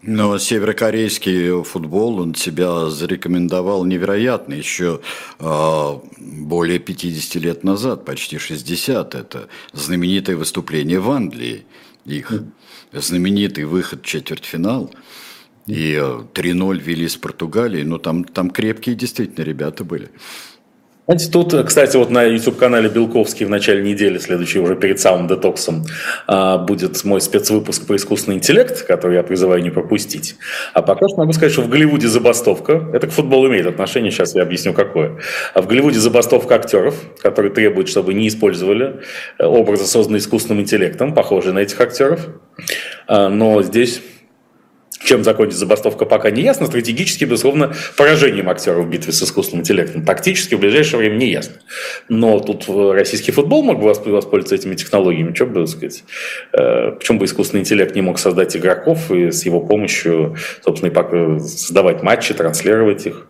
Но 0.01 0.37
северокорейский 0.37 1.63
футбол, 1.63 2.19
он 2.19 2.35
себя 2.35 2.89
зарекомендовал 2.89 3.83
невероятно 3.83 4.53
еще 4.53 5.01
э, 5.39 5.99
более 6.17 6.79
50 6.79 7.35
лет 7.41 7.63
назад, 7.63 8.05
почти 8.05 8.37
60. 8.37 9.15
Это 9.15 9.47
знаменитое 9.73 10.35
выступление 10.35 10.99
в 10.99 11.09
Англии, 11.09 11.65
их 12.05 12.31
знаменитый 12.93 13.65
выход 13.65 14.03
в 14.03 14.05
четвертьфинал. 14.05 14.93
И 15.65 15.95
3-0 15.95 16.79
вели 16.79 17.07
с 17.07 17.17
Португалией, 17.17 17.83
но 17.83 17.97
там, 17.97 18.23
там 18.23 18.51
крепкие 18.51 18.95
действительно 18.95 19.43
ребята 19.43 19.83
были. 19.83 20.09
Знаете, 21.07 21.31
тут, 21.31 21.53
кстати, 21.65 21.95
вот 21.95 22.09
на 22.09 22.23
YouTube-канале 22.23 22.89
Белковский 22.89 23.45
в 23.45 23.49
начале 23.49 23.81
недели, 23.81 24.17
следующий 24.17 24.59
уже 24.59 24.75
перед 24.75 24.99
самым 24.99 25.29
детоксом, 25.29 25.85
а, 26.27 26.57
будет 26.57 27.01
мой 27.05 27.21
спецвыпуск 27.21 27.87
по 27.87 27.95
искусственный 27.95 28.35
интеллект, 28.35 28.85
который 28.85 29.15
я 29.15 29.23
призываю 29.23 29.63
не 29.63 29.69
пропустить. 29.69 30.35
А 30.73 30.81
пока 30.81 31.07
что 31.07 31.19
могу 31.19 31.31
сказать, 31.31 31.53
что 31.53 31.61
в 31.61 31.69
Голливуде 31.69 32.09
забастовка. 32.09 32.89
Это 32.93 33.07
к 33.07 33.11
футболу 33.11 33.47
имеет 33.47 33.67
отношение, 33.67 34.11
сейчас 34.11 34.35
я 34.35 34.41
объясню 34.41 34.73
какое. 34.73 35.17
А 35.53 35.61
в 35.61 35.67
Голливуде 35.67 35.97
забастовка 35.97 36.55
актеров, 36.55 36.95
которые 37.21 37.53
требуют, 37.53 37.87
чтобы 37.87 38.13
не 38.13 38.27
использовали 38.27 38.99
э, 39.39 39.45
образы, 39.45 39.85
созданные 39.85 40.19
искусственным 40.19 40.61
интеллектом, 40.61 41.13
похожие 41.13 41.53
на 41.53 41.59
этих 41.59 41.79
актеров. 41.79 42.27
А, 43.07 43.29
но 43.29 43.63
здесь 43.63 44.01
чем 45.07 45.23
закончится 45.23 45.59
забастовка, 45.59 46.05
пока 46.05 46.31
не 46.31 46.41
ясно. 46.41 46.67
Стратегически, 46.67 47.23
безусловно, 47.23 47.73
поражением 47.95 48.49
актеров 48.49 48.85
в 48.85 48.89
битве 48.89 49.13
с 49.13 49.23
искусственным 49.23 49.61
интеллектом. 49.61 50.03
Тактически 50.03 50.55
в 50.55 50.59
ближайшее 50.59 50.99
время 50.99 51.15
не 51.15 51.31
ясно. 51.31 51.55
Но 52.09 52.39
тут 52.39 52.65
российский 52.67 53.31
футбол 53.31 53.63
мог 53.63 53.79
бы 53.79 53.85
воспользоваться 53.85 54.55
этими 54.55 54.75
технологиями. 54.75 55.33
Что 55.33 55.45
бы 55.45 55.65
сказать? 55.65 56.03
Э, 56.51 56.91
почему 56.91 57.19
бы 57.19 57.25
искусственный 57.25 57.61
интеллект 57.61 57.95
не 57.95 58.01
мог 58.01 58.19
создать 58.19 58.55
игроков 58.57 59.09
и 59.09 59.31
с 59.31 59.45
его 59.45 59.61
помощью, 59.61 60.35
собственно, 60.63 61.39
создавать 61.39 62.03
матчи, 62.03 62.33
транслировать 62.33 63.05
их? 63.07 63.27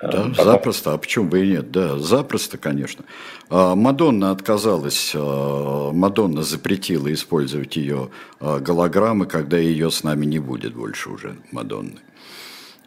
Да, 0.00 0.08
Потом... 0.08 0.34
запросто, 0.34 0.94
а 0.94 0.98
почему 0.98 1.26
бы 1.26 1.44
и 1.44 1.48
нет? 1.48 1.70
Да, 1.70 1.98
запросто, 1.98 2.56
конечно. 2.56 3.04
А, 3.50 3.74
Мадонна 3.74 4.30
отказалась, 4.30 5.12
а, 5.14 5.92
Мадонна 5.92 6.42
запретила 6.42 7.12
использовать 7.12 7.76
ее 7.76 8.08
а, 8.40 8.60
голограммы, 8.60 9.26
когда 9.26 9.58
ее 9.58 9.90
с 9.90 10.02
нами 10.02 10.24
не 10.24 10.38
будет 10.38 10.74
больше 10.74 11.10
уже, 11.10 11.36
Мадонны. 11.52 11.98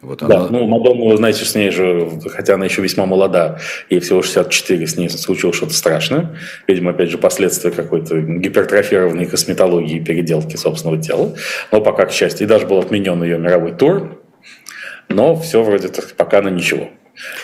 Вот 0.02 0.24
она... 0.24 0.34
Да, 0.34 0.48
ну 0.50 0.66
Мадонна, 0.66 1.04
вы 1.04 1.16
знаете, 1.16 1.44
с 1.44 1.54
ней 1.54 1.70
же, 1.70 2.10
хотя 2.32 2.54
она 2.54 2.64
еще 2.64 2.82
весьма 2.82 3.06
молода, 3.06 3.60
ей 3.90 4.00
всего 4.00 4.20
64, 4.20 4.84
с 4.84 4.96
ней 4.96 5.08
случилось 5.08 5.56
что-то 5.56 5.72
страшное. 5.72 6.36
Видимо, 6.66 6.90
опять 6.90 7.10
же, 7.10 7.18
последствия 7.18 7.70
какой-то 7.70 8.20
гипертрофированной 8.20 9.26
косметологии 9.26 9.98
и 9.98 10.04
переделки 10.04 10.56
собственного 10.56 11.00
тела. 11.00 11.36
Но 11.70 11.80
пока, 11.80 12.06
к 12.06 12.12
счастью, 12.12 12.46
и 12.46 12.48
даже 12.48 12.66
был 12.66 12.80
отменен 12.80 13.22
ее 13.22 13.38
мировой 13.38 13.70
тур, 13.72 14.20
но 15.08 15.36
все 15.36 15.62
вроде 15.62 15.90
пока 16.16 16.42
на 16.42 16.48
ничего. 16.48 16.88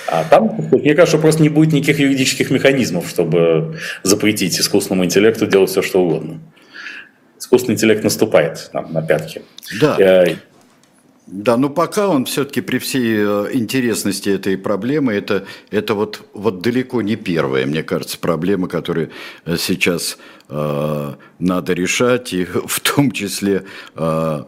А 0.09 0.25
там, 0.25 0.69
мне 0.73 0.95
кажется, 0.95 1.19
просто 1.19 1.43
не 1.43 1.49
будет 1.49 1.73
никаких 1.73 2.01
юридических 2.01 2.51
механизмов, 2.51 3.09
чтобы 3.09 3.79
запретить 4.03 4.59
искусственному 4.59 5.05
интеллекту 5.05 5.47
делать 5.47 5.71
все, 5.71 5.83
что 5.83 6.03
угодно. 6.03 6.41
Искусственный 7.39 7.75
интеллект 7.75 8.05
наступает 8.05 8.71
нам 8.73 8.93
на 8.93 9.03
пятки. 9.03 9.43
Да. 9.81 9.97
Э, 9.99 10.37
да, 11.31 11.57
но 11.57 11.71
пока 11.71 12.09
он 12.09 12.25
все-таки 12.25 12.61
при 12.61 12.79
всей 12.79 13.19
э, 13.19 13.51
интересности 13.53 14.31
этой 14.31 14.59
проблемы, 14.59 15.13
это, 15.13 15.47
это 15.71 15.95
вот, 15.95 16.23
вот 16.35 16.61
далеко 16.61 17.03
не 17.03 17.15
первая, 17.15 17.67
мне 17.67 17.85
кажется, 17.85 18.19
проблема, 18.19 18.67
которую 18.67 19.11
э, 19.45 19.57
сейчас 19.57 20.19
э, 20.49 21.15
надо 21.39 21.73
решать, 21.73 22.33
и 22.33 22.45
в 22.67 22.81
том 22.81 23.13
числе 23.13 23.63
э, 23.95 24.45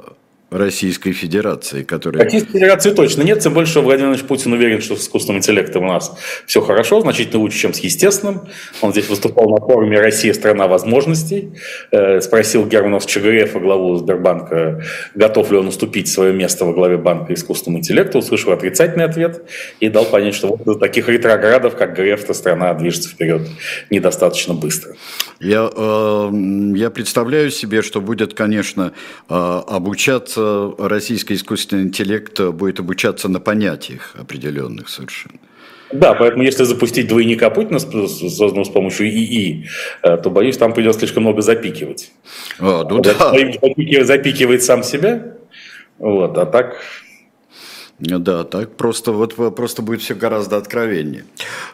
Российской 0.52 1.12
Федерации, 1.12 1.82
которая... 1.82 2.24
Российской 2.24 2.52
Федерации 2.52 2.90
точно 2.90 3.22
нет, 3.22 3.40
тем 3.40 3.54
больше 3.54 3.80
Владимир 3.80 4.08
Владимирович 4.08 4.28
Путин 4.28 4.52
уверен, 4.52 4.80
что 4.80 4.96
с 4.96 5.02
искусственным 5.02 5.38
интеллектом 5.38 5.84
у 5.84 5.88
нас 5.88 6.16
все 6.46 6.60
хорошо, 6.60 7.00
значительно 7.00 7.40
лучше, 7.40 7.58
чем 7.58 7.74
с 7.74 7.78
естественным. 7.78 8.42
Он 8.80 8.92
здесь 8.92 9.08
выступал 9.08 9.48
на 9.48 9.56
форуме 9.56 10.00
«Россия– 10.00 10.32
страна 10.34 10.66
возможностей», 10.66 11.52
э, 11.90 12.20
спросил 12.20 12.66
Германа 12.66 13.00
Чагарева, 13.00 13.58
главу 13.58 13.96
Сбербанка, 13.96 14.82
готов 15.14 15.50
ли 15.50 15.58
он 15.58 15.68
уступить 15.68 16.08
свое 16.08 16.32
место 16.32 16.64
во 16.64 16.72
главе 16.72 16.96
банка 16.96 17.34
искусственному 17.34 17.78
интеллекту, 17.78 18.18
услышал 18.18 18.52
отрицательный 18.52 19.04
ответ 19.04 19.42
и 19.80 19.88
дал 19.88 20.04
понять, 20.04 20.34
что 20.34 20.48
вот 20.48 20.80
таких 20.80 21.08
ретроградов, 21.08 21.76
как 21.76 21.96
Греф, 21.96 22.24
то 22.24 22.34
страна 22.34 22.74
движется 22.74 23.08
вперед 23.08 23.42
недостаточно 23.90 24.54
быстро. 24.54 24.94
Я, 25.40 25.70
э, 25.74 26.30
я 26.76 26.90
представляю 26.90 27.50
себе, 27.50 27.82
что 27.82 28.00
будет, 28.00 28.34
конечно, 28.34 28.92
э, 29.28 29.62
обучаться 30.42 30.88
российский 30.88 31.34
искусственный 31.34 31.84
интеллект 31.84 32.40
будет 32.40 32.80
обучаться 32.80 33.28
на 33.28 33.40
понятиях 33.40 34.14
определенных 34.18 34.88
совершенно. 34.88 35.38
Да, 35.92 36.14
поэтому 36.14 36.42
если 36.42 36.64
запустить 36.64 37.06
двойника 37.06 37.50
Путина, 37.50 37.78
созданного 37.78 38.64
с 38.64 38.70
помощью 38.70 39.08
ИИ, 39.08 39.66
э, 40.02 40.16
то, 40.16 40.30
боюсь, 40.30 40.56
там 40.56 40.72
придется 40.72 41.00
слишком 41.00 41.24
много 41.24 41.42
запикивать. 41.42 42.12
А, 42.58 42.84
ну 42.88 43.00
да. 43.00 43.12
Запикивает, 43.12 44.06
запикивает 44.06 44.62
сам 44.62 44.82
себя, 44.82 45.34
вот, 45.98 46.38
а 46.38 46.46
так 46.46 46.76
да, 48.18 48.42
так 48.42 48.76
просто 48.76 49.12
вот 49.12 49.36
просто 49.54 49.82
будет 49.82 50.02
все 50.02 50.14
гораздо 50.14 50.56
откровеннее. 50.56 51.24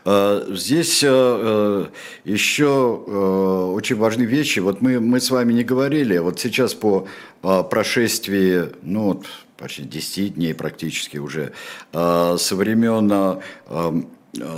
А, 0.05 0.47
здесь 0.51 1.03
э, 1.03 1.09
э, 1.11 1.87
еще 2.25 3.03
э, 3.07 3.71
очень 3.73 3.97
важные 3.97 4.27
вещи. 4.27 4.59
Вот 4.61 4.83
мы, 4.83 5.01
мы 5.01 5.21
с 5.21 5.31
вами 5.31 5.55
не 5.55 5.65
говорили, 5.65 6.19
вот 6.19 6.39
сейчас 6.39 6.75
по 6.75 7.09
а, 7.43 7.63
прошествии, 7.63 8.67
ну 8.83 9.05
вот, 9.05 9.27
почти 9.57 9.83
10 9.85 10.35
дней 10.35 10.55
практически 10.55 11.17
уже, 11.17 11.53
а, 11.93 12.37
со 12.37 12.57
времен 12.57 13.39
Э, 13.69 13.93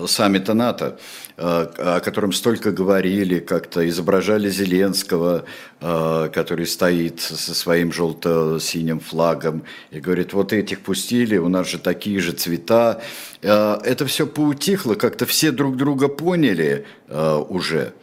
саммита 0.07 0.55
НАТО, 0.55 0.99
э, 1.37 1.43
о 1.43 2.01
котором 2.01 2.33
столько 2.33 2.73
говорили, 2.73 3.39
как-то 3.39 3.89
изображали 3.89 4.51
Зеленского, 4.51 5.45
э, 5.81 6.31
который 6.33 6.67
стоит 6.67 7.21
со 7.21 7.55
своим 7.55 7.93
желто-синим 7.93 9.01
флагом 9.01 9.63
и 9.91 10.01
говорит, 10.01 10.33
вот 10.33 10.53
этих 10.53 10.81
пустили, 10.81 11.37
у 11.37 11.49
нас 11.49 11.69
же 11.69 11.79
такие 11.79 12.21
же 12.21 12.33
цвета. 12.33 13.01
Это 13.43 14.05
все 14.07 14.27
поутихло, 14.27 14.95
как-то 14.95 15.25
все 15.25 15.51
друг 15.51 15.77
друга 15.77 16.09
поняли 16.09 16.87
уже. 17.09 17.95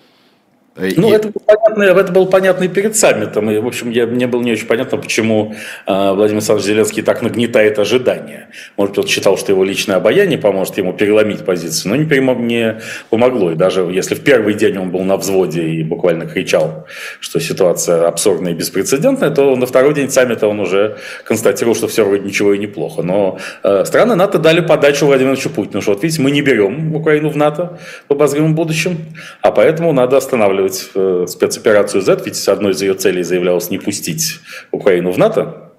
Ну, 0.77 1.09
и... 1.09 1.11
это, 1.11 1.29
было 1.29 1.43
понятно, 1.45 1.83
это 1.83 2.11
было 2.11 2.25
понятно 2.25 2.63
и 2.63 2.67
перед 2.67 2.95
саммитом. 2.95 3.49
И, 3.51 3.57
в 3.57 3.67
общем, 3.67 3.89
я, 3.89 4.07
мне 4.07 4.27
было 4.27 4.41
не 4.41 4.53
очень 4.53 4.67
понятно, 4.67 4.97
почему 4.97 5.53
э, 5.85 5.91
Владимир 5.91 6.37
Александрович 6.37 6.67
Зеленский 6.67 7.03
так 7.03 7.21
нагнетает 7.21 7.79
ожидания. 7.79 8.49
Может 8.77 8.95
быть, 8.95 9.05
он 9.05 9.07
считал, 9.09 9.37
что 9.37 9.51
его 9.51 9.63
личное 9.63 9.97
обаяние 9.97 10.39
поможет 10.39 10.77
ему 10.77 10.93
переломить 10.93 11.45
позицию, 11.45 11.91
но 11.91 11.95
не, 11.95 12.05
перемог, 12.05 12.39
не 12.39 12.79
помогло. 13.09 13.51
И 13.51 13.55
даже 13.55 13.81
если 13.81 14.15
в 14.15 14.21
первый 14.23 14.53
день 14.53 14.77
он 14.77 14.91
был 14.91 15.01
на 15.03 15.17
взводе 15.17 15.63
и 15.63 15.83
буквально 15.83 16.25
кричал, 16.25 16.87
что 17.19 17.39
ситуация 17.39 18.07
абсурдная 18.07 18.53
и 18.53 18.55
беспрецедентная, 18.55 19.29
то 19.29 19.55
на 19.55 19.65
второй 19.65 19.93
день 19.93 20.09
саммита 20.09 20.47
он 20.47 20.59
уже 20.59 20.97
констатировал, 21.23 21.75
что 21.75 21.87
все 21.87 22.03
вроде 22.03 22.23
ничего 22.23 22.53
и 22.53 22.57
неплохо. 22.57 23.01
Но 23.01 23.37
э, 23.63 23.85
страны 23.85 24.15
НАТО 24.15 24.39
дали 24.39 24.61
подачу 24.61 25.05
Владимиру 25.05 25.27
Владимировичу 25.27 25.49
Путину, 25.49 25.81
что 25.81 25.93
вот 25.93 26.03
видите, 26.03 26.21
мы 26.21 26.31
не 26.31 26.41
берем 26.41 26.95
Украину 26.95 27.29
в 27.29 27.37
НАТО 27.37 27.79
в 28.07 28.13
обозримом 28.13 28.55
будущем, 28.55 28.97
а 29.41 29.51
поэтому 29.51 29.91
надо 29.93 30.17
останавливать 30.17 30.66
останавливать 30.67 30.89
э, 30.93 31.25
спецоперацию 31.27 32.01
Z, 32.01 32.21
ведь 32.25 32.47
одной 32.47 32.71
из 32.71 32.81
ее 32.81 32.93
целей 32.93 33.23
заявлялось 33.23 33.69
не 33.69 33.77
пустить 33.77 34.39
Украину 34.71 35.11
в 35.11 35.17
НАТО. 35.17 35.71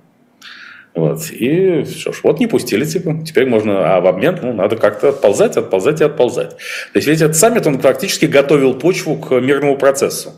Вот. 0.95 1.31
И 1.31 1.85
что 1.85 2.13
ж, 2.13 2.21
вот 2.25 2.41
не 2.41 2.47
пустили, 2.47 2.85
типа. 2.85 3.23
Теперь 3.25 3.47
можно, 3.47 3.97
а 3.97 4.01
в 4.01 4.07
обмен 4.07 4.39
ну, 4.43 4.53
надо 4.53 4.77
как-то 4.77 5.11
отползать, 5.11 5.57
отползать 5.57 6.01
и 6.01 6.05
отползать. 6.05 6.51
То 6.93 6.97
есть 6.97 7.07
ведь 7.07 7.21
этот 7.21 7.37
саммит, 7.37 7.67
он 7.67 7.79
практически 7.79 8.27
готовил 8.27 8.75
почву 8.75 9.17
к 9.17 9.39
мирному 9.41 9.77
процессу. 9.77 10.33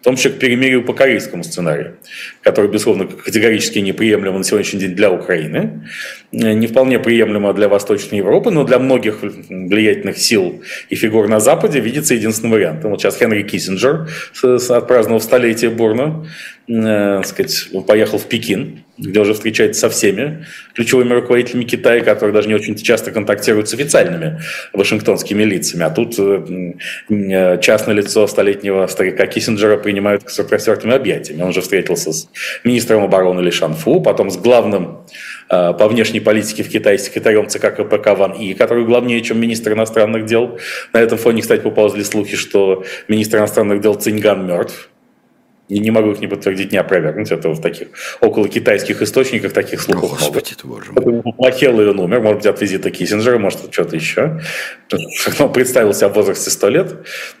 В 0.00 0.04
том 0.04 0.16
числе 0.16 0.30
к 0.30 0.38
перемирию 0.38 0.82
по 0.82 0.94
корейскому 0.94 1.44
сценарию, 1.44 1.96
который, 2.42 2.70
безусловно, 2.70 3.06
категорически 3.06 3.80
неприемлемо 3.80 4.38
на 4.38 4.44
сегодняшний 4.44 4.80
день 4.80 4.94
для 4.94 5.10
Украины, 5.10 5.86
не 6.32 6.66
вполне 6.66 6.98
приемлемо 6.98 7.52
для 7.52 7.68
Восточной 7.68 8.18
Европы, 8.18 8.50
но 8.50 8.64
для 8.64 8.78
многих 8.78 9.18
влиятельных 9.22 10.16
сил 10.16 10.62
и 10.88 10.94
фигур 10.94 11.28
на 11.28 11.38
Западе 11.38 11.80
видится 11.80 12.14
единственным 12.14 12.52
вариантом. 12.52 12.92
Вот 12.92 13.00
сейчас 13.00 13.18
Хенри 13.18 13.42
Киссинджер 13.42 14.08
отпраздновал 14.70 15.20
столетие 15.20 15.70
Бурна, 15.70 16.26
э, 16.66 17.22
сказать, 17.24 17.68
поехал 17.86 18.18
в 18.18 18.26
Пекин, 18.26 18.84
где 19.00 19.20
уже 19.20 19.34
встречается 19.34 19.80
со 19.80 19.90
всеми 19.90 20.44
ключевыми 20.74 21.12
руководителями 21.14 21.64
Китая, 21.64 22.02
которые 22.02 22.32
даже 22.34 22.48
не 22.48 22.54
очень 22.54 22.76
часто 22.76 23.10
контактируют 23.10 23.68
с 23.68 23.74
официальными 23.74 24.40
вашингтонскими 24.72 25.42
лицами. 25.42 25.84
А 25.84 25.90
тут 25.90 26.18
э, 26.18 26.74
э, 27.08 27.60
частное 27.60 27.94
лицо 27.94 28.26
столетнего 28.26 28.86
старика 28.86 29.26
Киссинджера 29.26 29.76
принимают 29.76 30.30
с 30.30 30.38
распростертыми 30.38 30.94
объятиями. 30.94 31.42
Он 31.42 31.52
же 31.52 31.60
встретился 31.60 32.12
с 32.12 32.28
министром 32.64 33.02
обороны 33.02 33.40
Ли 33.40 33.50
Шанфу, 33.50 34.00
потом 34.00 34.30
с 34.30 34.36
главным 34.36 34.98
э, 35.48 35.72
по 35.72 35.88
внешней 35.88 36.20
политике 36.20 36.62
в 36.62 36.68
Китае 36.68 36.98
секретарем 36.98 37.48
ЦК 37.48 37.74
КПК 37.74 38.14
Ван 38.14 38.32
И, 38.32 38.54
который 38.54 38.84
главнее, 38.84 39.20
чем 39.22 39.40
министр 39.40 39.72
иностранных 39.72 40.26
дел. 40.26 40.58
На 40.92 40.98
этом 40.98 41.18
фоне, 41.18 41.42
кстати, 41.42 41.62
поползли 41.62 42.04
слухи, 42.04 42.36
что 42.36 42.84
министр 43.08 43.38
иностранных 43.38 43.80
дел 43.80 43.94
Циньган 43.94 44.46
мертв. 44.46 44.90
И 45.70 45.78
не 45.78 45.92
могу 45.92 46.10
их 46.10 46.20
не 46.20 46.26
подтвердить, 46.26 46.72
не 46.72 46.78
опровергнуть. 46.78 47.30
Это 47.30 47.48
в 47.48 47.60
таких 47.60 47.88
около 48.20 48.48
китайских 48.48 49.02
источниках 49.02 49.52
таких 49.52 49.80
слухов 49.80 50.12
О, 50.12 50.16
Господи, 50.16 50.54
много. 50.64 50.84
Боже 50.92 50.92
мой. 50.92 51.32
Плохел 51.32 51.80
и 51.80 51.86
он 51.86 52.00
умер, 52.00 52.20
может 52.20 52.38
быть, 52.38 52.46
от 52.46 52.60
визита 52.60 52.90
Киссинджера, 52.90 53.38
может, 53.38 53.72
что-то 53.72 53.94
еще. 53.96 54.40
Он 55.38 55.52
представил 55.52 55.94
себя 55.94 56.08
в 56.08 56.14
возрасте 56.14 56.50
100 56.50 56.68
лет, 56.68 56.94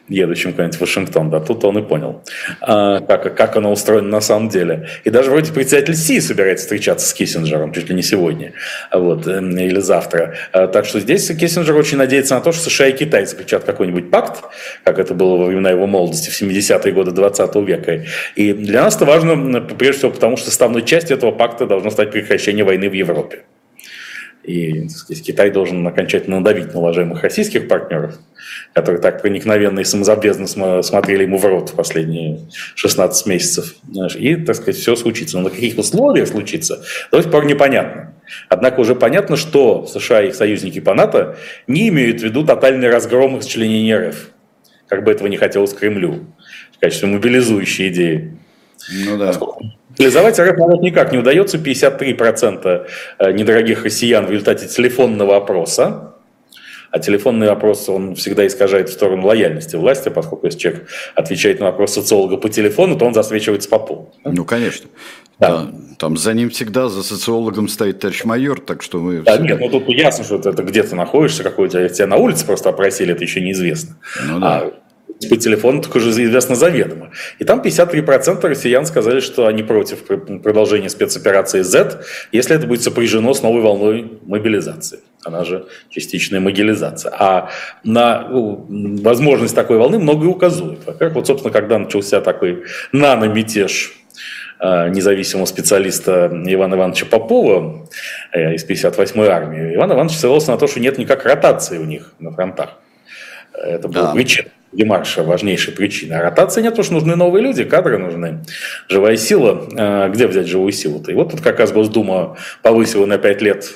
едущим 0.08 0.52
куда-нибудь 0.52 0.76
в 0.76 0.80
Вашингтон, 0.80 1.30
да, 1.30 1.40
тут 1.40 1.64
он 1.64 1.78
и 1.78 1.82
понял, 1.82 2.22
а, 2.60 3.00
как, 3.00 3.34
как 3.36 3.56
оно 3.56 3.72
устроено 3.72 4.08
на 4.08 4.20
самом 4.20 4.48
деле. 4.48 4.88
И 5.04 5.10
даже 5.10 5.30
вроде 5.30 5.52
председатель 5.52 5.96
Си 5.96 6.20
собирается 6.20 6.64
встречаться 6.64 7.08
с 7.08 7.12
Киссинджером, 7.12 7.72
чуть 7.72 7.88
ли 7.88 7.94
не 7.94 8.02
сегодня, 8.02 8.52
вот, 8.92 9.26
э, 9.26 9.40
или 9.40 9.80
завтра. 9.80 10.36
А, 10.52 10.68
так 10.68 10.84
что 10.84 11.00
здесь 11.00 11.26
Киссинджер 11.28 11.74
очень 11.74 11.98
надеется 11.98 12.34
на 12.34 12.40
то, 12.40 12.52
что 12.52 12.70
США 12.70 12.88
и 12.88 12.92
Китай 12.92 13.26
заключат 13.26 13.64
какой-нибудь 13.64 14.10
пакт, 14.10 14.44
как 14.84 14.98
это 14.98 15.14
было 15.14 15.36
во 15.36 15.46
времена 15.46 15.70
его 15.70 15.86
молодости 15.86 16.30
в 16.30 16.40
70-е 16.40 16.92
годы 16.92 17.10
20 17.10 17.54
века, 17.56 18.04
и 18.36 18.52
для 18.52 18.82
нас 18.82 18.96
это 18.96 19.04
важно, 19.04 19.60
прежде 19.60 19.98
всего, 19.98 20.10
потому 20.12 20.36
что 20.36 20.46
составной 20.46 20.82
частью 20.82 21.16
этого 21.16 21.30
пакта 21.32 21.66
должно 21.66 21.90
стать 21.90 22.10
прекращение 22.10 22.64
войны 22.64 22.88
в 22.88 22.92
Европе. 22.92 23.44
И 24.42 24.88
сказать, 24.88 25.22
Китай 25.22 25.50
должен 25.50 25.86
окончательно 25.86 26.38
надавить 26.38 26.72
на 26.72 26.80
уважаемых 26.80 27.22
российских 27.22 27.68
партнеров, 27.68 28.18
которые 28.72 29.00
так 29.00 29.20
проникновенно 29.20 29.80
и 29.80 29.84
самозабвенно 29.84 30.82
смотрели 30.82 31.24
ему 31.24 31.36
в 31.36 31.44
рот 31.44 31.70
в 31.70 31.74
последние 31.74 32.40
16 32.74 33.26
месяцев. 33.26 33.74
И, 34.18 34.36
так 34.36 34.56
сказать, 34.56 34.76
все 34.76 34.96
случится. 34.96 35.36
Но 35.36 35.44
на 35.44 35.50
каких 35.50 35.76
условиях 35.76 36.26
случится, 36.26 36.82
до 37.12 37.20
сих 37.20 37.30
пор 37.30 37.44
непонятно. 37.44 38.14
Однако 38.48 38.80
уже 38.80 38.94
понятно, 38.94 39.36
что 39.36 39.86
США 39.86 40.22
и 40.22 40.28
их 40.28 40.34
союзники 40.34 40.80
по 40.80 40.94
НАТО 40.94 41.36
не 41.66 41.88
имеют 41.88 42.20
в 42.20 42.24
виду 42.24 42.44
тотальный 42.44 42.88
разгром 42.88 43.36
их 43.36 43.44
членения 43.44 44.08
РФ, 44.08 44.30
как 44.88 45.04
бы 45.04 45.12
этого 45.12 45.28
не 45.28 45.36
хотелось 45.36 45.74
Кремлю 45.74 46.26
в 46.80 46.82
качестве 46.82 47.08
мобилизующей 47.08 47.88
идеи. 47.88 48.32
Ну 48.90 49.18
да. 49.18 49.34
Реализовать 49.98 50.40
РФ 50.40 50.56
никак 50.80 51.12
не 51.12 51.18
удается. 51.18 51.58
53% 51.58 52.86
э, 53.18 53.32
недорогих 53.32 53.84
россиян 53.84 54.24
в 54.24 54.30
результате 54.30 54.66
телефонного 54.66 55.36
опроса. 55.36 56.14
А 56.90 56.98
телефонный 56.98 57.48
опрос, 57.48 57.88
он 57.90 58.14
всегда 58.14 58.46
искажает 58.46 58.88
в 58.88 58.92
сторону 58.92 59.26
лояльности 59.26 59.76
власти, 59.76 60.08
поскольку 60.08 60.46
если 60.46 60.58
человек 60.58 60.88
отвечает 61.14 61.60
на 61.60 61.66
вопрос 61.66 61.92
социолога 61.92 62.38
по 62.38 62.48
телефону, 62.48 62.96
то 62.96 63.04
он 63.04 63.12
засвечивается 63.12 63.68
по 63.68 63.78
полу. 63.78 64.14
Ну, 64.24 64.44
конечно. 64.46 64.88
Да. 65.38 65.64
да. 65.64 65.70
Там 65.98 66.16
за 66.16 66.32
ним 66.32 66.48
всегда, 66.48 66.88
за 66.88 67.02
социологом 67.02 67.68
стоит 67.68 68.00
товарищ 68.00 68.24
майор, 68.24 68.58
так 68.58 68.82
что 68.82 68.98
мы... 68.98 69.20
Да, 69.20 69.34
все... 69.34 69.42
нет, 69.42 69.60
ну 69.60 69.68
тут 69.68 69.86
ясно, 69.90 70.24
что 70.24 70.36
это 70.36 70.62
где 70.62 70.82
ты 70.82 70.96
находишься, 70.96 71.42
какой 71.42 71.66
у 71.66 71.68
тебя, 71.68 71.86
тебя 71.90 72.06
на 72.06 72.16
улице 72.16 72.46
просто 72.46 72.70
опросили, 72.70 73.12
это 73.12 73.22
еще 73.22 73.42
неизвестно. 73.42 73.96
Ну, 74.26 74.40
да. 74.40 74.58
А 74.58 74.72
по 75.28 75.36
телефону 75.36 75.82
так 75.82 75.94
уже 75.96 76.10
известно 76.10 76.54
заведомо. 76.54 77.10
И 77.38 77.44
там 77.44 77.60
53% 77.60 78.46
россиян 78.46 78.86
сказали, 78.86 79.20
что 79.20 79.46
они 79.46 79.62
против 79.62 80.04
продолжения 80.42 80.88
спецоперации 80.88 81.62
Z, 81.62 82.02
если 82.32 82.56
это 82.56 82.66
будет 82.66 82.82
сопряжено 82.82 83.34
с 83.34 83.42
новой 83.42 83.62
волной 83.62 84.20
мобилизации. 84.22 85.00
Она 85.24 85.44
же 85.44 85.66
частичная 85.90 86.40
могилизация. 86.40 87.12
А 87.16 87.50
на 87.84 88.26
возможность 88.30 89.54
такой 89.54 89.76
волны 89.76 89.98
многое 89.98 90.28
указывает. 90.28 90.80
Во-первых, 90.86 91.16
вот, 91.16 91.26
собственно, 91.26 91.52
когда 91.52 91.78
начался 91.78 92.22
такой 92.22 92.64
наномятеж 92.92 93.92
э, 94.60 94.88
независимого 94.88 95.44
специалиста 95.44 96.30
Ивана 96.46 96.76
Ивановича 96.76 97.04
Попова 97.04 97.86
э, 98.32 98.54
из 98.54 98.66
58-й 98.66 99.28
армии, 99.28 99.74
Иван 99.74 99.92
Иванович 99.92 100.16
ссылался 100.16 100.52
на 100.52 100.56
то, 100.56 100.66
что 100.66 100.80
нет 100.80 100.96
никак 100.96 101.26
ротации 101.26 101.76
у 101.76 101.84
них 101.84 102.14
на 102.18 102.32
фронтах. 102.32 102.78
Это 103.52 103.88
было 103.88 104.04
да. 104.04 104.12
причина 104.12 104.48
демарша 104.72 105.22
важнейшая 105.22 105.74
причина. 105.74 106.18
А 106.18 106.22
ротации 106.22 106.62
нет, 106.62 106.72
потому 106.72 106.84
что 106.84 106.94
нужны 106.94 107.16
новые 107.16 107.42
люди, 107.42 107.64
кадры 107.64 107.98
нужны, 107.98 108.44
живая 108.88 109.16
сила. 109.16 109.68
А, 109.76 110.08
где 110.08 110.26
взять 110.26 110.46
живую 110.46 110.72
силу-то? 110.72 111.10
И 111.10 111.14
вот 111.14 111.30
тут 111.30 111.40
как 111.40 111.58
раз 111.58 111.72
Госдума 111.72 112.36
повысила 112.62 113.06
на 113.06 113.18
5 113.18 113.42
лет 113.42 113.74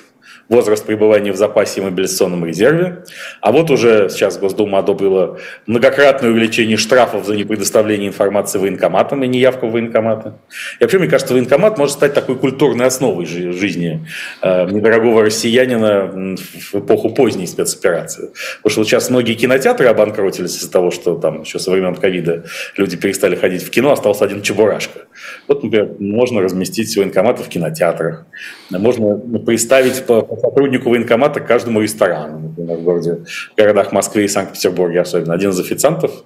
возраст 0.49 0.84
пребывания 0.84 1.32
в 1.32 1.36
запасе 1.36 1.80
и 1.80 1.84
мобилизационном 1.84 2.45
резерве. 2.45 3.05
А 3.40 3.53
вот 3.53 3.70
уже 3.70 4.09
сейчас 4.09 4.38
Госдума 4.38 4.78
одобрила 4.78 5.38
многократное 5.66 6.30
увеличение 6.30 6.76
штрафов 6.76 7.26
за 7.26 7.36
непредоставление 7.36 8.09
информации 8.09 8.59
военкоматам 8.59 9.22
и 9.24 9.28
неявку 9.28 9.68
в 9.68 9.72
военкоматы. 9.72 10.32
И 10.78 10.84
вообще, 10.84 10.99
мне 10.99 11.09
кажется, 11.09 11.34
военкомат 11.34 11.78
может 11.78 11.95
стать 11.95 12.14
такой 12.14 12.36
культурной 12.36 12.86
основой 12.86 13.26
жизни 13.26 14.07
э, 14.42 14.70
недорогого 14.70 15.22
россиянина 15.22 16.36
в 16.72 16.74
эпоху 16.74 17.11
поздней 17.11 17.47
спецоперации. 17.47 18.30
Потому 18.57 18.70
что 18.70 18.80
вот 18.80 18.88
сейчас 18.88 19.11
многие 19.11 19.34
кинотеатры 19.34 19.86
обанкротились 19.86 20.57
из-за 20.57 20.70
того, 20.70 20.90
что 20.90 21.16
там 21.16 21.42
еще 21.42 21.59
со 21.59 21.70
времен 21.70 21.95
ковида 21.95 22.45
люди 22.76 22.97
перестали 22.97 23.36
ходить 23.36 23.62
в 23.62 23.70
кино, 23.70 23.92
остался 23.92 24.24
один 24.24 24.42
Чебурашка. 24.42 25.01
Вот, 25.49 25.62
например, 25.62 25.90
можно 25.99 26.42
разместить 26.42 26.95
военкоматы 26.97 27.42
в 27.42 27.49
кинотеатрах, 27.49 28.26
можно 28.70 29.16
представить 29.38 30.05
по 30.05 30.34
сотруднику 30.37 30.91
военкомата 30.91 31.41
каждому 31.41 31.80
ресторану, 31.80 32.39
например, 32.39 32.78
в 32.78 32.82
городе, 32.82 33.24
в 33.53 33.57
городах 33.57 33.93
Москвы 33.93 34.24
и 34.24 34.28
Санкт-Петербурге 34.28 35.01
особенно. 35.01 35.35
Один 35.35 35.51
из 35.51 35.61
официантов, 35.61 36.24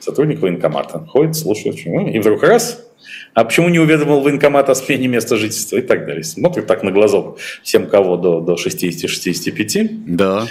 сотрудник 0.00 0.40
военкомата, 0.40 1.00
ходит, 1.06 1.36
слушает, 1.36 1.76
и 1.86 2.18
вдруг 2.18 2.42
раз, 2.42 2.86
а 3.34 3.44
почему 3.44 3.68
не 3.68 3.78
уведомил 3.78 4.20
военкомат 4.20 4.70
о 4.70 4.74
смене 4.74 5.08
места 5.08 5.36
жительства 5.36 5.76
и 5.76 5.82
так 5.82 6.06
далее. 6.06 6.24
Смотрит 6.24 6.66
так 6.66 6.82
на 6.82 6.90
глазок 6.90 7.38
всем, 7.62 7.86
кого 7.86 8.16
до, 8.16 8.40
до 8.40 8.54
60-65. 8.54 9.88
Да. 10.06 10.46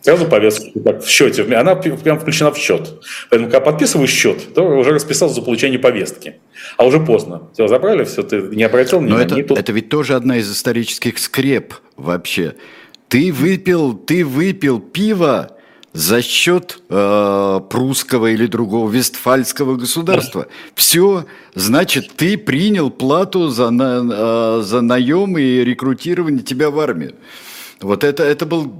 Сразу 0.00 0.26
повестка 0.26 0.78
так, 0.80 1.02
в 1.02 1.08
счете, 1.08 1.42
она 1.56 1.74
прям 1.74 2.18
включена 2.20 2.52
в 2.52 2.58
счет. 2.58 3.02
Поэтому, 3.30 3.50
когда 3.50 3.60
подписываешь 3.60 4.10
счет, 4.10 4.54
то 4.54 4.62
уже 4.62 4.92
расписался 4.92 5.34
за 5.34 5.42
получение 5.42 5.78
повестки. 5.78 6.36
А 6.76 6.86
уже 6.86 7.00
поздно. 7.00 7.42
Все, 7.52 7.66
забрали, 7.66 8.04
все, 8.04 8.22
ты 8.22 8.40
не 8.40 8.62
обратил 8.62 9.00
внимания. 9.00 9.26
Но 9.28 9.38
это, 9.38 9.48
тут... 9.48 9.58
это 9.58 9.72
ведь 9.72 9.88
тоже 9.88 10.14
одна 10.14 10.38
из 10.38 10.50
исторических 10.50 11.18
скреп 11.18 11.74
вообще. 11.96 12.54
Ты 13.08 13.32
выпил, 13.32 13.94
ты 13.94 14.24
выпил 14.24 14.78
пиво 14.78 15.50
за 15.92 16.22
счет 16.22 16.80
э, 16.88 17.60
прусского 17.68 18.28
или 18.28 18.46
другого 18.46 18.88
вестфальского 18.88 19.74
государства. 19.74 20.46
Все, 20.76 21.26
значит, 21.54 22.12
ты 22.16 22.38
принял 22.38 22.90
плату 22.90 23.48
за, 23.48 23.70
на, 23.70 24.60
э, 24.60 24.62
за 24.62 24.80
наем 24.80 25.36
и 25.38 25.64
рекрутирование 25.64 26.44
тебя 26.44 26.70
в 26.70 26.78
армию. 26.78 27.14
Вот 27.80 28.04
это, 28.04 28.22
это 28.22 28.46
был 28.46 28.70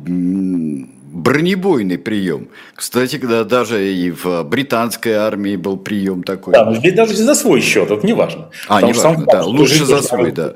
бронебойный 1.13 1.99
прием. 1.99 2.49
Кстати, 2.75 3.19
когда 3.19 3.45
даже 3.45 3.93
и 3.93 4.11
в 4.11 4.45
британской 4.45 5.13
армии 5.15 5.57
был 5.57 5.77
прием 5.77 6.23
такой. 6.23 6.55
Да, 6.55 6.65
но 6.65 6.75
здесь 6.75 6.95
даже 6.95 7.15
за 7.15 7.35
свой 7.35 7.61
счет, 7.61 7.91
это 7.91 8.07
не 8.07 8.13
важно. 8.13 8.51
А, 8.69 8.83
не 8.83 8.93
важно, 8.93 9.25
да, 9.27 9.45
лучше 9.45 9.85
за 9.85 10.03
свой, 10.03 10.33
да. 10.33 10.55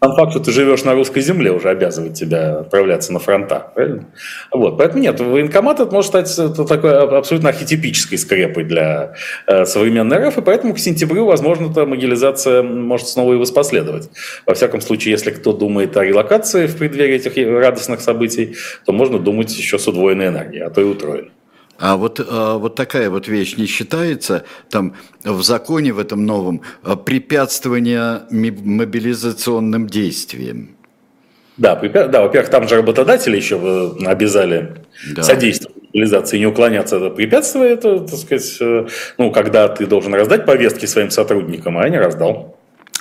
Сам 0.00 0.14
факт, 0.14 0.30
что 0.30 0.40
ты 0.40 0.52
живешь 0.52 0.84
на 0.84 0.94
русской 0.94 1.20
земле, 1.20 1.50
уже 1.50 1.70
обязывает 1.70 2.14
тебя 2.14 2.60
отправляться 2.60 3.12
на 3.12 3.18
фронта. 3.18 3.72
Правильно? 3.74 4.04
Вот. 4.52 4.78
Поэтому 4.78 5.02
нет, 5.02 5.18
военкомат 5.18 5.80
это 5.80 5.92
может 5.92 6.10
стать 6.10 6.30
это 6.38 6.64
такой 6.64 6.96
абсолютно 6.96 7.48
архетипической 7.48 8.16
скрепой 8.16 8.62
для 8.62 9.14
э, 9.48 9.64
современной 9.64 10.28
РФ, 10.28 10.38
и 10.38 10.42
поэтому 10.42 10.74
к 10.74 10.78
сентябрю, 10.78 11.26
возможно, 11.26 11.70
эта 11.70 11.84
могилизация 11.84 12.62
может 12.62 13.08
снова 13.08 13.32
и 13.32 13.36
воспоследовать. 13.36 14.08
Во 14.46 14.54
всяком 14.54 14.80
случае, 14.80 15.12
если 15.12 15.32
кто 15.32 15.52
думает 15.52 15.96
о 15.96 16.04
релокации 16.04 16.68
в 16.68 16.76
преддверии 16.76 17.16
этих 17.16 17.36
радостных 17.36 18.00
событий, 18.00 18.56
то 18.86 18.92
можно 18.92 19.18
думать 19.18 19.56
еще 19.56 19.80
с 19.80 19.88
удвоенной 19.88 20.28
энергией, 20.28 20.62
а 20.62 20.70
то 20.70 20.80
и 20.80 20.84
утроенной. 20.84 21.32
А 21.78 21.96
вот, 21.96 22.20
а, 22.20 22.58
вот 22.58 22.74
такая 22.74 23.08
вот 23.08 23.28
вещь 23.28 23.56
не 23.56 23.66
считается 23.66 24.44
там 24.68 24.94
в 25.22 25.42
законе 25.42 25.92
в 25.92 26.00
этом 26.00 26.26
новом 26.26 26.62
а, 26.82 26.96
препятствование 26.96 28.22
мобилизационным 28.30 29.86
действиям? 29.86 30.70
Да, 31.56 31.74
да 31.76 32.22
во-первых, 32.22 32.50
там 32.50 32.68
же 32.68 32.76
работодатели 32.76 33.36
еще 33.36 33.58
э, 33.60 34.04
обязали 34.06 34.76
да. 35.14 35.22
содействовать 35.22 35.76
легализации, 35.92 36.38
не 36.38 36.46
уклоняться 36.46 37.04
от 37.04 37.16
препятствия, 37.16 37.70
это, 37.70 37.98
так 38.00 38.16
сказать, 38.16 38.56
э, 38.60 38.86
ну, 39.16 39.32
когда 39.32 39.68
ты 39.68 39.86
должен 39.86 40.14
раздать 40.14 40.46
повестки 40.46 40.86
своим 40.86 41.10
сотрудникам, 41.10 41.76
а 41.78 41.82
я 41.82 41.88
не 41.88 41.98
раздал, 41.98 42.56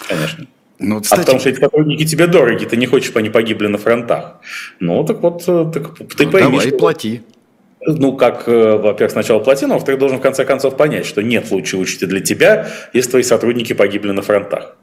конечно. 0.08 0.48
Ну, 0.80 1.02
кстати... 1.02 1.20
А 1.20 1.24
потому 1.24 1.40
что 1.40 1.50
эти 1.50 1.60
сотрудники 1.60 2.06
тебе 2.06 2.26
дороги, 2.26 2.66
ты 2.66 2.78
не 2.78 2.88
хочешь, 2.88 3.08
чтобы 3.08 3.20
они 3.20 3.30
погибли 3.30 3.68
на 3.68 3.78
фронтах. 3.78 4.40
Ну, 4.80 5.04
так 5.04 5.22
вот, 5.22 5.44
э, 5.48 5.72
так, 5.72 5.96
ты 6.16 6.26
ну, 6.26 6.32
пойми, 6.32 6.52
Давай, 6.52 6.68
что... 6.68 6.78
плати. 6.78 7.22
Ну, 7.90 8.18
как, 8.18 8.50
э, 8.50 8.76
во-первых, 8.76 9.14
сначала 9.14 9.40
плати, 9.40 9.66
но 9.66 9.76
во-вторых, 9.76 10.00
должен 10.00 10.18
в 10.18 10.22
конце 10.22 10.44
концов 10.44 10.76
понять, 10.76 11.06
что 11.06 11.24
нет 11.24 11.50
лучшей 11.52 11.82
участи 11.82 12.04
для 12.04 12.20
тебя, 12.20 12.68
если 12.92 13.12
твои 13.12 13.24
сотрудники 13.24 13.72
погибли 13.72 14.12
на 14.12 14.22
фронтах. 14.22 14.76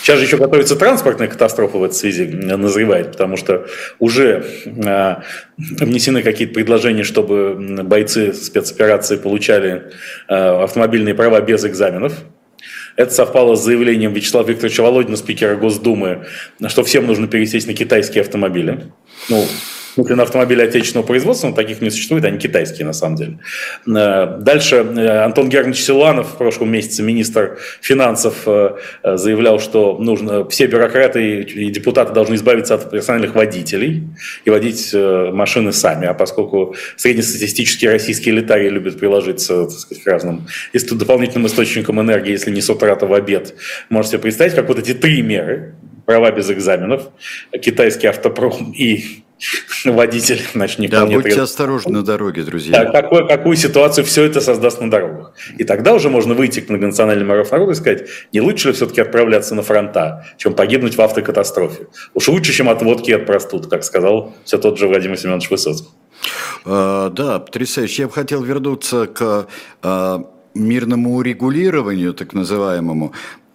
Сейчас 0.00 0.18
же 0.18 0.24
еще 0.24 0.38
готовится 0.38 0.74
транспортная 0.74 1.28
катастрофа 1.28 1.76
в 1.76 1.84
этой 1.84 1.94
связи, 1.94 2.22
э, 2.22 2.56
назревает, 2.56 3.12
потому 3.12 3.36
что 3.36 3.66
уже 3.98 4.42
э, 4.64 5.16
внесены 5.58 6.22
какие-то 6.22 6.54
предложения, 6.54 7.02
чтобы 7.02 7.56
бойцы 7.84 8.32
спецоперации 8.32 9.16
получали 9.16 9.92
э, 10.28 10.34
автомобильные 10.34 11.14
права 11.14 11.42
без 11.42 11.62
экзаменов. 11.66 12.14
Это 12.96 13.12
совпало 13.12 13.54
с 13.54 13.62
заявлением 13.62 14.14
Вячеслава 14.14 14.48
Викторовича 14.48 14.82
Володина, 14.82 15.16
спикера 15.16 15.56
Госдумы, 15.56 16.24
что 16.68 16.84
всем 16.84 17.06
нужно 17.06 17.28
пересесть 17.28 17.66
на 17.66 17.74
китайские 17.74 18.22
автомобили. 18.22 18.92
Ну, 19.28 19.44
на 19.96 20.22
автомобили 20.22 20.62
отечественного 20.62 21.06
производства, 21.06 21.48
но 21.48 21.54
таких 21.54 21.80
не 21.80 21.90
существует, 21.90 22.24
они 22.24 22.38
китайские 22.38 22.86
на 22.86 22.92
самом 22.92 23.16
деле. 23.16 23.38
Э, 23.86 24.38
дальше 24.38 24.76
э, 24.76 25.24
Антон 25.24 25.48
Германович 25.48 25.82
Силуанов, 25.82 26.28
в 26.28 26.36
прошлом 26.36 26.70
месяце 26.70 27.02
министр 27.02 27.58
финансов, 27.80 28.42
э, 28.46 28.76
заявлял, 29.02 29.60
что 29.60 29.98
нужно, 29.98 30.48
все 30.48 30.66
бюрократы 30.66 31.42
и 31.42 31.70
депутаты 31.70 32.12
должны 32.12 32.34
избавиться 32.36 32.74
от 32.74 32.90
персональных 32.90 33.34
водителей 33.34 34.04
и 34.44 34.50
водить 34.50 34.94
машины 34.94 35.72
сами. 35.72 36.06
А 36.06 36.14
поскольку 36.14 36.74
среднестатистические 36.96 37.90
российские 37.92 38.34
элитарии 38.34 38.68
любят 38.68 38.98
приложиться 38.98 39.68
сказать, 39.68 40.02
к 40.02 40.06
разным 40.06 40.46
дополнительным 40.72 41.46
источникам 41.46 42.00
энергии, 42.00 42.32
если 42.32 42.50
не 42.50 42.60
с 42.60 42.70
утра, 42.70 42.94
то 42.96 43.06
в 43.06 43.14
обед, 43.14 43.54
можете 43.88 44.18
представить, 44.18 44.54
как 44.54 44.68
вот 44.68 44.78
эти 44.78 44.94
три 44.94 45.22
меры, 45.22 45.74
права 46.06 46.30
без 46.30 46.50
экзаменов, 46.50 47.08
китайский 47.60 48.06
автопром 48.06 48.72
и 48.72 49.22
водитель, 49.84 50.40
значит, 50.54 50.78
не 50.78 50.88
Да, 50.88 51.04
будьте 51.04 51.22
требует. 51.22 51.38
осторожны 51.38 51.92
на 51.92 52.02
дороге, 52.02 52.42
друзья. 52.42 52.84
Да, 52.84 53.02
какую, 53.02 53.26
какую 53.26 53.56
ситуацию 53.56 54.04
все 54.04 54.24
это 54.24 54.40
создаст 54.40 54.80
на 54.80 54.90
дорогах. 54.90 55.32
И 55.58 55.64
тогда 55.64 55.94
уже 55.94 56.08
можно 56.08 56.34
выйти 56.34 56.60
к 56.60 56.68
многонациональным 56.68 57.28
миров 57.28 57.50
народа 57.50 57.72
и 57.72 57.74
сказать, 57.74 58.08
не 58.32 58.40
лучше 58.40 58.68
ли 58.68 58.74
все-таки 58.74 59.00
отправляться 59.00 59.54
на 59.54 59.62
фронта, 59.62 60.26
чем 60.36 60.54
погибнуть 60.54 60.96
в 60.96 61.00
автокатастрофе. 61.00 61.88
Уж 62.14 62.28
лучше, 62.28 62.52
чем 62.52 62.68
от 62.68 62.82
водки 62.82 63.10
и 63.10 63.14
от 63.14 63.26
простуд, 63.26 63.68
как 63.68 63.84
сказал 63.84 64.34
все 64.44 64.58
тот 64.58 64.78
же 64.78 64.86
Владимир 64.86 65.18
Семенович 65.18 65.50
Высоцкий. 65.50 65.88
А, 66.64 67.10
да, 67.10 67.38
потрясающе. 67.40 68.02
Я 68.02 68.08
бы 68.08 68.14
хотел 68.14 68.42
вернуться 68.42 69.06
к 69.06 69.48
а, 69.82 70.24
мирному 70.54 71.16
урегулированию, 71.16 72.14
так 72.14 72.32
называемому 72.32 73.12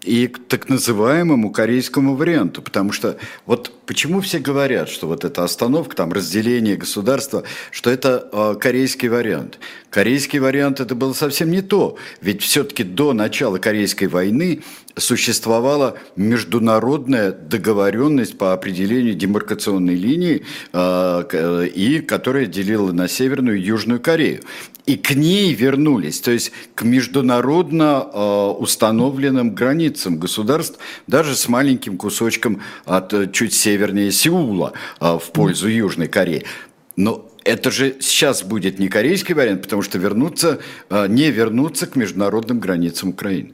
и 0.08 0.28
к 0.28 0.48
так 0.48 0.70
называемому 0.70 1.52
корейскому 1.52 2.16
варианту. 2.16 2.62
Потому 2.62 2.92
что 2.94 3.18
вот 3.46 3.72
почему 3.86 4.22
все 4.22 4.40
говорят, 4.40 4.90
что 4.90 5.08
вот 5.08 5.26
эта 5.26 5.44
остановка, 5.44 5.96
там 5.96 6.14
разделение 6.14 6.78
государства, 6.78 7.44
что 7.72 7.90
это 7.90 8.30
э, 8.32 8.56
корейский 8.60 9.10
вариант. 9.10 9.60
Корейский 9.90 10.40
вариант 10.40 10.80
это 10.80 10.96
было 10.96 11.14
совсем 11.14 11.52
не 11.52 11.62
то. 11.62 11.98
Ведь 12.22 12.42
все-таки 12.42 12.84
до 12.84 13.14
начала 13.14 13.58
Корейской 13.58 14.06
войны 14.06 14.62
существовала 14.96 15.98
международная 16.16 17.32
договоренность 17.32 18.38
по 18.38 18.54
определению 18.54 19.14
демаркационной 19.14 19.96
линии, 19.96 20.46
э, 20.74 21.68
и 21.76 22.00
которая 22.00 22.46
делила 22.46 22.92
на 22.94 23.08
Северную 23.08 23.58
и 23.58 23.62
Южную 23.62 24.00
Корею 24.00 24.42
и 24.88 24.96
к 24.96 25.12
ней 25.12 25.54
вернулись, 25.54 26.22
то 26.22 26.32
есть 26.32 26.54
к 26.74 26.84
международно 26.84 28.08
э, 28.12 28.48
установленным 28.58 29.54
границам 29.54 30.18
государств, 30.18 30.80
даже 31.08 31.36
с 31.36 31.50
маленьким 31.50 31.98
кусочком 31.98 32.62
от 32.86 33.14
э, 33.14 33.30
чуть 33.32 33.54
севернее 33.54 34.12
Сеула 34.12 34.72
э, 35.02 35.20
в 35.22 35.32
пользу 35.34 35.68
Южной 35.68 36.08
Кореи. 36.08 36.46
Но 36.96 37.30
это 37.44 37.70
же 37.70 37.98
сейчас 38.00 38.44
будет 38.44 38.80
не 38.80 38.88
корейский 38.88 39.36
вариант, 39.36 39.64
потому 39.64 39.82
что 39.82 39.98
вернуться, 40.00 40.60
не 40.90 41.32
вернуться 41.32 41.86
к 41.86 41.96
международным 41.96 42.60
границам 42.60 43.10
Украины. 43.10 43.54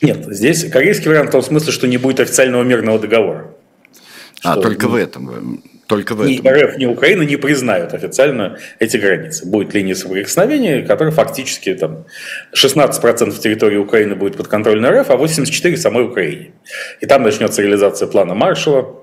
Нет, 0.00 0.24
здесь 0.28 0.70
корейский 0.70 1.08
вариант 1.08 1.30
в 1.30 1.32
том 1.32 1.42
смысле, 1.42 1.72
что 1.72 1.88
не 1.88 1.98
будет 1.98 2.20
официального 2.20 2.62
мирного 2.62 2.98
договора. 2.98 3.54
А, 4.42 4.60
только 4.60 4.88
в 4.88 4.94
этом. 4.94 5.62
Только 5.88 6.14
в 6.14 6.20
этом. 6.20 6.32
Ни 6.32 6.46
РФ, 6.46 6.76
ни 6.76 6.84
Украина 6.84 7.22
не 7.22 7.36
признают 7.36 7.94
официально 7.94 8.58
эти 8.78 8.98
границы. 8.98 9.46
Будет 9.46 9.72
линия 9.72 9.94
соприкосновения, 9.94 10.82
которая 10.82 11.14
фактически 11.14 11.74
там 11.74 12.04
16% 12.54 13.40
территории 13.40 13.78
Украины 13.78 14.14
будет 14.14 14.36
под 14.36 14.48
контролем 14.48 14.84
РФ, 14.84 15.08
а 15.10 15.14
84% 15.14 15.76
в 15.76 15.78
самой 15.78 16.04
Украине. 16.04 16.52
И 17.00 17.06
там 17.06 17.22
начнется 17.22 17.62
реализация 17.62 18.06
плана 18.06 18.34
Маршала, 18.34 19.02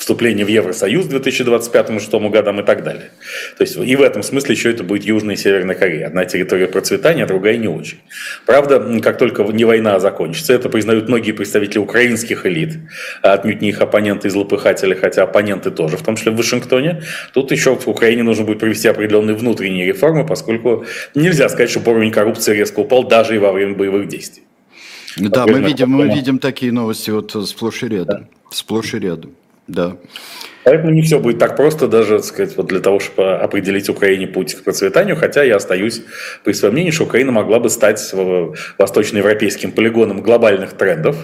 вступление 0.00 0.46
в 0.46 0.48
Евросоюз 0.48 1.06
к 1.06 1.10
2025-2026 1.10 2.30
годам 2.30 2.60
и 2.60 2.64
так 2.64 2.82
далее. 2.82 3.10
То 3.58 3.64
есть 3.64 3.76
и 3.76 3.96
в 3.96 4.02
этом 4.02 4.22
смысле 4.22 4.54
еще 4.54 4.70
это 4.70 4.82
будет 4.82 5.04
Южная 5.04 5.34
и 5.34 5.38
Северная 5.38 5.74
Корея. 5.74 6.06
Одна 6.06 6.24
территория 6.24 6.66
процветания, 6.68 7.24
а 7.24 7.26
другая 7.26 7.58
не 7.58 7.68
очень. 7.68 7.98
Правда, 8.46 9.00
как 9.02 9.18
только 9.18 9.42
не 9.42 9.64
война 9.64 10.00
закончится, 10.00 10.54
это 10.54 10.70
признают 10.70 11.08
многие 11.08 11.32
представители 11.32 11.78
украинских 11.78 12.46
элит, 12.46 12.78
а 13.22 13.34
отнюдь 13.34 13.60
не 13.60 13.68
их 13.68 13.80
оппоненты 13.82 14.28
и 14.28 14.30
злопыхатели, 14.30 14.94
хотя 14.94 15.24
оппоненты 15.24 15.70
тоже, 15.70 15.98
в 15.98 16.02
том 16.02 16.16
числе 16.16 16.32
в 16.32 16.36
Вашингтоне. 16.36 17.02
Тут 17.34 17.52
еще 17.52 17.76
в 17.76 17.86
Украине 17.86 18.22
нужно 18.22 18.44
будет 18.44 18.58
провести 18.58 18.88
определенные 18.88 19.36
внутренние 19.36 19.84
реформы, 19.84 20.26
поскольку 20.26 20.86
нельзя 21.14 21.50
сказать, 21.50 21.70
что 21.70 21.80
уровень 21.90 22.10
коррупции 22.10 22.54
резко 22.54 22.80
упал 22.80 23.04
даже 23.04 23.36
и 23.36 23.38
во 23.38 23.52
время 23.52 23.74
боевых 23.74 24.08
действий. 24.08 24.44
Да, 25.18 25.46
мы 25.46 25.60
видим, 25.60 25.90
мы 25.90 26.08
видим 26.08 26.38
такие 26.38 26.72
новости 26.72 27.10
вот 27.10 27.36
сплошь 27.46 27.82
и 27.82 27.88
рядом. 27.88 28.20
Да. 28.20 28.28
Сплошь 28.50 28.94
и 28.94 28.98
рядом. 28.98 29.34
Да. 29.70 29.96
Поэтому 30.64 30.90
не 30.90 31.00
все 31.02 31.18
будет 31.18 31.38
так 31.38 31.56
просто 31.56 31.86
даже, 31.86 32.16
так 32.16 32.24
сказать, 32.24 32.56
вот 32.56 32.66
для 32.66 32.80
того, 32.80 33.00
чтобы 33.00 33.32
определить 33.32 33.88
Украине 33.88 34.26
путь 34.26 34.54
к 34.54 34.62
процветанию, 34.62 35.16
хотя 35.16 35.42
я 35.42 35.56
остаюсь 35.56 36.02
при 36.44 36.52
своем 36.52 36.74
мнении, 36.74 36.90
что 36.90 37.04
Украина 37.04 37.32
могла 37.32 37.60
бы 37.60 37.70
стать 37.70 38.14
восточноевропейским 38.78 39.72
полигоном 39.72 40.20
глобальных 40.22 40.72
трендов, 40.72 41.16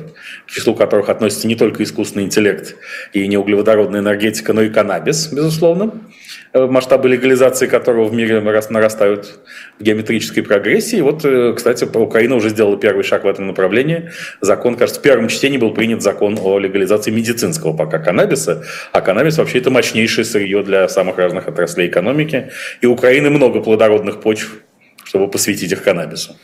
к 0.46 0.50
числу 0.50 0.74
которых 0.74 1.08
относится 1.08 1.48
не 1.48 1.56
только 1.56 1.82
искусственный 1.82 2.24
интеллект 2.24 2.76
и 3.12 3.26
неуглеводородная 3.26 4.00
энергетика, 4.00 4.52
но 4.52 4.62
и 4.62 4.70
каннабис, 4.70 5.28
безусловно. 5.32 5.92
Э, 6.56 6.66
масштабы 6.66 7.10
легализации 7.10 7.66
которого 7.66 8.04
в 8.04 8.14
мире 8.14 8.40
нарастают 8.40 9.40
в 9.78 9.82
геометрической 9.82 10.42
прогрессии. 10.42 11.02
Вот, 11.02 11.22
э, 11.22 11.52
кстати, 11.54 11.84
Украина 11.84 12.34
уже 12.34 12.48
сделала 12.48 12.78
первый 12.78 13.04
шаг 13.04 13.24
в 13.24 13.26
этом 13.26 13.46
направлении. 13.46 14.10
Закон, 14.40 14.76
кажется, 14.76 15.00
в 15.00 15.02
первом 15.02 15.28
чтении 15.28 15.58
был 15.58 15.74
принят 15.74 16.00
закон 16.00 16.38
о 16.40 16.58
легализации 16.58 17.10
медицинского 17.10 17.76
пока 17.76 17.98
каннабиса, 17.98 18.64
а 18.92 19.02
каннабис 19.02 19.36
вообще 19.36 19.58
это 19.58 19.70
мощнейшее 19.70 20.24
сырье 20.24 20.62
для 20.62 20.88
самых 20.88 21.18
разных 21.18 21.46
отраслей 21.46 21.88
экономики. 21.88 22.50
И 22.80 22.86
у 22.86 22.94
Украины 22.94 23.28
много 23.28 23.60
плодородных 23.60 24.22
почв, 24.22 24.62
чтобы 25.04 25.28
посвятить 25.28 25.72
их 25.72 25.82
каннабису. 25.82 26.36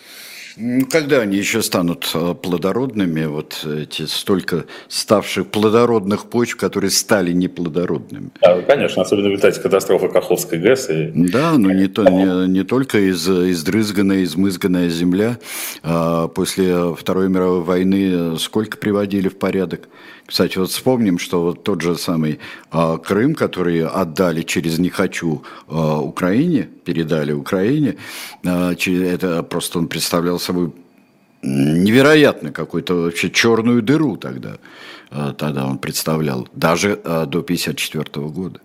Когда 0.90 1.20
они 1.20 1.36
еще 1.36 1.62
станут 1.62 2.11
э, 2.14 2.34
плодородными, 2.34 3.24
вот 3.24 3.64
эти 3.64 4.07
столько 4.07 4.64
ставших 4.88 5.48
плодородных 5.48 6.26
почв, 6.26 6.57
которые 6.57 6.90
стали 6.90 7.32
неплодородными? 7.32 8.30
Да, 8.40 8.61
конечно, 8.62 9.03
особенно 9.03 9.28
в 9.28 9.30
результате 9.30 9.61
катастрофы 9.61 10.09
Каховской 10.09 10.59
ГЭС. 10.59 10.90
И... 10.90 11.11
Да, 11.14 11.57
но 11.57 11.72
не, 11.72 11.86
то, 11.86 12.05
не, 12.05 12.48
не 12.48 12.64
только 12.64 12.98
из, 12.98 13.28
издрызганная, 13.28 14.24
измызганная 14.24 14.88
земля. 14.88 15.38
А 15.82 16.28
после 16.28 16.94
Второй 16.94 17.28
мировой 17.28 17.62
войны 17.62 18.38
сколько 18.38 18.76
приводили 18.76 19.28
в 19.28 19.38
порядок? 19.38 19.88
Кстати, 20.33 20.57
вот 20.57 20.70
вспомним, 20.70 21.18
что 21.18 21.43
вот 21.43 21.62
тот 21.62 21.83
же 21.83 21.95
самый 21.99 22.39
э, 22.72 22.99
Крым, 23.05 23.35
который 23.35 23.87
отдали 23.87 24.41
через 24.41 24.78
«не 24.78 24.89
хочу» 24.89 25.43
э, 25.68 25.74
Украине, 25.74 26.70
передали 26.87 27.33
Украине, 27.33 27.97
э, 28.43 28.72
это 28.72 29.43
просто 29.43 29.78
он 29.78 29.89
представлял 29.89 30.39
собой 30.39 30.72
невероятно 31.43 32.51
какую-то 32.51 32.95
вообще 32.95 33.30
черную 33.30 33.83
дыру 33.83 34.16
тогда, 34.16 34.57
тогда 35.11 35.66
он 35.66 35.76
представлял, 35.76 36.49
даже 36.55 36.97
до 37.05 37.41
1954 37.41 38.26
года. 38.28 38.61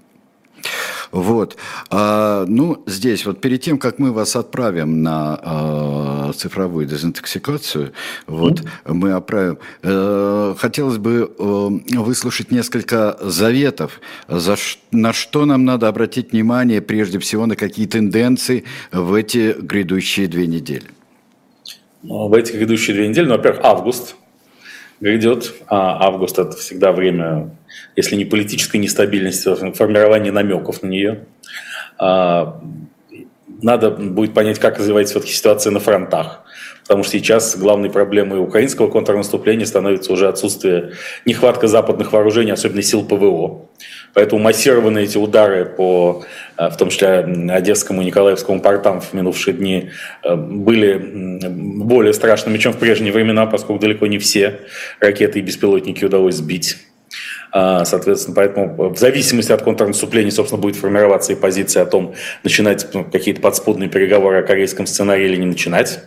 Вот. 1.12 1.58
А, 1.90 2.46
ну, 2.48 2.84
здесь 2.86 3.26
вот 3.26 3.42
перед 3.42 3.62
тем, 3.62 3.78
как 3.78 4.00
мы 4.00 4.12
вас 4.12 4.36
отправим 4.36 5.02
на 5.02 5.40
а, 5.42 6.32
цифровую 6.34 6.86
дезинтоксикацию, 6.86 7.94
вот, 8.28 8.60
mm-hmm. 8.60 8.94
мы 8.94 9.14
отправим, 9.14 9.58
а, 9.84 10.56
хотелось 10.58 10.98
бы 10.98 11.32
а, 11.38 11.70
выслушать 12.00 12.52
несколько 12.52 13.18
заветов, 13.22 14.02
за, 14.28 14.56
на 14.92 15.14
что 15.14 15.46
нам 15.46 15.66
надо 15.66 15.88
обратить 15.88 16.32
внимание, 16.32 16.82
прежде 16.82 17.20
всего, 17.20 17.46
на 17.46 17.56
какие 17.56 17.88
тенденции 17.88 18.64
в 18.92 19.14
эти 19.14 19.56
грядущие 19.60 20.28
две 20.28 20.48
недели. 20.48 20.86
В 22.04 22.34
эти 22.34 22.54
грядущие 22.54 22.96
две 22.96 23.08
недели, 23.08 23.26
ну, 23.26 23.36
во-первых, 23.36 23.62
август– 23.64 24.16
грядет. 25.00 25.54
А 25.68 26.06
август– 26.06 26.40
это 26.40 26.56
всегда 26.58 26.92
время, 26.92 27.52
если 27.96 28.16
не 28.16 28.26
политической 28.26 28.78
нестабильности, 28.78 29.44
то 29.44 29.74
формирования 29.74 30.32
намеков 30.32 30.84
на 30.84 30.88
нее. 30.88 31.26
А, 31.98 32.62
надо 33.62 33.92
будет 33.92 34.34
понять, 34.34 34.60
как 34.60 34.78
развивается 34.78 35.14
все-таки 35.14 35.34
ситуация 35.34 35.72
на 35.72 35.80
фронтах. 35.80 36.44
Потому 36.84 37.04
что 37.04 37.14
сейчас 37.14 37.58
главной 37.58 37.90
проблемой 37.90 38.40
украинского 38.40 38.88
контрнаступления 38.88 39.66
становится 39.66 40.14
уже 40.14 40.30
отсутствие, 40.30 40.94
нехватка 41.26 41.68
западных 41.68 42.14
вооружений, 42.14 42.52
особенно 42.52 42.82
сил 42.82 43.04
ПВО. 43.04 43.66
Поэтому 44.14 44.42
массированные 44.42 45.06
эти 45.06 45.18
удары 45.18 45.66
по, 45.66 46.24
э, 46.58 46.70
в 46.70 46.78
том 46.78 46.90
числе, 46.90 47.28
Одесскому 47.50 48.02
и 48.02 48.06
Николаевскому 48.06 48.62
портам 48.62 49.02
в 49.02 49.14
минувшие 49.14 49.54
дни 49.54 49.90
были 50.24 50.98
более 51.50 52.14
страшными, 52.14 52.58
чем 52.58 52.74
в 52.74 52.78
прежние 52.78 53.12
времена, 53.12 53.46
поскольку 53.48 53.82
далеко 53.82 54.08
не 54.08 54.18
все 54.18 54.62
ракеты 55.00 55.40
и 55.40 55.42
беспилотники 55.42 56.06
удалось 56.06 56.36
сбить. 56.36 56.78
А, 57.52 57.86
соответственно, 57.86 58.36
поэтому 58.36 58.90
в 58.90 58.98
зависимости 58.98 59.52
от 59.52 59.62
контрнаступления, 59.62 60.32
собственно, 60.32 60.62
будет 60.62 60.76
формироваться 60.76 61.34
и 61.34 61.36
позиция 61.36 61.84
о 61.84 61.86
том, 61.86 62.14
начинать 62.44 62.88
ну, 62.94 63.04
какие-то 63.04 63.42
подспудные 63.42 63.90
переговоры 63.90 64.40
о 64.40 64.44
корейском 64.44 64.86
сценарии 64.86 65.26
или 65.26 65.38
не 65.38 65.46
начинать. 65.46 66.00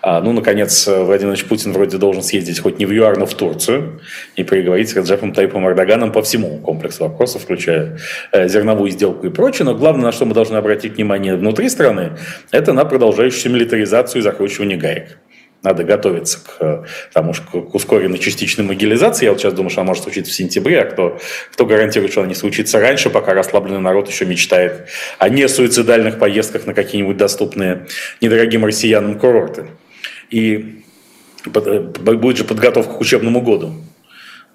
А, 0.00 0.20
ну, 0.20 0.32
наконец, 0.32 0.86
Владимир 0.86 1.32
Ильич 1.32 1.44
Путин 1.46 1.72
вроде 1.72 1.98
должен 1.98 2.22
съездить 2.22 2.60
хоть 2.60 2.78
не 2.78 2.86
в 2.86 2.92
ЮАР, 2.92 3.18
но 3.18 3.26
в 3.26 3.34
Турцию 3.34 4.00
и 4.36 4.44
переговорить 4.44 4.90
с 4.90 4.96
Раджепом 4.96 5.32
Тайпом 5.32 5.66
Эрдоганом 5.66 6.12
по 6.12 6.22
всему 6.22 6.58
комплексу 6.58 7.04
вопросов, 7.04 7.42
включая 7.42 7.98
э, 8.30 8.48
зерновую 8.48 8.90
сделку 8.90 9.26
и 9.26 9.30
прочее. 9.30 9.66
Но 9.66 9.74
главное, 9.74 10.06
на 10.06 10.12
что 10.12 10.24
мы 10.24 10.34
должны 10.34 10.56
обратить 10.56 10.94
внимание 10.94 11.34
внутри 11.34 11.68
страны, 11.68 12.12
это 12.52 12.72
на 12.72 12.84
продолжающуюся 12.84 13.48
милитаризацию 13.48 14.20
и 14.20 14.22
закручивание 14.22 14.78
гаек. 14.78 15.18
Надо 15.62 15.82
готовиться 15.82 16.38
к, 16.44 16.86
тому, 17.12 17.32
к 17.32 17.74
ускоренной 17.74 18.18
частичной 18.18 18.64
могилизации. 18.64 19.24
Я 19.24 19.32
вот 19.32 19.40
сейчас 19.40 19.54
думаю, 19.54 19.70
что 19.70 19.80
она 19.80 19.88
может 19.88 20.04
случиться 20.04 20.32
в 20.32 20.34
сентябре, 20.34 20.80
а 20.82 20.84
кто, 20.84 21.18
кто 21.52 21.66
гарантирует, 21.66 22.12
что 22.12 22.20
она 22.20 22.28
не 22.28 22.36
случится 22.36 22.78
раньше, 22.78 23.10
пока 23.10 23.34
расслабленный 23.34 23.80
народ 23.80 24.08
еще 24.08 24.24
мечтает 24.24 24.88
о 25.18 25.28
не 25.28 25.48
суицидальных 25.48 26.18
поездках 26.18 26.66
на 26.66 26.74
какие-нибудь 26.74 27.16
доступные 27.16 27.86
недорогим 28.20 28.64
россиянам 28.64 29.18
курорты. 29.18 29.66
И 30.30 30.84
э, 31.44 31.80
будет 31.80 32.36
же 32.36 32.44
подготовка 32.44 32.94
к 32.94 33.00
учебному 33.00 33.40
году 33.42 33.74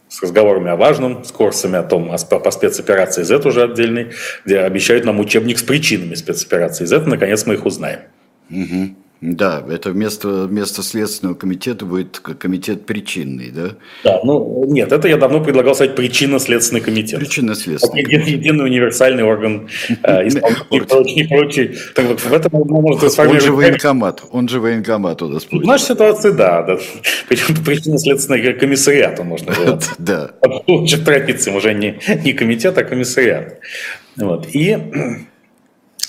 с 0.07 0.21
разговорами 0.21 0.69
о 0.69 0.75
важном, 0.75 1.25
с 1.25 1.31
курсами 1.31 1.77
о 1.77 1.83
том, 1.83 2.15
по 2.29 2.51
спецоперации 2.51 3.23
Z 3.23 3.45
уже 3.47 3.63
отдельный, 3.63 4.11
где 4.45 4.59
обещают 4.59 5.05
нам 5.05 5.19
учебник 5.19 5.57
с 5.57 5.63
причинами 5.63 6.13
спецоперации 6.13 6.85
Z. 6.85 7.01
Наконец 7.07 7.45
мы 7.45 7.55
их 7.55 7.65
узнаем. 7.65 8.01
Угу. 8.49 9.02
Да, 9.25 9.63
это 9.69 9.91
вместо, 9.91 10.47
вместо 10.47 10.83
Следственного 10.83 11.35
комитета 11.35 11.85
будет 11.85 12.19
комитет 12.19 12.85
причинный, 12.85 13.51
да? 13.51 13.69
Да, 14.03 14.19
ну 14.25 14.65
нет, 14.67 14.91
это 14.91 15.07
я 15.07 15.15
давно 15.15 15.41
предлагал 15.41 15.75
сказать 15.75 15.95
причинно-следственный 15.95 16.81
комитет. 16.81 17.19
Причинно-следственный. 17.21 18.01
Един, 18.01 18.21
единый 18.21 18.65
универсальный 18.65 19.23
орган 19.23 19.69
э, 20.03 20.27
исполнительный 20.27 21.13
и 21.13 21.27
прочий, 21.27 21.67
в 21.95 22.33
этом 22.33 22.51
можно 22.51 23.07
Он 23.29 23.39
же 23.39 23.53
военкомат, 23.53 24.23
он 24.29 24.49
же 24.49 24.59
военкомат 24.59 25.21
у 25.21 25.29
нас 25.29 25.45
будет. 25.45 25.63
В 25.63 25.67
нашей 25.67 25.85
ситуации, 25.85 26.31
да, 26.31 26.61
да. 26.63 26.77
Причем 27.29 27.55
причинно-следственный 27.63 28.53
комиссариат 28.53 29.23
можно. 29.23 29.53
Да. 29.99 30.31
Лучше 30.67 31.03
традициям 31.03 31.55
уже 31.55 31.73
не, 31.73 31.97
не 32.25 32.33
комитет, 32.33 32.77
а 32.77 32.83
комиссариат. 32.83 33.59
Вот. 34.17 34.47
И 34.53 34.77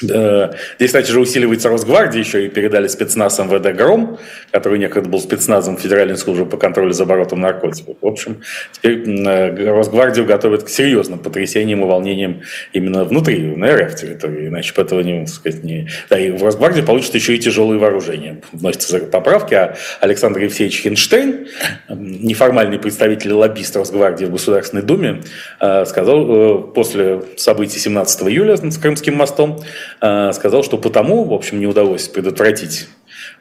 здесь, 0.00 0.86
кстати 0.86 1.10
же, 1.10 1.20
усиливается 1.20 1.68
Росгвардия, 1.68 2.20
еще 2.20 2.46
и 2.46 2.48
передали 2.48 2.88
спецназ 2.88 3.38
МВД 3.38 3.76
«Гром», 3.76 4.18
который 4.50 4.78
некогда 4.78 5.08
был 5.08 5.20
спецназом 5.20 5.76
Федеральной 5.76 6.16
службы 6.16 6.46
по 6.46 6.56
контролю 6.56 6.92
за 6.92 7.04
оборотом 7.04 7.40
наркотиков. 7.40 7.96
В 8.00 8.06
общем, 8.06 8.42
теперь 8.72 9.08
э, 9.08 9.70
Росгвардию 9.70 10.26
готовят 10.26 10.64
к 10.64 10.68
серьезным 10.68 11.18
потрясениям 11.18 11.82
и 11.82 11.86
волнениям 11.86 12.42
именно 12.72 13.04
внутри, 13.04 13.38
на 13.38 13.74
РФ 13.76 13.94
территории, 13.94 14.48
иначе 14.48 14.74
этого 14.76 15.00
не, 15.00 15.26
сказать, 15.26 15.62
не... 15.62 15.88
Да, 16.10 16.18
и 16.18 16.30
в 16.30 16.42
Росгвардии 16.42 16.82
получат 16.82 17.14
еще 17.14 17.36
и 17.36 17.38
тяжелые 17.38 17.78
вооружения. 17.78 18.40
Вносятся 18.52 18.98
поправки, 18.98 19.54
а 19.54 19.76
Александр 20.00 20.40
Евсеевич 20.40 20.82
Хинштейн, 20.82 21.46
неформальный 21.88 22.78
представитель 22.78 23.32
лоббист 23.32 23.76
Росгвардии 23.76 24.24
в 24.24 24.32
Государственной 24.32 24.82
Думе, 24.82 25.22
э, 25.60 25.84
сказал 25.84 26.62
после 26.62 27.22
событий 27.36 27.78
17 27.78 28.28
июля 28.28 28.56
с 28.56 28.78
Крымским 28.78 29.14
мостом, 29.14 29.60
Э, 29.64 29.83
сказал, 29.98 30.62
что 30.62 30.78
потому, 30.78 31.24
в 31.24 31.32
общем, 31.32 31.60
не 31.60 31.66
удалось 31.66 32.08
предотвратить 32.08 32.88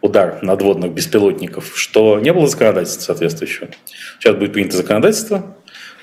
удар 0.01 0.39
надводных 0.41 0.91
беспилотников, 0.91 1.73
что 1.75 2.19
не 2.19 2.31
было 2.33 2.47
законодательства 2.47 3.01
соответствующего. 3.01 3.69
Сейчас 4.19 4.35
будет 4.35 4.53
принято 4.53 4.77
законодательство, 4.77 5.55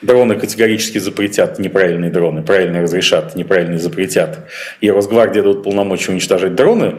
дроны 0.03 0.37
категорически 0.37 0.99
запретят 0.99 1.59
неправильные 1.59 2.11
дроны, 2.11 2.43
правильные 2.43 2.83
разрешат, 2.83 3.37
неправильные 3.37 3.79
запретят. 3.79 4.49
И 4.81 4.91
Росгвардия 4.91 5.43
дадут 5.43 5.65
полномочия 5.65 6.13
уничтожать 6.13 6.55
дроны, 6.55 6.97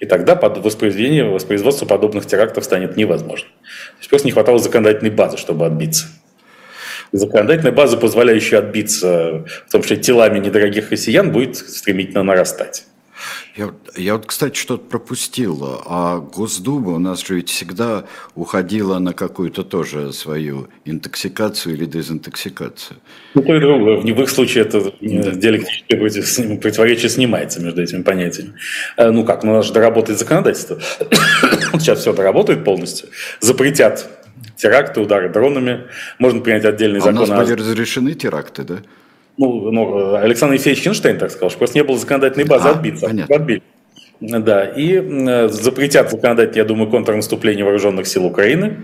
и 0.00 0.06
тогда 0.06 0.36
под 0.36 0.58
воспроизведение, 0.58 1.24
воспроизводство 1.24 1.86
подобных 1.86 2.26
терактов 2.26 2.64
станет 2.64 2.96
невозможно. 2.96 3.48
То 3.48 3.98
есть 3.98 4.10
просто 4.10 4.26
не 4.26 4.32
хватало 4.32 4.58
законодательной 4.58 5.10
базы, 5.10 5.38
чтобы 5.38 5.66
отбиться. 5.66 6.06
Законодательная 7.12 7.72
база, 7.72 7.96
позволяющая 7.96 8.58
отбиться, 8.58 9.44
в 9.66 9.72
том 9.72 9.82
числе 9.82 9.96
телами 9.96 10.38
недорогих 10.38 10.90
россиян, 10.90 11.32
будет 11.32 11.56
стремительно 11.56 12.22
нарастать. 12.22 12.84
Я, 13.56 13.70
я 13.96 14.14
вот, 14.14 14.26
кстати, 14.26 14.56
что-то 14.56 14.84
пропустил. 14.84 15.82
А 15.86 16.18
Госдума 16.18 16.92
у 16.92 16.98
нас 16.98 17.26
же 17.26 17.34
ведь 17.34 17.48
всегда 17.50 18.04
уходила 18.36 18.98
на 19.00 19.12
какую-то 19.12 19.64
тоже 19.64 20.12
свою 20.12 20.68
интоксикацию 20.84 21.74
или 21.74 21.84
дезинтоксикацию. 21.84 22.98
Ну, 23.34 23.42
то 23.42 23.56
и 23.56 23.60
другое. 23.60 24.00
В 24.00 24.22
их 24.22 24.30
случае 24.30 24.62
это 24.62 24.92
да. 25.00 25.30
диалектическое 25.32 26.58
противоречие 26.58 27.08
снимается 27.08 27.60
между 27.60 27.82
этими 27.82 28.02
понятиями. 28.02 28.54
Э, 28.96 29.10
ну 29.10 29.24
как, 29.24 29.42
ну, 29.42 29.54
нас 29.54 29.66
же 29.66 29.72
доработает 29.72 30.20
законодательство. 30.20 30.78
Сейчас 31.80 32.00
все 32.00 32.12
доработает 32.12 32.64
полностью. 32.64 33.08
Запретят 33.40 34.17
теракты, 34.58 35.00
удары 35.00 35.30
дронами. 35.30 35.84
Можно 36.18 36.40
принять 36.40 36.64
отдельный 36.64 36.98
а 36.98 37.02
закон. 37.02 37.22
у 37.22 37.26
нас 37.26 37.46
были 37.48 37.58
разрешены 37.58 38.12
теракты, 38.14 38.64
да? 38.64 38.76
Ну, 39.38 39.70
ну, 39.70 40.14
Александр 40.16 40.54
Ефимович 40.54 40.82
Хинштейн 40.82 41.16
так 41.16 41.30
сказал, 41.30 41.48
что 41.48 41.58
просто 41.58 41.78
не 41.78 41.84
было 41.84 41.96
законодательной 41.96 42.44
базы 42.44 42.68
а, 42.68 42.72
отбиться. 42.72 43.06
Понятно. 43.06 43.36
Отбили. 43.36 43.62
Да, 44.20 44.64
и 44.64 44.94
э, 44.94 45.48
запретят 45.48 46.10
законодатель, 46.10 46.58
я 46.58 46.64
думаю, 46.64 46.90
контрнаступление 46.90 47.64
вооруженных 47.64 48.08
сил 48.08 48.26
Украины. 48.26 48.78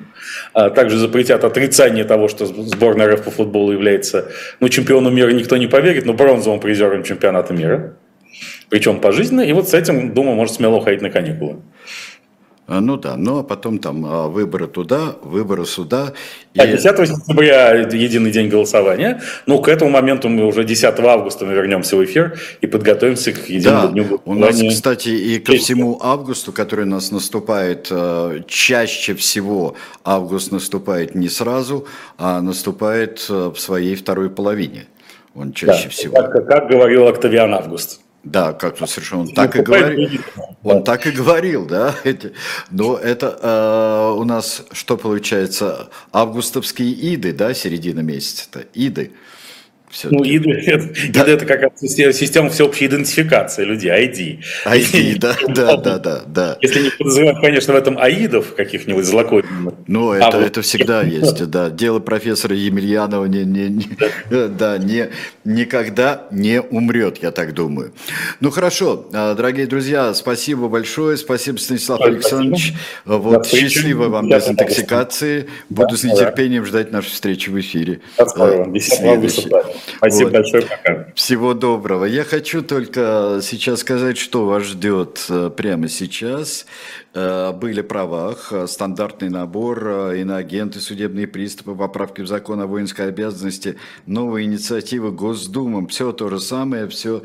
А 0.52 0.70
также 0.70 0.96
запретят 0.96 1.42
отрицание 1.42 2.04
того, 2.04 2.28
что 2.28 2.46
сборная 2.46 3.08
РФ 3.08 3.24
по 3.24 3.30
футболу 3.32 3.72
является 3.72 4.30
ну, 4.60 4.68
чемпионом 4.68 5.14
мира, 5.14 5.30
никто 5.30 5.56
не 5.56 5.66
поверит, 5.66 6.06
но 6.06 6.12
бронзовым 6.12 6.60
призером 6.60 7.02
чемпионата 7.02 7.52
мира. 7.52 7.96
Причем 8.68 9.00
пожизненно. 9.00 9.40
И 9.40 9.52
вот 9.52 9.68
с 9.68 9.74
этим, 9.74 10.14
думаю, 10.14 10.36
может 10.36 10.54
смело 10.54 10.76
уходить 10.76 11.02
на 11.02 11.10
каникулы. 11.10 11.56
А, 12.66 12.80
ну 12.80 12.96
да, 12.96 13.16
ну 13.16 13.40
а 13.40 13.42
потом 13.42 13.78
там 13.78 14.06
а, 14.06 14.28
выборы 14.28 14.66
туда, 14.66 15.16
выборы 15.22 15.66
сюда. 15.66 16.14
И... 16.54 16.58
10 16.58 16.82
сентября 16.82 17.74
единый 17.74 18.30
день 18.30 18.48
голосования. 18.48 19.20
Ну, 19.46 19.60
к 19.60 19.68
этому 19.68 19.90
моменту 19.90 20.30
мы 20.30 20.46
уже 20.46 20.64
10 20.64 20.98
августа 21.00 21.44
мы 21.44 21.52
вернемся 21.52 21.96
в 21.96 22.04
эфир 22.04 22.38
и 22.62 22.66
подготовимся 22.66 23.32
к 23.32 23.50
единому 23.50 23.88
да, 23.88 23.92
дню 23.92 24.04
голосования. 24.04 24.62
У 24.62 24.64
нас, 24.64 24.74
кстати, 24.74 25.10
и 25.10 25.38
ко 25.40 25.52
всему 25.52 25.98
августу, 26.02 26.52
который 26.52 26.86
у 26.86 26.88
нас 26.88 27.10
наступает 27.10 27.88
а, 27.90 28.40
чаще 28.46 29.14
всего, 29.14 29.74
август 30.02 30.50
наступает 30.50 31.14
не 31.14 31.28
сразу, 31.28 31.86
а 32.16 32.40
наступает 32.40 33.28
в 33.28 33.56
своей 33.56 33.94
второй 33.94 34.30
половине. 34.30 34.86
Он 35.34 35.52
чаще 35.52 35.84
да, 35.84 35.90
всего. 35.90 36.14
Как, 36.14 36.46
как 36.46 36.68
говорил 36.68 37.08
Октавиан 37.08 37.52
Август. 37.52 38.00
Да, 38.24 38.54
как 38.54 38.76
то 38.76 38.86
совершенно 38.86 39.22
он 39.22 39.34
так 39.34 39.54
и 39.54 39.60
говорил. 39.60 40.20
Он 40.62 40.82
так 40.82 41.06
и 41.06 41.10
говорил, 41.10 41.66
да. 41.66 41.94
Но 42.70 42.96
это 42.96 43.38
э, 43.40 44.18
у 44.18 44.24
нас 44.24 44.64
что 44.72 44.96
получается? 44.96 45.90
Августовские 46.10 47.14
иды, 47.14 47.32
да, 47.32 47.52
середина 47.52 48.00
месяца-то. 48.00 48.66
Иды. 48.72 49.12
Ну, 50.02 50.24
ИД, 50.24 50.46
это, 50.46 50.88
да. 51.10 51.22
ИД 51.22 51.28
это 51.28 51.46
как 51.46 51.72
система 51.78 52.50
всеобщей 52.50 52.86
идентификации 52.86 53.64
людей, 53.64 53.90
ID. 53.90 54.42
ID, 54.66 55.18
да, 55.18 55.36
да, 55.48 55.76
да, 55.76 55.98
да, 55.98 56.22
да. 56.26 56.58
Если 56.60 56.82
не 56.82 56.90
подозревать, 56.90 57.40
конечно, 57.40 57.72
в 57.72 57.76
этом 57.76 57.98
аидов 57.98 58.54
каких-нибудь 58.54 59.04
злокозненных. 59.04 59.74
Ну, 59.86 60.12
это, 60.12 60.38
а 60.38 60.40
это 60.40 60.62
всегда 60.62 61.02
есть, 61.02 61.48
да. 61.48 61.70
Дело 61.70 62.00
профессора 62.00 62.56
Емельянова 62.56 63.26
не, 63.26 63.44
не, 63.44 63.68
не, 63.68 63.86
да. 64.30 64.48
да, 64.48 64.78
не, 64.78 65.10
никогда 65.44 66.26
не 66.30 66.60
умрет, 66.60 67.18
я 67.22 67.30
так 67.30 67.54
думаю. 67.54 67.92
Ну, 68.40 68.50
хорошо, 68.50 69.06
а, 69.12 69.34
дорогие 69.34 69.66
друзья, 69.66 70.12
спасибо 70.14 70.68
большое, 70.68 71.16
спасибо, 71.16 71.58
Станислав 71.58 71.98
спасибо. 71.98 72.16
Александрович. 72.16 72.74
Вот, 73.04 73.46
счастливо 73.46 74.08
вам 74.08 74.28
без 74.28 74.48
интоксикации. 74.48 75.48
Буду 75.68 75.90
да, 75.90 75.96
с 75.96 76.04
нетерпением 76.04 76.62
да. 76.62 76.68
ждать 76.68 76.92
нашу 76.92 77.10
встречу 77.10 77.52
в 77.52 77.60
эфире. 77.60 78.00
До 78.18 78.66
10 78.66 79.00
августа. 79.04 79.64
Спасибо 79.96 80.26
вот. 80.28 80.32
большое, 80.32 80.62
пока. 80.66 81.06
Всего 81.14 81.54
доброго. 81.54 82.04
Я 82.04 82.24
хочу 82.24 82.62
только 82.62 83.40
сейчас 83.42 83.80
сказать, 83.80 84.18
что 84.18 84.46
вас 84.46 84.64
ждет 84.64 85.26
э, 85.28 85.50
прямо 85.56 85.88
сейчас. 85.88 86.66
Э, 87.16 87.52
были 87.52 87.80
правах, 87.80 88.52
э, 88.52 88.66
стандартный 88.66 89.28
набор, 89.28 90.14
иноагенты, 90.14 90.80
судебные 90.80 91.28
приступы, 91.28 91.76
поправки 91.76 92.22
в 92.22 92.26
закон 92.26 92.60
о 92.60 92.66
воинской 92.66 93.06
обязанности, 93.06 93.76
новые 94.06 94.46
инициативы 94.46 95.12
Госдумы, 95.12 95.86
все 95.86 96.10
то 96.12 96.28
же 96.28 96.40
самое, 96.40 96.88
все 96.88 97.22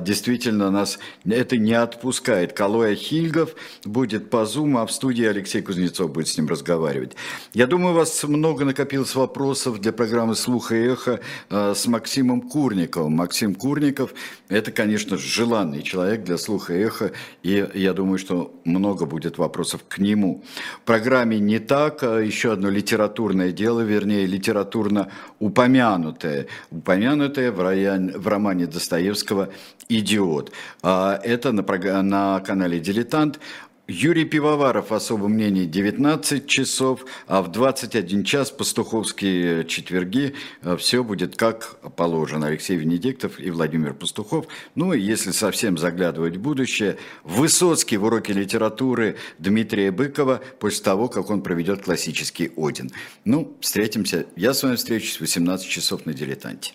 действительно 0.00 0.70
нас 0.70 0.98
это 1.24 1.56
не 1.56 1.72
отпускает. 1.72 2.52
Калоя 2.52 2.94
Хильгов 2.94 3.54
будет 3.84 4.30
по 4.30 4.44
Zoom, 4.44 4.80
а 4.80 4.86
в 4.86 4.92
студии 4.92 5.24
Алексей 5.24 5.62
Кузнецов 5.62 6.12
будет 6.12 6.28
с 6.28 6.36
ним 6.36 6.46
разговаривать. 6.46 7.16
Я 7.54 7.66
думаю, 7.66 7.94
у 7.94 7.96
вас 7.96 8.22
много 8.24 8.64
накопилось 8.64 9.14
вопросов 9.14 9.80
для 9.80 9.92
программы 9.92 10.36
«Слух 10.36 10.70
и 10.70 10.76
эхо» 10.76 11.20
с 11.50 11.86
Максимом 11.86 12.42
Курниковым. 12.42 13.14
Максим 13.14 13.54
Курников– 13.54 14.14
это, 14.48 14.70
конечно, 14.70 15.16
желанный 15.16 15.82
человек 15.82 16.22
для 16.22 16.38
слуха 16.38 16.74
и 16.74 16.84
эха, 16.84 17.12
и 17.42 17.66
я 17.74 17.92
думаю, 17.94 18.18
что 18.18 18.54
много 18.64 19.06
будет 19.14 19.38
вопросов 19.38 19.84
к 19.88 19.98
нему. 19.98 20.42
В 20.82 20.86
программе 20.86 21.38
«Не 21.38 21.60
так» 21.60 22.02
а 22.02 22.18
еще 22.18 22.50
одно 22.52 22.68
литературное 22.68 23.52
дело, 23.52 23.82
вернее, 23.82 24.26
литературно 24.26 25.08
упомянутое, 25.38 26.48
упомянутое 26.72 27.52
в, 27.52 27.60
районе, 27.60 28.18
в 28.18 28.26
романе 28.26 28.66
Достоевского 28.66 29.50
«Идиот». 29.88 30.50
А 30.82 31.20
это 31.22 31.52
на, 31.52 31.62
на 32.02 32.40
канале 32.40 32.80
«Дилетант». 32.80 33.38
Юрий 33.86 34.24
Пивоваров, 34.24 34.92
особое 34.92 35.28
мнение, 35.28 35.66
19 35.66 36.46
часов, 36.46 37.04
а 37.26 37.42
в 37.42 37.52
21 37.52 38.24
час 38.24 38.50
пастуховские 38.50 39.66
четверги 39.66 40.34
э, 40.62 40.78
все 40.78 41.04
будет 41.04 41.36
как 41.36 41.76
положено. 41.94 42.46
Алексей 42.46 42.76
Венедиктов 42.76 43.38
и 43.38 43.50
Владимир 43.50 43.92
Пастухов. 43.92 44.46
Ну 44.74 44.94
и 44.94 45.00
если 45.00 45.32
совсем 45.32 45.76
заглядывать 45.76 46.36
в 46.36 46.40
будущее, 46.40 46.96
Высоцкий 47.24 47.98
в 47.98 48.04
уроке 48.04 48.32
литературы 48.32 49.16
Дмитрия 49.38 49.90
Быкова 49.90 50.40
после 50.58 50.82
того, 50.82 51.08
как 51.08 51.28
он 51.28 51.42
проведет 51.42 51.84
классический 51.84 52.52
Один. 52.56 52.90
Ну, 53.26 53.54
встретимся. 53.60 54.24
Я 54.34 54.54
с 54.54 54.62
вами 54.62 54.76
встречусь 54.76 55.18
в 55.18 55.20
18 55.20 55.68
часов 55.68 56.06
на 56.06 56.14
«Дилетанте». 56.14 56.72